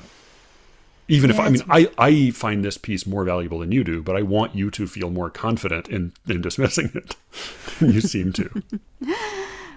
[1.11, 4.15] even if I mean, I I find this piece more valuable than you do, but
[4.15, 7.15] I want you to feel more confident in in dismissing it.
[7.81, 8.63] you seem to.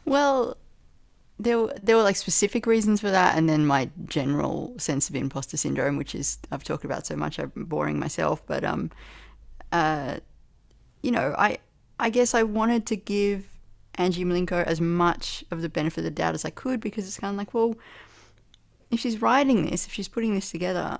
[0.06, 0.58] Well,
[1.38, 5.16] there were, there were like specific reasons for that, and then my general sense of
[5.16, 8.46] imposter syndrome, which is I've talked about so much, I'm boring myself.
[8.46, 8.90] But um,
[9.72, 10.18] uh,
[11.02, 11.56] you know, I
[11.98, 13.46] I guess I wanted to give
[13.94, 17.18] Angie Mlinko as much of the benefit of the doubt as I could because it's
[17.18, 17.74] kind of like, well,
[18.90, 20.98] if she's writing this, if she's putting this together,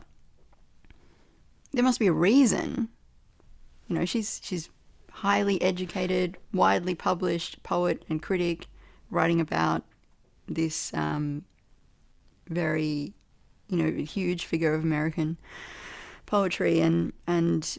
[1.74, 2.88] there must be a reason.
[3.88, 4.70] You know, she's she's
[5.10, 8.66] highly educated, widely published poet and critic,
[9.10, 9.82] writing about
[10.48, 11.44] this um,
[12.48, 13.12] very,
[13.68, 15.36] you know, huge figure of American
[16.26, 17.78] poetry, and and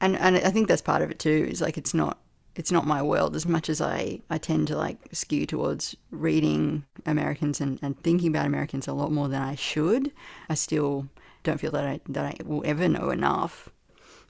[0.00, 1.46] and and I think that's part of it too.
[1.48, 2.18] Is like it's not
[2.56, 6.84] it's not my world as much as I I tend to like skew towards reading
[7.04, 10.12] Americans and, and thinking about Americans a lot more than I should.
[10.48, 11.08] I still
[11.46, 13.70] don't feel that I that I will ever know enough.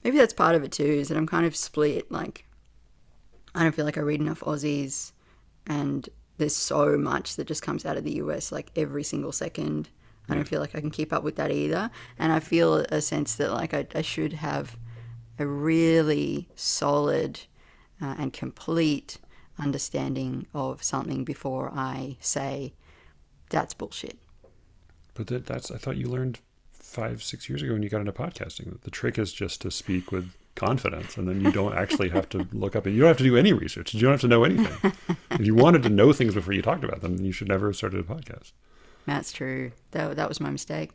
[0.03, 0.85] Maybe that's part of it too.
[0.85, 2.11] Is that I'm kind of split.
[2.11, 2.45] Like
[3.53, 5.11] I don't feel like I read enough Aussies,
[5.65, 6.07] and
[6.37, 9.89] there's so much that just comes out of the US like every single second.
[10.29, 11.89] I don't feel like I can keep up with that either.
[12.19, 14.77] And I feel a sense that like I, I should have
[15.39, 17.39] a really solid
[18.01, 19.19] uh, and complete
[19.57, 22.73] understanding of something before I say
[23.49, 24.17] that's bullshit.
[25.13, 26.39] But that, that's I thought you learned
[26.97, 30.11] five six years ago when you got into podcasting the trick is just to speak
[30.11, 33.17] with confidence and then you don't actually have to look up and you don't have
[33.17, 34.93] to do any research you don't have to know anything
[35.31, 37.75] if you wanted to know things before you talked about them you should never have
[37.75, 38.51] started a podcast
[39.05, 39.71] That's true.
[39.91, 40.91] That, that was my mistake.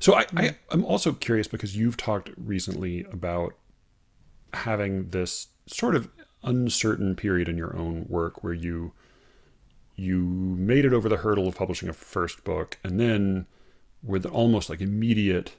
[0.00, 3.52] So I, I I'm also curious because you've talked recently about
[4.54, 6.08] having this sort of
[6.42, 8.92] uncertain period in your own work where you
[9.96, 13.46] you made it over the hurdle of publishing a first book and then
[14.04, 15.54] with almost like immediate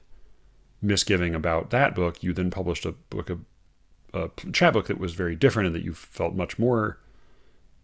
[0.80, 2.22] misgiving about that book.
[2.22, 3.30] You then published a book
[4.14, 6.98] a chat book that was very different and that you felt much more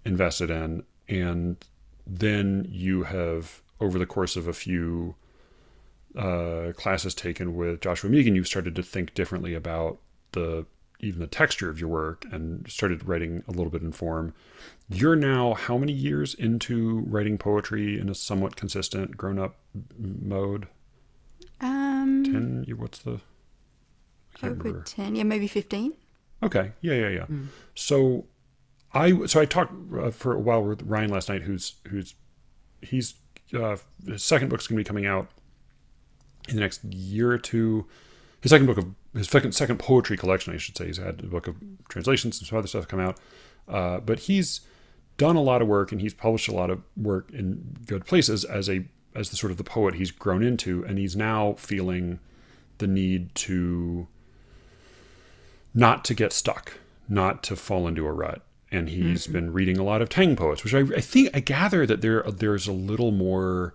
[0.05, 0.85] invested in.
[1.09, 1.63] And
[2.07, 5.15] then you have over the course of a few
[6.17, 9.99] uh, classes taken with Joshua Mehigan, you've started to think differently about
[10.33, 10.67] the
[11.03, 14.33] even the texture of your work and started writing a little bit in form.
[14.89, 19.57] You're now how many years into writing poetry in a somewhat consistent grown up
[19.99, 20.69] mode?
[21.61, 22.65] Um, Ten?
[22.67, 23.21] you- What's the?
[24.43, 25.93] I over 10, yeah, maybe 15.
[26.43, 26.73] Okay.
[26.81, 27.27] Yeah, yeah, yeah.
[27.77, 28.25] So
[28.93, 32.15] I so I talked uh, for a while with Ryan last night who's who's
[32.81, 33.15] he's
[33.55, 33.77] uh,
[34.07, 35.29] his second book's going to be coming out
[36.49, 37.87] in the next year or two.
[38.43, 40.87] His second book of his second second poetry collection, I should say.
[40.87, 41.57] He's had a book of
[41.89, 43.19] translations and some other stuff come out.
[43.69, 44.63] Uh, but he's
[45.17, 48.45] done a lot of work and he's published a lot of work in good places
[48.45, 52.19] as a as the sort of the poet he's grown into and he's now feeling
[52.79, 54.09] the need to
[55.73, 56.79] not to get stuck,
[57.09, 58.43] not to fall into a rut.
[58.73, 61.87] And he's been reading a lot of Tang poets, which I, I think I gather
[61.87, 63.75] that there there's a little more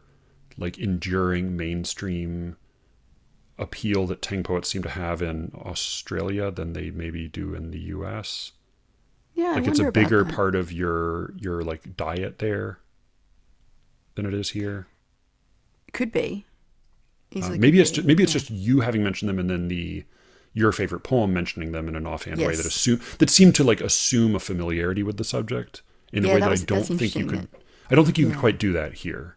[0.58, 2.58] like enduring mainstream
[3.60, 7.80] appeal that Tang poets seem to have in Australia than they maybe do in the
[7.80, 8.52] U.S.
[9.34, 12.80] Yeah, I like it's a bigger part of your your like diet there
[14.16, 14.88] than it is here.
[15.94, 16.46] Could be.
[17.36, 19.68] Uh, maybe could it's be, just, maybe it's just you having mentioned them and then
[19.68, 20.06] the
[20.54, 23.82] your favorite poem mentioning them in an offhand way that assume that seemed to like
[23.82, 25.82] assume a familiarity with the subject
[26.12, 27.48] in a way that that, was- I don't think you could.
[27.90, 29.37] I don't think you could quite do that here.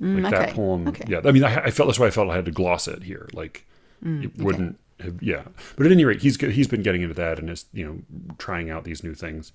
[0.00, 0.88] Mm, like that poem.
[0.88, 1.04] okay.
[1.08, 3.02] Yeah, I mean, I, I felt that's why I felt I had to gloss it
[3.02, 3.28] here.
[3.32, 3.64] Like
[4.04, 5.20] Mm, it wouldn't have.
[5.22, 5.44] Yeah,
[5.76, 8.70] but at any rate, he's he's been getting into that and is you know trying
[8.70, 9.52] out these new things.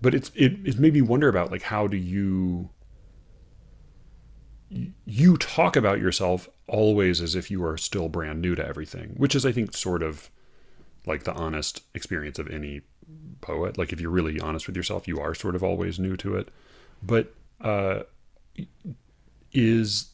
[0.00, 2.70] But it's it it made me wonder about like how do you
[5.04, 9.34] you talk about yourself always as if you are still brand new to everything, which
[9.34, 10.30] is, I think, sort of
[11.06, 12.80] like the honest experience of any
[13.40, 13.78] poet.
[13.78, 16.48] Like, if you're really honest with yourself, you are sort of always new to it.
[17.02, 18.04] But uh,
[19.54, 20.10] is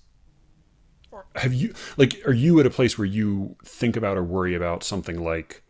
[1.36, 4.82] have you like are you at a place where you think about or worry about
[4.82, 5.62] something like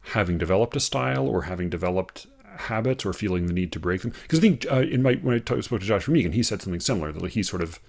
[0.00, 4.12] having developed a style or having developed habits or feeling the need to break them?
[4.22, 6.42] Because i think uh, in my when i talk, spoke to josh from Mehigan, he
[6.42, 7.80] said something similar that like he's sort of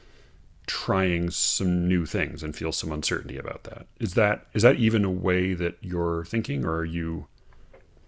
[0.66, 3.86] trying some new things and feels some uncertainty about that.
[4.00, 7.28] Is that is that even a way that you're thinking or are you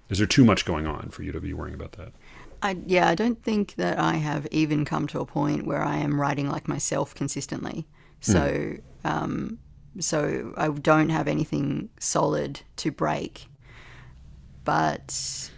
[0.10, 2.14] is there too much going on for you to be worrying about that
[2.62, 5.98] I, yeah, I don't think that I have even come to a point where I
[5.98, 7.86] am writing like myself consistently.
[8.22, 9.60] So, um,
[10.00, 13.48] so I don't have anything solid to break.
[14.64, 15.52] But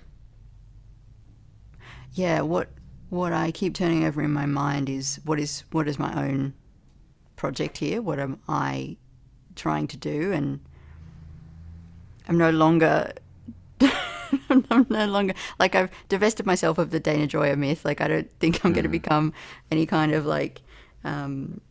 [2.14, 2.70] yeah, what
[3.10, 6.54] what I keep turning over in my mind is what is what is my own
[7.38, 8.02] project here?
[8.02, 8.98] What am I
[9.56, 10.34] trying to do?
[10.34, 10.60] And
[12.28, 13.14] I'm no longer
[14.50, 17.86] I'm no longer like I've divested myself of the Dana Gioia myth.
[17.86, 19.34] Like I don't think I'm going to become
[19.72, 20.62] any kind of like
[21.04, 21.62] um,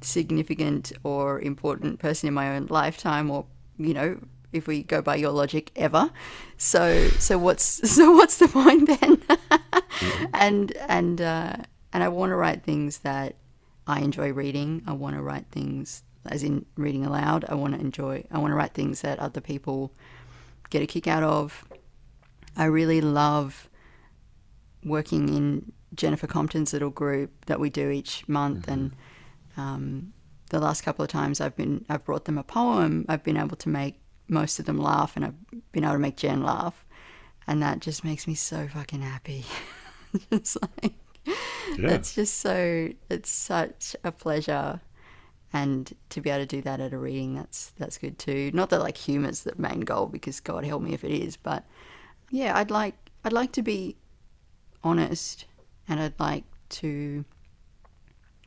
[0.00, 3.46] significant or important person in my own lifetime, or
[3.78, 4.18] you know,
[4.52, 6.10] if we go by your logic, ever.
[6.56, 9.22] So so what's so what's the point then?
[10.34, 11.56] and and uh,
[11.92, 13.36] and I want to write things that
[13.86, 14.82] I enjoy reading.
[14.86, 17.44] I want to write things as in reading aloud.
[17.48, 18.24] I want to enjoy.
[18.30, 19.92] I want to write things that other people
[20.70, 21.64] get a kick out of.
[22.56, 23.68] I really love
[24.84, 28.92] working in Jennifer Compton's little group that we do each month, and
[29.56, 30.12] um,
[30.50, 33.04] the last couple of times I've been I've brought them a poem.
[33.08, 35.34] I've been able to make most of them laugh, and I've
[35.72, 36.84] been able to make Jen laugh,
[37.46, 39.44] and that just makes me so fucking happy.
[40.30, 40.94] just like
[41.78, 44.80] yeah it's just so it's such a pleasure
[45.52, 48.70] and to be able to do that at a reading that's that's good too not
[48.70, 51.64] that like humor's the main goal because god help me if it is but
[52.34, 52.94] yeah i'd like
[53.24, 53.96] i'd like to be
[54.82, 55.44] honest
[55.88, 57.24] and i'd like to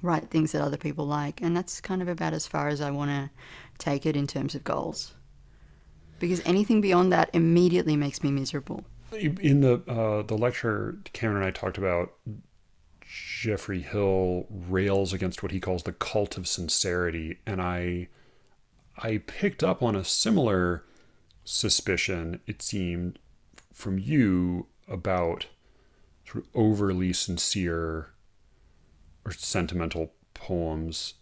[0.01, 2.91] write things that other people like and that's kind of about as far as i
[2.91, 3.29] want to
[3.77, 5.13] take it in terms of goals
[6.19, 11.45] because anything beyond that immediately makes me miserable In the uh, the lecture, Cameron and
[11.45, 12.13] I talked about
[13.01, 18.09] Geoffrey Hill rails against what he calls the cult of sincerity, and I
[18.97, 20.83] I picked up on a similar
[21.45, 22.41] suspicion.
[22.47, 23.17] It seemed
[23.77, 25.45] from you about
[26.25, 28.07] sort of overly sincere
[29.23, 31.13] or sentimental poems.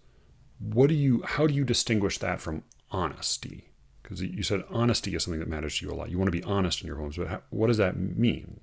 [0.60, 1.22] What do you?
[1.24, 3.72] How do you distinguish that from honesty?
[4.02, 6.10] Because you said honesty is something that matters to you a lot.
[6.10, 8.62] You want to be honest in your poems, but how, what does that mean?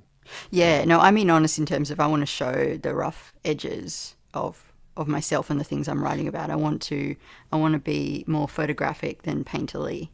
[0.50, 4.14] Yeah, no, I mean honest in terms of I want to show the rough edges
[4.32, 6.48] of of myself and the things I'm writing about.
[6.48, 7.14] I want to
[7.52, 10.08] I want to be more photographic than painterly.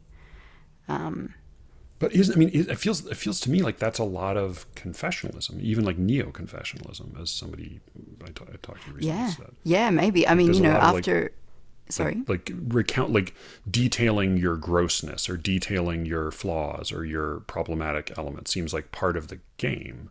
[0.89, 1.33] Um,
[1.99, 4.65] but isn't I mean it feels it feels to me like that's a lot of
[4.75, 7.79] confessionalism, even like neo confessionalism, as somebody
[8.23, 9.51] I, t- I talked to recently yeah, said.
[9.63, 10.27] yeah, maybe.
[10.27, 11.31] I mean, There's you know, of, like- after
[11.89, 13.33] sorry, like, like recount like
[13.69, 19.27] detailing your grossness or detailing your flaws or your problematic element seems like part of
[19.27, 20.09] the game.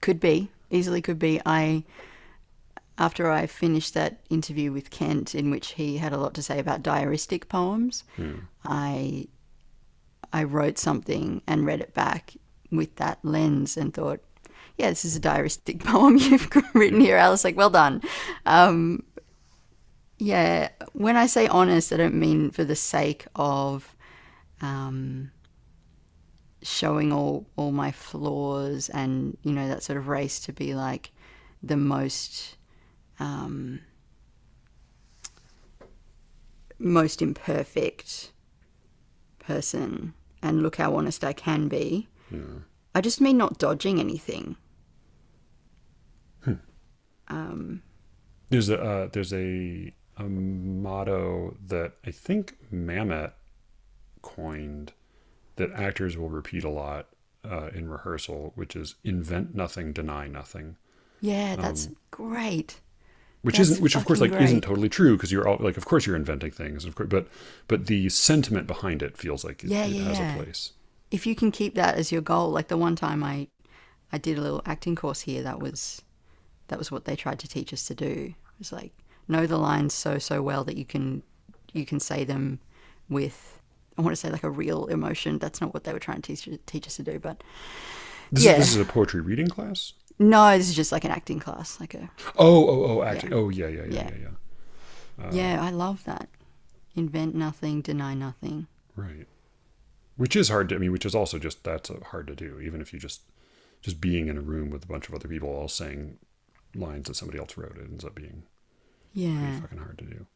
[0.00, 1.40] Could be, easily could be.
[1.44, 1.82] I,
[2.98, 6.58] after I finished that interview with Kent, in which he had a lot to say
[6.58, 8.34] about diaristic poems, hmm.
[8.64, 9.26] I,
[10.32, 12.34] I wrote something and read it back
[12.70, 14.20] with that lens and thought,
[14.78, 17.44] yeah, this is a diaristic poem you've written here, Alice.
[17.44, 18.02] Like, well done.
[18.44, 19.02] Um,
[20.18, 23.94] yeah, when I say honest, I don't mean for the sake of
[24.60, 25.30] um,
[26.62, 31.12] showing all all my flaws and you know that sort of race to be like
[31.62, 32.56] the most
[33.20, 33.80] um,
[36.78, 38.32] most imperfect
[39.38, 42.08] person and look how honest I can be.
[42.94, 44.56] I just mean not dodging anything.
[47.28, 47.82] Um,
[48.50, 53.32] There's a uh, there's a a motto that I think Mamet
[54.22, 54.92] coined
[55.56, 57.08] that actors will repeat a lot
[57.44, 60.76] uh, in rehearsal, which is invent nothing, deny nothing.
[61.20, 62.80] yeah, that's great.
[63.46, 65.76] Which That's isn't, which of course, like fucking isn't totally true because you're all like,
[65.76, 67.28] of course, you're inventing things, of course, but
[67.68, 70.32] but the sentiment behind it feels like it, Yeah, it yeah, has yeah.
[70.32, 70.72] a place.
[71.10, 73.48] if you can keep that as your goal, like the one time I,
[74.12, 76.02] I did a little acting course here, that was,
[76.68, 78.34] that was what they tried to teach us to do.
[78.34, 78.92] It was like
[79.28, 81.22] know the lines so so well that you can,
[81.72, 82.58] you can say them
[83.08, 83.60] with,
[83.98, 85.38] I want to say like a real emotion.
[85.38, 87.42] That's not what they were trying to teach teach us to do, but
[88.32, 88.52] This, Yeah.
[88.52, 89.92] is, this is a poetry reading class.
[90.18, 93.32] No, this is just like an acting class, like a Oh, oh, oh, acting.
[93.32, 94.28] Oh, yeah, yeah, yeah, yeah, Yeah.
[95.18, 95.30] yeah.
[95.32, 95.62] yeah.
[95.64, 96.28] I love that.
[96.94, 98.66] Invent nothing, deny nothing.
[98.94, 99.26] Right.
[100.16, 102.58] Which is hard to, I mean, which is also just, that's uh, hard to do,
[102.60, 103.20] even if you just,
[103.82, 106.16] just being in a room with a bunch of other people all saying
[106.74, 108.44] lines that somebody else wrote, it ends up being
[109.12, 109.60] Yeah.
[109.60, 110.26] fucking hard to do.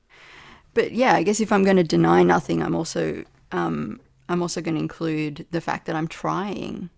[0.75, 4.61] but yeah, I guess if I'm going to deny nothing, I'm also um, I'm also
[4.61, 6.91] going to include the fact that I'm trying.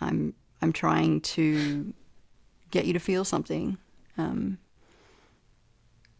[0.00, 1.92] I'm I'm trying to
[2.70, 3.78] get you to feel something.
[4.18, 4.58] Um,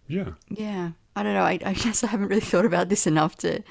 [0.07, 0.35] Yeah.
[0.51, 1.43] yeah, I don't know.
[1.43, 3.63] I, I guess I haven't really thought about this enough to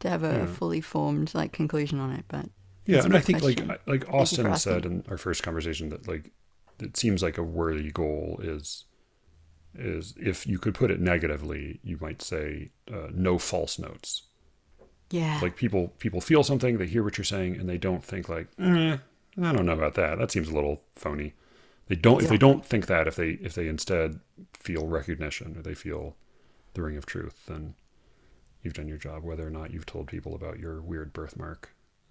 [0.00, 0.46] to have a Yeah.
[0.46, 2.24] fully formed like conclusion on it.
[2.28, 2.46] But
[2.86, 3.42] Yeah, and I think question.
[3.42, 6.32] like like Austin said in our first conversation that like
[6.80, 8.86] it seems like a worthy goal is
[9.74, 14.28] is if you could put it negatively, you might say uh, no false notes.
[15.10, 18.28] yeah, Like people people feel something, they hear what you're saying, and they don't think
[18.28, 18.98] like, eh,
[19.40, 20.18] I don't know about that.
[20.18, 21.34] That seems a little phony.
[21.86, 24.20] They don't if they don't think that if they if they instead
[24.52, 26.16] feel recognition or they feel
[26.74, 27.74] the ring of truth, then
[28.62, 29.24] you've done your job.
[29.24, 31.70] Whether or not you've told people about your weird birthmark.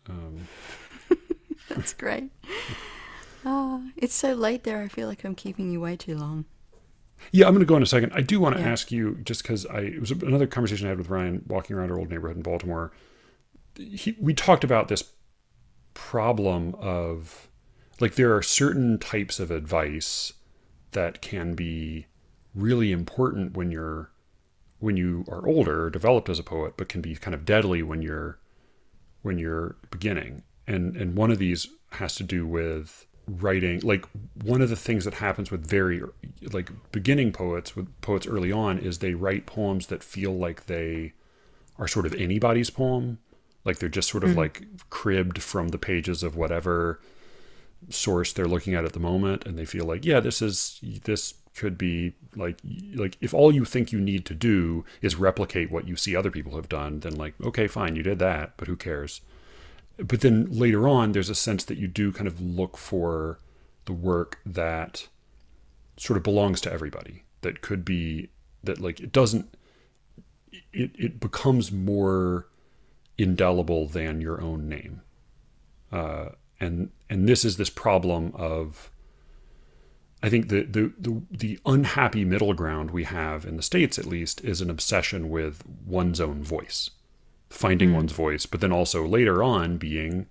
[0.09, 0.47] Um,
[1.69, 2.31] that's great.
[3.45, 4.81] Ah, it's so late there.
[4.81, 6.45] I feel like I'm keeping you way too long.
[7.31, 8.13] Yeah, I'm going to go in a second.
[8.13, 8.69] I do want to Yeah.
[8.69, 11.91] ask you, just because I it was another conversation I had with Ryan walking around
[11.91, 12.91] our old neighborhood in Baltimore.
[13.77, 15.03] He, we talked about this
[15.97, 17.49] problem of
[17.99, 20.31] like there are certain types of advice
[20.91, 22.05] that can be
[22.53, 24.11] really important when you're
[24.79, 28.03] when you are older, developed as a poet, but can be kind of deadly when
[28.03, 28.37] you're
[29.23, 30.43] when you're beginning.
[30.67, 34.05] And and one of these has to do with writing like
[34.43, 36.01] one of the things that happens with very
[36.53, 41.11] like beginning poets with poets early on is they write poems that feel like they
[41.77, 43.17] are sort of anybody's poem
[43.67, 44.39] like they're just sort of mm-hmm.
[44.39, 46.99] like cribbed from the pages of whatever
[47.89, 51.35] source they're looking at at the moment and they feel like yeah this is this
[51.57, 52.57] could be like
[52.95, 56.31] like if all you think you need to do is replicate what you see other
[56.31, 59.21] people have done then like okay fine you did that but who cares?
[59.97, 63.39] But then later on there's a sense that you do kind of look for
[63.85, 65.07] the work that
[65.97, 68.29] sort of belongs to everybody that could be
[68.63, 69.57] that like it doesn't
[70.71, 72.47] it, it becomes more
[73.17, 75.01] indelible than your own name
[75.91, 76.29] uh,
[76.59, 78.89] and and this is this problem of
[80.21, 84.05] I think the, the the the unhappy middle ground we have in the states, at
[84.05, 86.89] least, is an obsession with one's own voice,
[87.49, 90.27] finding one's voice, but then also later on being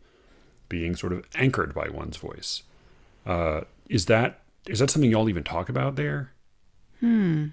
[0.69, 2.65] being sort of anchored by one's voice.
[3.25, 6.33] Uh, is that is that something y'all even talk about there?
[7.01, 7.49] Hmm.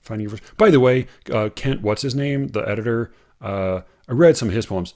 [0.00, 0.50] Finding your voice.
[0.56, 2.48] By the way, uh, Kent, what's his name?
[2.48, 3.12] The editor.
[3.40, 4.94] Uh, I read some of his poems.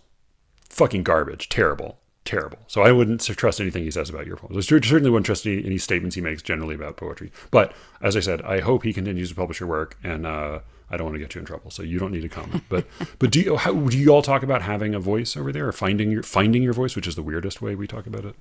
[0.69, 1.49] Fucking garbage.
[1.49, 1.99] Terrible.
[2.25, 2.59] Terrible.
[2.69, 4.57] So I wouldn't trust anything he says about your poems.
[4.57, 7.33] I certainly wouldn't trust any, any statements he makes generally about poetry.
[7.51, 10.61] But as I said, I hope he continues to publish your work, and uh,
[10.91, 12.65] I don't want to get you in trouble, so you don't need to comment.
[12.69, 12.87] But
[13.19, 15.73] but do you how, do you all talk about having a voice over there, or
[15.73, 18.37] finding your finding your voice, which is the weirdest way we talk about it?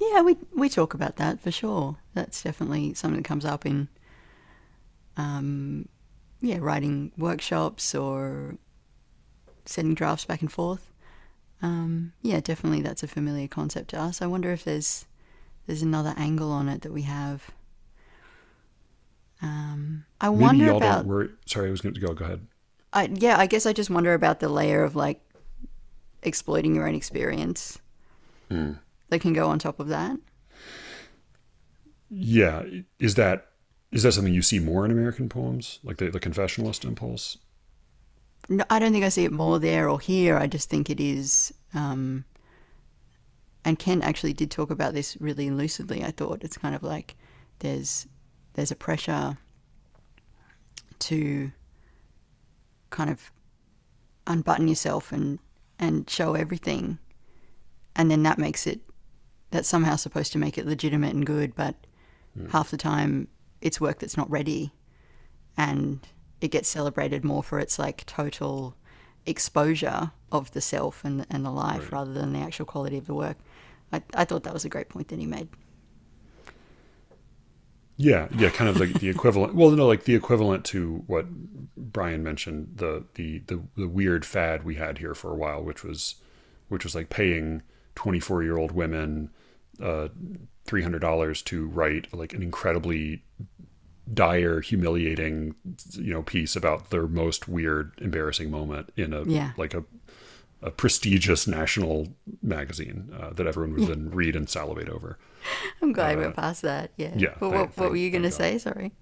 [0.00, 1.96] Yeah, we we talk about that for sure.
[2.14, 3.88] That's definitely something that comes up in,
[5.16, 5.88] um,
[6.40, 8.56] yeah, writing workshops or
[9.64, 10.90] sending drafts back and forth.
[11.60, 14.20] Um, yeah, definitely that's a familiar concept to us.
[14.20, 15.06] I wonder if there's
[15.66, 17.50] there's another angle on it that we have.
[19.40, 21.28] Um, I Maybe wonder y'all about don't worry.
[21.46, 22.14] Sorry, I was going to go.
[22.14, 22.46] Go ahead.
[22.92, 25.20] I, yeah, I guess I just wonder about the layer of like
[26.22, 27.78] exploiting your own experience
[28.50, 28.72] Hmm.
[29.08, 30.16] that can go on top of that.
[32.10, 32.64] Yeah,
[32.98, 33.46] is that
[33.90, 37.38] is that something you see more in American poems, like the, the confessionalist impulse?
[38.48, 40.36] No, I don't think I see it more there or here.
[40.36, 41.54] I just think it is.
[41.74, 42.24] Um,
[43.64, 46.04] and Ken actually did talk about this really lucidly.
[46.04, 47.16] I thought it's kind of like
[47.60, 48.06] there's
[48.54, 49.38] there's a pressure
[50.98, 51.52] to
[52.90, 53.30] kind of
[54.26, 55.38] unbutton yourself and
[55.78, 56.98] and show everything,
[57.96, 58.80] and then that makes it
[59.50, 61.74] that's somehow supposed to make it legitimate and good, but
[62.50, 63.28] half the time
[63.60, 64.72] it's work that's not ready,
[65.56, 66.00] and
[66.42, 68.76] it gets celebrated more for its like total
[69.26, 71.92] exposure of the self and and the life Right.
[71.92, 73.38] rather than the actual quality of the work.
[73.92, 75.48] I, I thought that was a great point that he made.
[77.96, 79.54] Yeah, yeah, kind of like the equivalent.
[79.54, 81.26] Well, no, like the equivalent to what
[81.76, 85.84] Brian mentioned the the the, the weird fad we had here for a while, which
[85.84, 86.16] was
[86.68, 87.62] which was like paying
[87.94, 89.30] twenty four year old women
[89.80, 90.08] uh,
[90.64, 93.24] three hundred dollars to write like an incredibly
[94.12, 95.54] dire, humiliating,
[95.92, 99.52] you know, piece about their most weird, embarrassing moment in a Yeah.
[99.56, 99.84] like a
[100.64, 102.06] a prestigious national
[102.40, 105.18] magazine uh, that everyone would then read and salivate over.
[105.82, 106.92] I'm glad we went past that.
[106.96, 107.08] Yeah.
[107.08, 108.58] Uh, yeah, But thank- what, what were you going to say?
[108.58, 108.92] Sorry.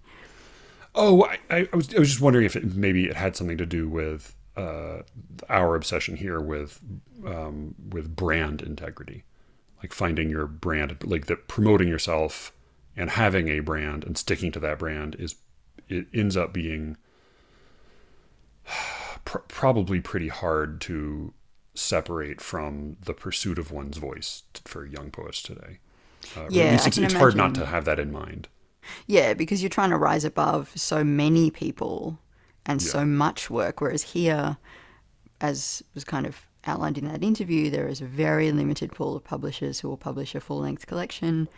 [0.94, 3.58] Oh, I, I I was I was just wondering if it, maybe it had something
[3.58, 5.02] to do with uh,
[5.50, 6.80] our obsession here with
[7.26, 9.24] um, with brand integrity,
[9.82, 12.52] like finding your brand, like that promoting yourself
[12.96, 15.36] and having a brand and sticking to that brand is
[15.88, 16.96] it ends up being
[19.24, 21.32] pr- probably pretty hard to
[21.74, 25.78] separate from the pursuit of one's voice t- for young poets today.
[26.36, 28.48] Uh, or at Yeah, least it's, it's hard not to have that in mind.
[29.06, 32.18] Yeah, because you're trying to rise above so many people
[32.66, 33.80] and so much work.
[33.80, 34.56] Whereas here,
[35.40, 39.24] as was kind of outlined in that interview, there is a very limited pool of
[39.24, 41.48] publishers who will publish a full length collection.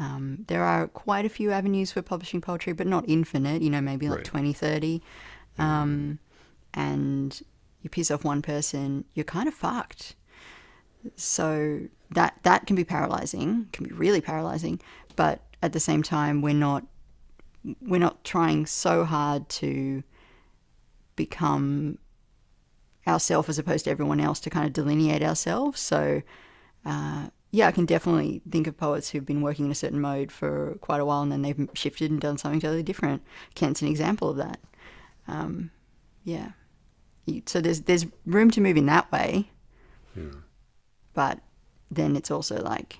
[0.00, 3.82] Um, there are quite a few avenues for publishing poetry, but not infinite, you know,
[3.82, 4.24] maybe like Right.
[4.24, 5.02] 20, 30.
[5.58, 6.18] Um,
[6.72, 7.40] and
[7.82, 10.16] you piss off one person, you're kind of fucked.
[11.16, 14.80] So that that can be paralyzing, can be really paralyzing,
[15.16, 16.84] but at the same time we're not
[17.82, 20.02] we're not trying so hard to
[21.16, 21.98] become
[23.06, 25.80] ourselves as opposed to everyone else to kind of delineate ourselves.
[25.80, 26.22] So
[26.86, 30.30] uh, yeah, I can definitely think of poets who've been working in a certain mode
[30.30, 33.22] for quite a while and then they've shifted and done something totally different.
[33.54, 34.60] Kent's an example of that.
[35.28, 35.70] Um,
[36.24, 36.50] yeah.
[37.46, 39.50] So there's there's room to move in that way,
[40.16, 40.24] Yeah.
[41.14, 41.38] but
[41.90, 42.98] then it's also like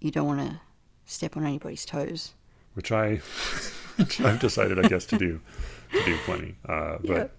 [0.00, 0.60] you don't want to
[1.04, 2.34] step on anybody's toes.
[2.74, 3.16] which I
[3.96, 5.40] which I've decided, I guess, to do
[5.92, 6.54] to do plenty.
[6.68, 7.32] Uh, but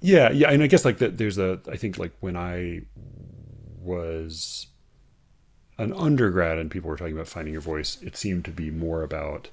[0.00, 0.30] yeah.
[0.32, 1.18] yeah, and I guess like that.
[1.18, 2.82] There's a I think like when I
[3.84, 4.68] was
[5.78, 9.02] an undergrad and people were talking about finding your voice, it seemed to be more
[9.02, 9.48] about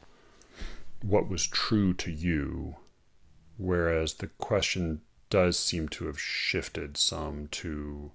[1.01, 2.75] what was true to you,
[3.57, 8.11] whereas the question does seem to have shifted some to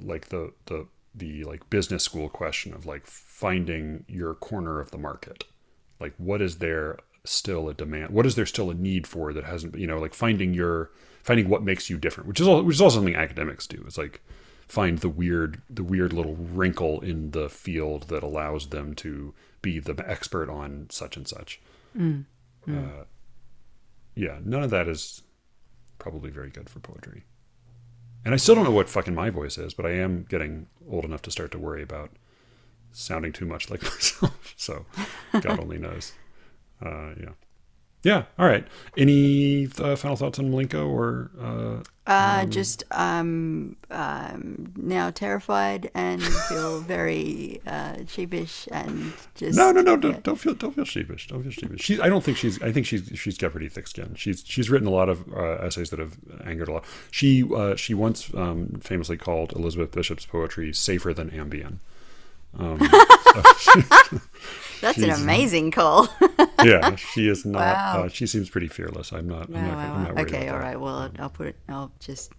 [0.00, 4.98] like the the the like business school question of like finding your corner of the
[4.98, 5.44] market.
[5.98, 9.44] Like what is there still a demand what is there still a need for that
[9.44, 10.90] hasn't you know like finding your
[11.22, 13.82] finding what makes you different which is all which is also something academics do.
[13.86, 14.22] It's like
[14.70, 19.78] find the weird the weird little wrinkle in the field that allows them to be
[19.80, 21.60] the expert on such and such
[22.68, 23.04] Uh,
[24.14, 25.22] yeah none of that is
[25.98, 27.24] probably very good for poetry
[28.24, 31.04] And I still don't know what fucking my voice is, but I am getting old
[31.04, 32.10] enough to start to worry about
[32.92, 34.54] sounding too much like myself.
[34.56, 34.84] So
[35.32, 36.12] God only knows.
[36.84, 37.34] Uh, yeah.
[38.02, 38.24] Yeah.
[38.38, 38.66] All right.
[38.96, 41.30] Any uh, final thoughts on Mlinko or?
[41.40, 49.70] Uh, Uh, just um, um, now terrified and feel very uh, sheepish and just no,
[49.70, 49.96] no, no!
[49.96, 51.28] Don't, don't feel don't feel sheepish.
[51.28, 51.80] Don't feel sheepish.
[51.82, 52.60] She, I don't think she's.
[52.62, 54.14] I think she's she's got pretty thick skin.
[54.16, 56.84] She's she's written a lot of uh, essays that have angered a lot.
[57.12, 61.76] She uh, she once um, famously called Elizabeth Bishop's poetry safer than Ambien.
[62.58, 62.80] Um,
[64.80, 66.08] That's an she's- amazing call.
[66.64, 67.60] yeah, she is not.
[67.60, 68.02] Wow.
[68.04, 69.12] Uh, she seems pretty fearless.
[69.12, 69.46] I'm not.
[69.48, 70.78] I'm not, wow, I'm not worried Okay, all right.
[70.80, 71.56] Well, I'll- I'll put it.
[71.68, 72.32] I'll just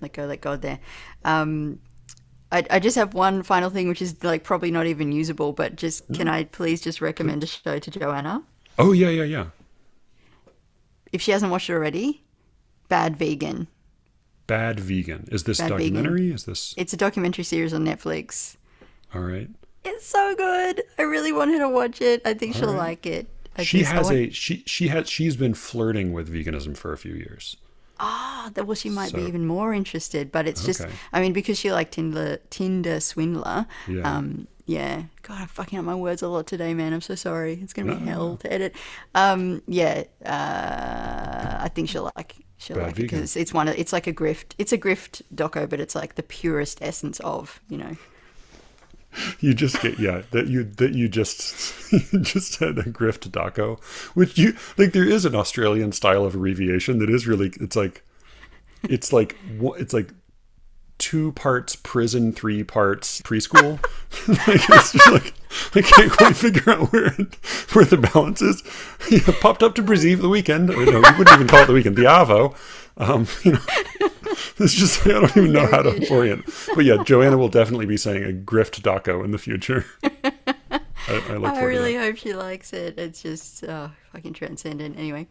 [0.00, 0.78] let go, let God there.
[1.24, 1.78] Um,
[2.52, 5.76] I, I just have one final thing, which is like probably not even usable, but
[5.76, 8.42] just can I please just recommend a show to Joanna
[8.78, 9.46] Oh yeah, yeah, yeah.
[11.12, 12.24] if she hasn't watched it already?
[12.88, 13.68] Bad Vegan.
[14.48, 15.28] Bad vegan.
[15.30, 15.94] Is this Bad Vegan.
[15.94, 16.32] documentary?
[16.32, 18.56] Is this It's a documentary series on Netflix.
[19.14, 19.48] all right?
[19.84, 20.82] It's so good.
[20.98, 22.22] I really want her to watch it.
[22.24, 22.76] I think she'll right.
[22.76, 23.28] like it.
[23.56, 26.98] I She has want- a she she has she's been flirting with veganism for a
[26.98, 27.56] few years.
[28.02, 30.32] Ah, that well, she might be even more interested.
[30.32, 33.66] But it's just, I mean, because she like Tinder, Tinder swindler.
[33.86, 34.10] Yeah.
[34.10, 35.02] Um, yeah.
[35.20, 36.94] God, I'm fucking up my words a lot today, man.
[36.94, 37.58] I'm so sorry.
[37.62, 38.10] It's gonna be No.
[38.10, 38.74] hell to edit.
[39.14, 40.04] Um, yeah.
[40.24, 42.36] Uh, I think she'll like.
[42.58, 43.68] She'll Bad like it because it's one.
[43.68, 44.52] Of, it's like a grift.
[44.58, 47.96] It's a grift doco, but it's like the purest essence of you know.
[49.40, 53.82] You just get yeah that you that you just you just had a grift daco,
[54.14, 58.04] which you like there is an Australian style of abbreviation that is really it's like
[58.84, 59.36] it's like
[59.78, 60.12] it's like
[60.98, 63.82] two parts prison, three parts preschool.
[64.46, 65.34] like it's just like
[65.74, 67.10] I can't quite figure out where
[67.72, 68.62] where the balance is.
[69.10, 70.68] Yeah, popped up to Brazil the weekend.
[70.68, 71.96] No, we wouldn't even call it the weekend.
[71.96, 72.54] The Avo.
[72.96, 73.58] Um, you know,
[74.58, 76.44] it's just I don't even know how to orient.
[76.74, 79.84] But yeah, Joanna will definitely be saying a grift daco in the future.
[80.02, 82.98] I, I I really hope she likes it.
[82.98, 84.98] It's just oh, fucking transcendent.
[84.98, 85.26] Anyway,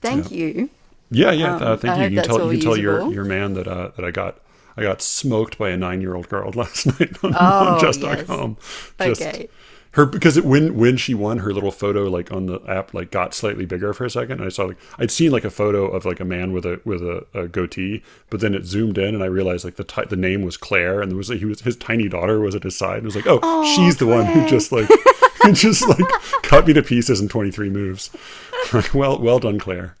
[0.00, 0.68] thank you.
[1.10, 1.56] Yeah, yeah.
[1.56, 2.16] Um, uh, thank I you.
[2.16, 4.40] You tell you tell your your man that uh, that I got
[4.76, 7.96] I got smoked by a nine year old girl last night on, Oh, on yes.
[7.98, 8.56] chess.com.
[9.00, 9.48] Just, Okay.
[9.92, 13.10] Her because it, when when she won, her little photo like on the app like
[13.10, 14.38] got slightly bigger for a second.
[14.38, 16.80] And I saw like I'd seen like a photo of like a man with a
[16.84, 20.02] with a, a goatee, but then it zoomed in and I realized like the ti
[20.08, 22.62] the name was Claire and there was like, he was his tiny daughter was at
[22.62, 22.98] his side.
[22.98, 24.88] And it was like, oh, she's the one who just like
[25.42, 26.08] who just like
[26.42, 28.10] cut me to pieces in twenty three moves.
[28.94, 29.96] well well done, Claire.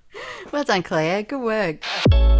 [0.52, 1.22] Well done, Claire.
[1.22, 2.31] Good work.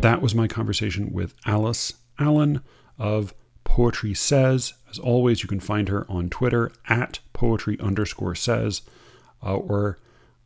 [0.00, 2.62] That was my conversation with Alice Allen
[2.98, 3.34] of
[3.64, 4.74] Poetry Says.
[4.88, 8.82] As always, you can find her on Twitter at poetry underscore says
[9.42, 9.98] uh, or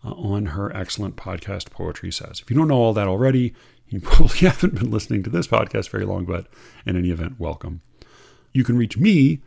[0.02, 2.40] uh, on her excellent podcast, Poetry Says.
[2.40, 3.54] If you don't know all that already,
[3.88, 6.46] you probably haven't been listening to this podcast very long, but
[6.86, 7.82] in any event, welcome.
[8.52, 9.40] You can reach me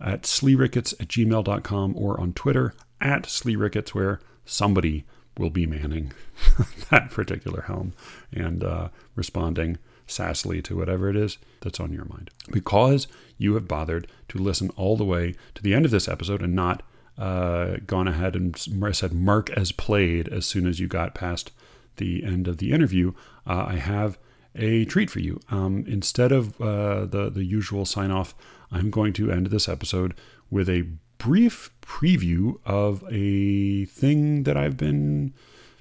[0.00, 5.04] at sleerickets at gmail.com or on Twitter at sleerickets, where somebody
[5.40, 6.12] will be manning
[6.90, 7.94] that particular helm
[8.32, 12.30] and uh, responding sassily to whatever it is that's on your mind.
[12.50, 13.08] Because
[13.38, 16.54] you have bothered to listen all the way to the end of this episode and
[16.54, 16.82] not
[17.18, 18.56] uh, gone ahead and
[18.92, 21.50] said mark as played as soon as you got past
[21.96, 23.12] the end of the interview,
[23.46, 24.18] uh, I have
[24.54, 25.40] a treat for you.
[25.50, 28.34] Um, instead of uh, the the usual sign off,
[28.72, 30.14] I'm going to end this episode
[30.50, 30.88] with a
[31.20, 35.34] brief preview of a thing that I've been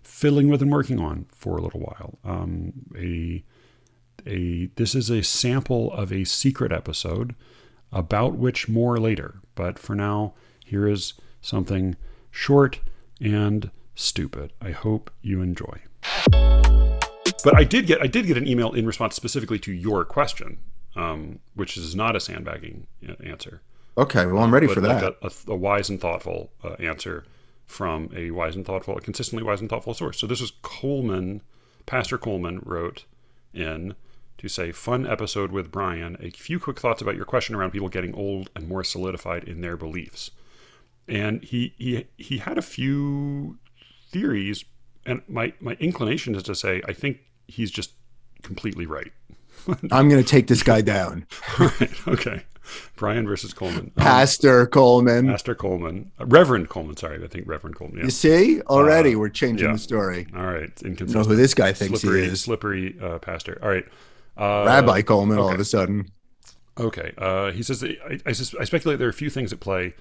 [0.04, 2.20] fiddling with and working on for a little while.
[2.24, 3.44] Um, a
[4.28, 7.36] a this is a sample of a secret episode
[7.92, 9.40] about which more later.
[9.56, 10.34] But for now,
[10.66, 11.96] here is something
[12.30, 12.82] short
[13.22, 14.52] and stupid.
[14.62, 15.80] I hope you enjoy.
[17.42, 20.58] But I did get I did get an email in response specifically to your question,
[20.98, 23.62] um, which is not a sandbagging uh, answer,
[24.00, 25.16] Okay, well, I'm ready but for like that.
[25.22, 27.26] a, a, a wise and thoughtful uh, answer
[27.66, 30.18] from a wise and thoughtful, a consistently wise and thoughtful source.
[30.18, 31.42] So this is Coleman,
[31.86, 33.04] Pastor Coleman wrote
[33.54, 33.96] in
[34.38, 36.16] to say, "Fun episode with Brian.
[36.22, 39.60] A few quick thoughts about your question around people getting old and more solidified in
[39.60, 40.32] their beliefs."
[41.08, 43.58] And he he he had a few
[44.10, 44.64] theories,
[45.06, 47.18] and my my inclination is to say I think
[47.48, 47.92] he's just
[48.44, 49.12] completely right.
[49.92, 51.28] I'm going to take this guy down.
[51.60, 52.08] right.
[52.08, 52.44] Okay.
[52.96, 53.92] Brian versus Coleman.
[53.98, 55.28] Um, Pastor Coleman.
[55.28, 56.98] Pastor Coleman, uh, Reverend Coleman.
[56.98, 58.00] Sorry, I think Reverend Coleman.
[58.00, 58.04] Yeah.
[58.06, 59.74] You see, already Uh, we're changing yeah.
[59.74, 60.28] the story.
[60.36, 60.72] All right.
[60.82, 61.28] You know Inconsistent.
[61.28, 62.42] who this guy thinks slippery, he is.
[62.42, 63.60] slippery uh, pastor.
[63.62, 63.86] All right.
[64.38, 66.10] Uh, Rabbi Coleman, all of a sudden.
[66.80, 67.14] Okay.
[67.18, 69.94] Uh, he says I, I, sus- I speculate there are a few things at play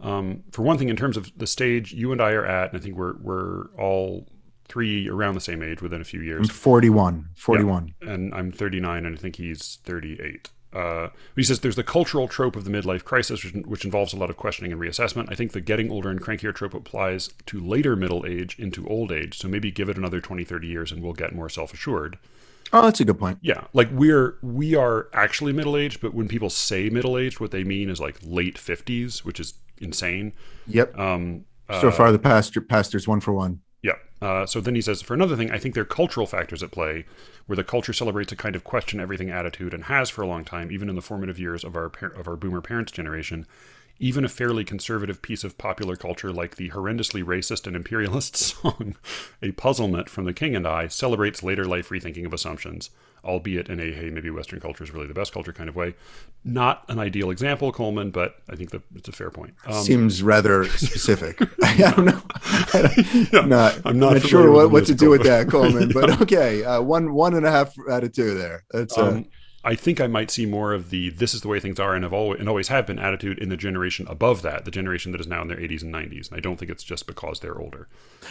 [0.00, 2.80] Um, for one thing, in terms of the stage you and I are at, and
[2.80, 4.26] I think we're we're all
[4.68, 6.40] three around the same age within a few years.
[6.40, 6.50] I'm years.
[6.50, 7.28] 41.
[7.36, 7.94] 41.
[8.02, 10.50] And I'm 39, and I think he's 38.
[10.72, 14.16] Uh, he says there's the cultural trope of the midlife crisis, which, which involves a
[14.16, 15.30] lot of questioning and reassessment.
[15.30, 19.10] I think the getting older and crankier trope applies to later middle age into old
[19.10, 19.38] age.
[19.38, 22.18] So maybe give it another 20, 30 years, and we'll get more self assured.
[22.72, 23.38] Oh, that's a good point.
[23.40, 27.50] Yeah, like we're we are actually middle aged, but when people say middle aged, what
[27.50, 30.34] they mean is like late fifties, which is insane.
[30.66, 30.98] Yep.
[30.98, 31.46] Um,
[31.80, 33.60] so far, the pastor pastor's one for one.
[34.20, 36.72] Uh, so then he says, for another thing, I think there are cultural factors at
[36.72, 37.04] play,
[37.46, 40.44] where the culture celebrates a kind of question everything attitude and has for a long
[40.44, 43.46] time, even in the formative years of our of our boomer parents' generation.
[44.00, 48.94] Even a fairly conservative piece of popular culture like the horrendously racist and imperialist song
[49.42, 52.90] "A Puzzlement" from The King and I celebrates later life rethinking of assumptions,
[53.24, 55.94] albeit in a hey maybe Western culture is really the best culture kind of way.
[56.44, 59.54] Not an ideal example, Coleman, but I think that it's a fair point.
[59.66, 61.40] Um, Seems rather specific.
[61.64, 62.22] I don't know.
[63.38, 65.90] I'm not, I'm not not sure what, what to do with that, Coleman.
[65.92, 68.64] But okay, uh, one one and a half out of two there.
[68.70, 69.26] That's uh, Um,
[69.64, 72.04] I think I might see more of the "this is the way things are" and
[72.04, 75.20] have always and always have been attitude in the generation above that, the generation that
[75.20, 76.28] is now in their 80s and 90s.
[76.30, 77.88] And I don't think it's just because they're older.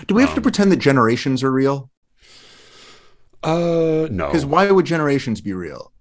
[0.08, 1.92] do we have um, to pretend that generations are real?
[3.44, 5.92] Uh, no, Because why would generations be real?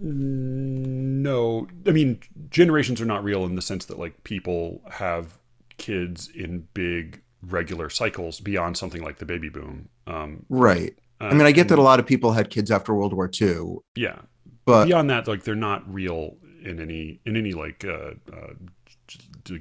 [0.00, 1.66] no.
[1.86, 2.20] I mean,
[2.50, 5.38] generations are not real in the sense that like people have
[5.76, 9.88] kids in big regular cycles beyond something like the baby boom.
[10.06, 10.96] Um, Right.
[11.20, 13.78] I mean, I get that a lot of people had kids after World War II,
[13.96, 14.20] yeah,
[14.68, 18.54] but beyond that, like they're not real in any in any like uh, uh,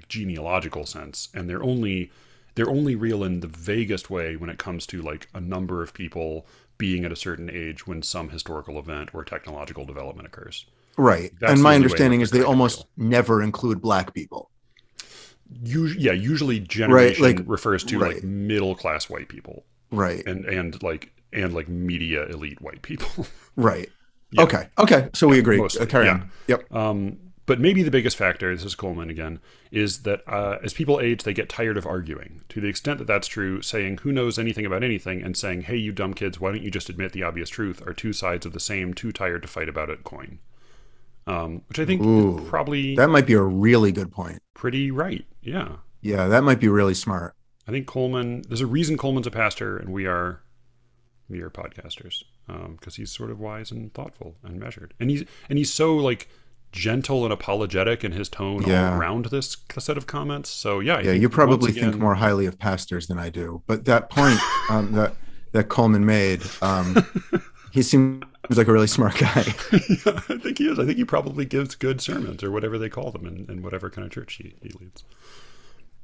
[0.08, 2.12] genealogical sense, and they're only
[2.56, 5.94] they're only real in the vaguest way when it comes to like a number of
[5.94, 6.46] people
[6.78, 10.66] being at a certain age when some historical event or technological development occurs.
[10.98, 11.32] right.
[11.40, 13.10] That's and my understanding is they almost real.
[13.10, 14.50] never include black people.
[15.64, 18.16] Usually, yeah, usually generation like- refers to right.
[18.16, 20.26] like middle class white people Right.
[20.28, 23.26] and and like and like media elite white people.
[23.56, 23.90] Right.
[24.32, 24.42] Yeah.
[24.44, 24.68] Okay.
[24.78, 25.10] Okay.
[25.14, 25.58] So we agree.
[25.58, 26.12] mostly, Uh, carry yeah.
[26.14, 26.32] on.
[26.48, 26.74] Yep.
[26.74, 29.40] Um, but maybe the biggest factor, this is Coleman again,
[29.72, 32.42] is that uh, as people age, they get tired of arguing.
[32.50, 35.78] To the extent that that's true, saying who knows anything about anything and saying, hey,
[35.78, 38.52] you dumb kids, why don't you just admit the obvious truth are two sides of
[38.52, 40.40] the same too tired to fight about it coin.
[41.26, 44.42] Um, which I think Ooh, probably That might be a really good point.
[44.54, 45.26] pretty right.
[45.42, 45.78] Yeah.
[46.02, 47.34] Yeah, that might be really smart.
[47.68, 50.42] I think Coleman, there's a reason Coleman's a pastor and we are
[51.32, 55.74] are podcasters because he's sort of wise and thoughtful and measured, and he's and he's
[55.74, 56.28] so like
[56.72, 58.98] gentle and apologetic in his tone Yeah.
[58.98, 60.50] around this set of comments.
[60.50, 63.62] So yeah, I Yeah, you probably once think more highly of pastors than I do.
[63.68, 64.40] But that point
[64.70, 65.14] um, that
[65.54, 67.06] that Coleman made, um,
[67.72, 69.44] he seems like a really smart guy.
[69.72, 70.78] Yeah, I think he is.
[70.80, 73.90] I think he probably gives good sermons or whatever they call them in, in whatever
[73.90, 75.04] kind of church he, he leads.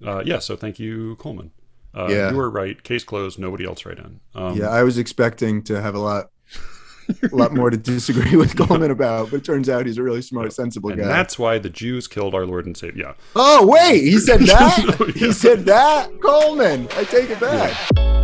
[0.05, 1.51] Uh, yeah, so thank you, Coleman.
[1.95, 2.31] Uh, Yeah.
[2.31, 2.81] You were right.
[2.83, 3.37] Case closed.
[3.39, 4.19] Nobody else right in.
[4.35, 6.29] Um, Yeah, I was expecting to have a lot,
[7.31, 10.21] a lot more to disagree with Coleman about, but it turns out he's a really
[10.21, 11.07] smart, sensible And guy.
[11.07, 13.07] that's why the Jews killed our Lord and Savior.
[13.07, 13.13] Yeah.
[13.35, 14.97] Oh wait, he said that.
[14.99, 15.13] No, yeah.
[15.13, 16.09] He said that.
[16.21, 18.22] Coleman, I take it back.